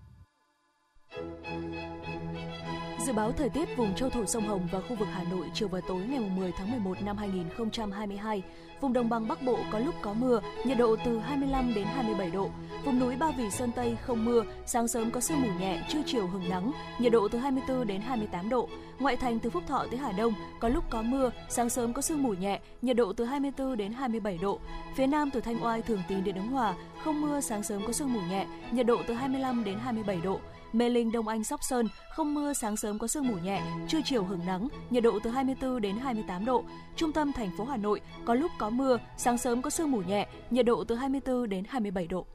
Dự 3.10 3.16
báo 3.16 3.32
thời 3.32 3.48
tiết 3.48 3.76
vùng 3.76 3.94
châu 3.94 4.10
thổ 4.10 4.26
sông 4.26 4.48
Hồng 4.48 4.68
và 4.72 4.80
khu 4.80 4.96
vực 4.96 5.08
Hà 5.12 5.24
Nội 5.24 5.50
chiều 5.54 5.68
và 5.68 5.80
tối 5.88 6.02
ngày 6.08 6.30
10 6.36 6.52
tháng 6.52 6.70
11 6.70 7.02
năm 7.02 7.16
2022. 7.16 8.42
Vùng 8.80 8.92
đồng 8.92 9.08
bằng 9.08 9.28
Bắc 9.28 9.42
Bộ 9.42 9.58
có 9.72 9.78
lúc 9.78 9.94
có 10.02 10.14
mưa, 10.14 10.40
nhiệt 10.64 10.78
độ 10.78 10.96
từ 11.04 11.18
25 11.18 11.74
đến 11.74 11.84
27 11.84 12.30
độ. 12.30 12.50
Vùng 12.84 12.98
núi 12.98 13.16
Ba 13.16 13.30
Vì 13.38 13.50
Sơn 13.50 13.72
Tây 13.72 13.96
không 14.02 14.24
mưa, 14.24 14.44
sáng 14.66 14.88
sớm 14.88 15.10
có 15.10 15.20
sương 15.20 15.42
mù 15.42 15.48
nhẹ, 15.60 15.82
trưa 15.88 15.98
chiều 16.06 16.26
hứng 16.26 16.48
nắng, 16.48 16.72
nhiệt 16.98 17.12
độ 17.12 17.28
từ 17.28 17.38
24 17.38 17.86
đến 17.86 18.00
28 18.00 18.48
độ. 18.48 18.68
Ngoại 18.98 19.16
thành 19.16 19.38
từ 19.38 19.50
Phúc 19.50 19.62
Thọ 19.66 19.86
tới 19.90 19.98
Hà 19.98 20.12
Đông 20.12 20.32
có 20.60 20.68
lúc 20.68 20.84
có 20.90 21.02
mưa, 21.02 21.30
sáng 21.48 21.70
sớm 21.70 21.92
có 21.92 22.02
sương 22.02 22.22
mù 22.22 22.34
nhẹ, 22.34 22.60
nhiệt 22.82 22.96
độ 22.96 23.12
từ 23.12 23.24
24 23.24 23.76
đến 23.76 23.92
27 23.92 24.38
độ. 24.42 24.58
Phía 24.96 25.06
Nam 25.06 25.30
từ 25.30 25.40
Thanh 25.40 25.64
Oai 25.64 25.82
Thường 25.82 26.02
Tín 26.08 26.24
đến 26.24 26.34
Ứng 26.34 26.48
Hòa 26.48 26.74
không 27.04 27.20
mưa, 27.20 27.40
sáng 27.40 27.62
sớm 27.62 27.86
có 27.86 27.92
sương 27.92 28.12
mù 28.12 28.20
nhẹ, 28.30 28.46
nhiệt 28.70 28.86
độ 28.86 28.96
từ 29.08 29.14
25 29.14 29.64
đến 29.64 29.78
27 29.78 30.16
độ. 30.24 30.40
Mê 30.72 30.88
Linh, 30.88 31.12
Đông 31.12 31.28
Anh, 31.28 31.44
Sóc 31.44 31.60
Sơn 31.62 31.88
không 32.10 32.34
mưa, 32.34 32.52
sáng 32.52 32.76
sớm 32.76 32.98
có 32.98 33.06
sương 33.06 33.28
mù 33.28 33.38
nhẹ, 33.38 33.62
trưa 33.88 33.98
chiều 34.04 34.24
hứng 34.24 34.46
nắng, 34.46 34.68
nhiệt 34.90 35.02
độ 35.02 35.18
từ 35.22 35.30
24 35.30 35.80
đến 35.80 35.96
28 35.96 36.44
độ. 36.44 36.64
Trung 36.96 37.12
tâm 37.12 37.32
thành 37.32 37.50
phố 37.58 37.64
Hà 37.64 37.76
Nội 37.76 38.00
có 38.24 38.34
lúc 38.34 38.50
có 38.58 38.70
mưa, 38.70 38.98
sáng 39.16 39.38
sớm 39.38 39.62
có 39.62 39.70
sương 39.70 39.90
mù 39.90 40.02
nhẹ, 40.02 40.28
nhiệt 40.50 40.66
độ 40.66 40.84
từ 40.84 40.94
24 40.94 41.48
đến 41.48 41.64
27 41.68 42.06
độ. 42.06 42.26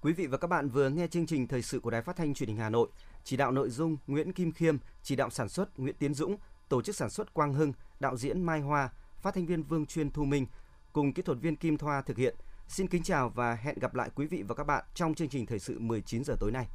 Quý 0.00 0.12
vị 0.12 0.26
và 0.26 0.38
các 0.38 0.48
bạn 0.48 0.68
vừa 0.68 0.88
nghe 0.88 1.06
chương 1.06 1.26
trình 1.26 1.46
thời 1.46 1.62
sự 1.62 1.80
của 1.80 1.90
Đài 1.90 2.02
Phát 2.02 2.16
thanh 2.16 2.34
Truyền 2.34 2.48
hình 2.48 2.58
Hà 2.58 2.68
Nội. 2.68 2.88
Chỉ 3.24 3.36
đạo 3.36 3.52
nội 3.52 3.70
dung 3.70 3.96
Nguyễn 4.06 4.32
Kim 4.32 4.52
Khiêm, 4.52 4.76
chỉ 5.02 5.16
đạo 5.16 5.30
sản 5.30 5.48
xuất 5.48 5.78
Nguyễn 5.78 5.94
Tiến 5.98 6.14
Dũng, 6.14 6.36
tổ 6.68 6.82
chức 6.82 6.96
sản 6.96 7.10
xuất 7.10 7.34
Quang 7.34 7.54
Hưng, 7.54 7.72
đạo 8.00 8.16
diễn 8.16 8.42
Mai 8.42 8.60
Hoa, 8.60 8.90
phát 9.22 9.34
thanh 9.34 9.46
viên 9.46 9.62
Vương 9.62 9.86
Chuyên 9.86 10.10
Thu 10.10 10.24
Minh 10.24 10.46
cùng 10.92 11.12
kỹ 11.12 11.22
thuật 11.22 11.38
viên 11.40 11.56
Kim 11.56 11.78
Thoa 11.78 12.02
thực 12.02 12.16
hiện. 12.16 12.34
Xin 12.68 12.88
kính 12.88 13.02
chào 13.02 13.28
và 13.28 13.54
hẹn 13.54 13.78
gặp 13.78 13.94
lại 13.94 14.10
quý 14.14 14.26
vị 14.26 14.42
và 14.42 14.54
các 14.54 14.64
bạn 14.64 14.84
trong 14.94 15.14
chương 15.14 15.28
trình 15.28 15.46
thời 15.46 15.58
sự 15.58 15.78
19 15.78 16.24
giờ 16.24 16.34
tối 16.40 16.52
nay. 16.52 16.66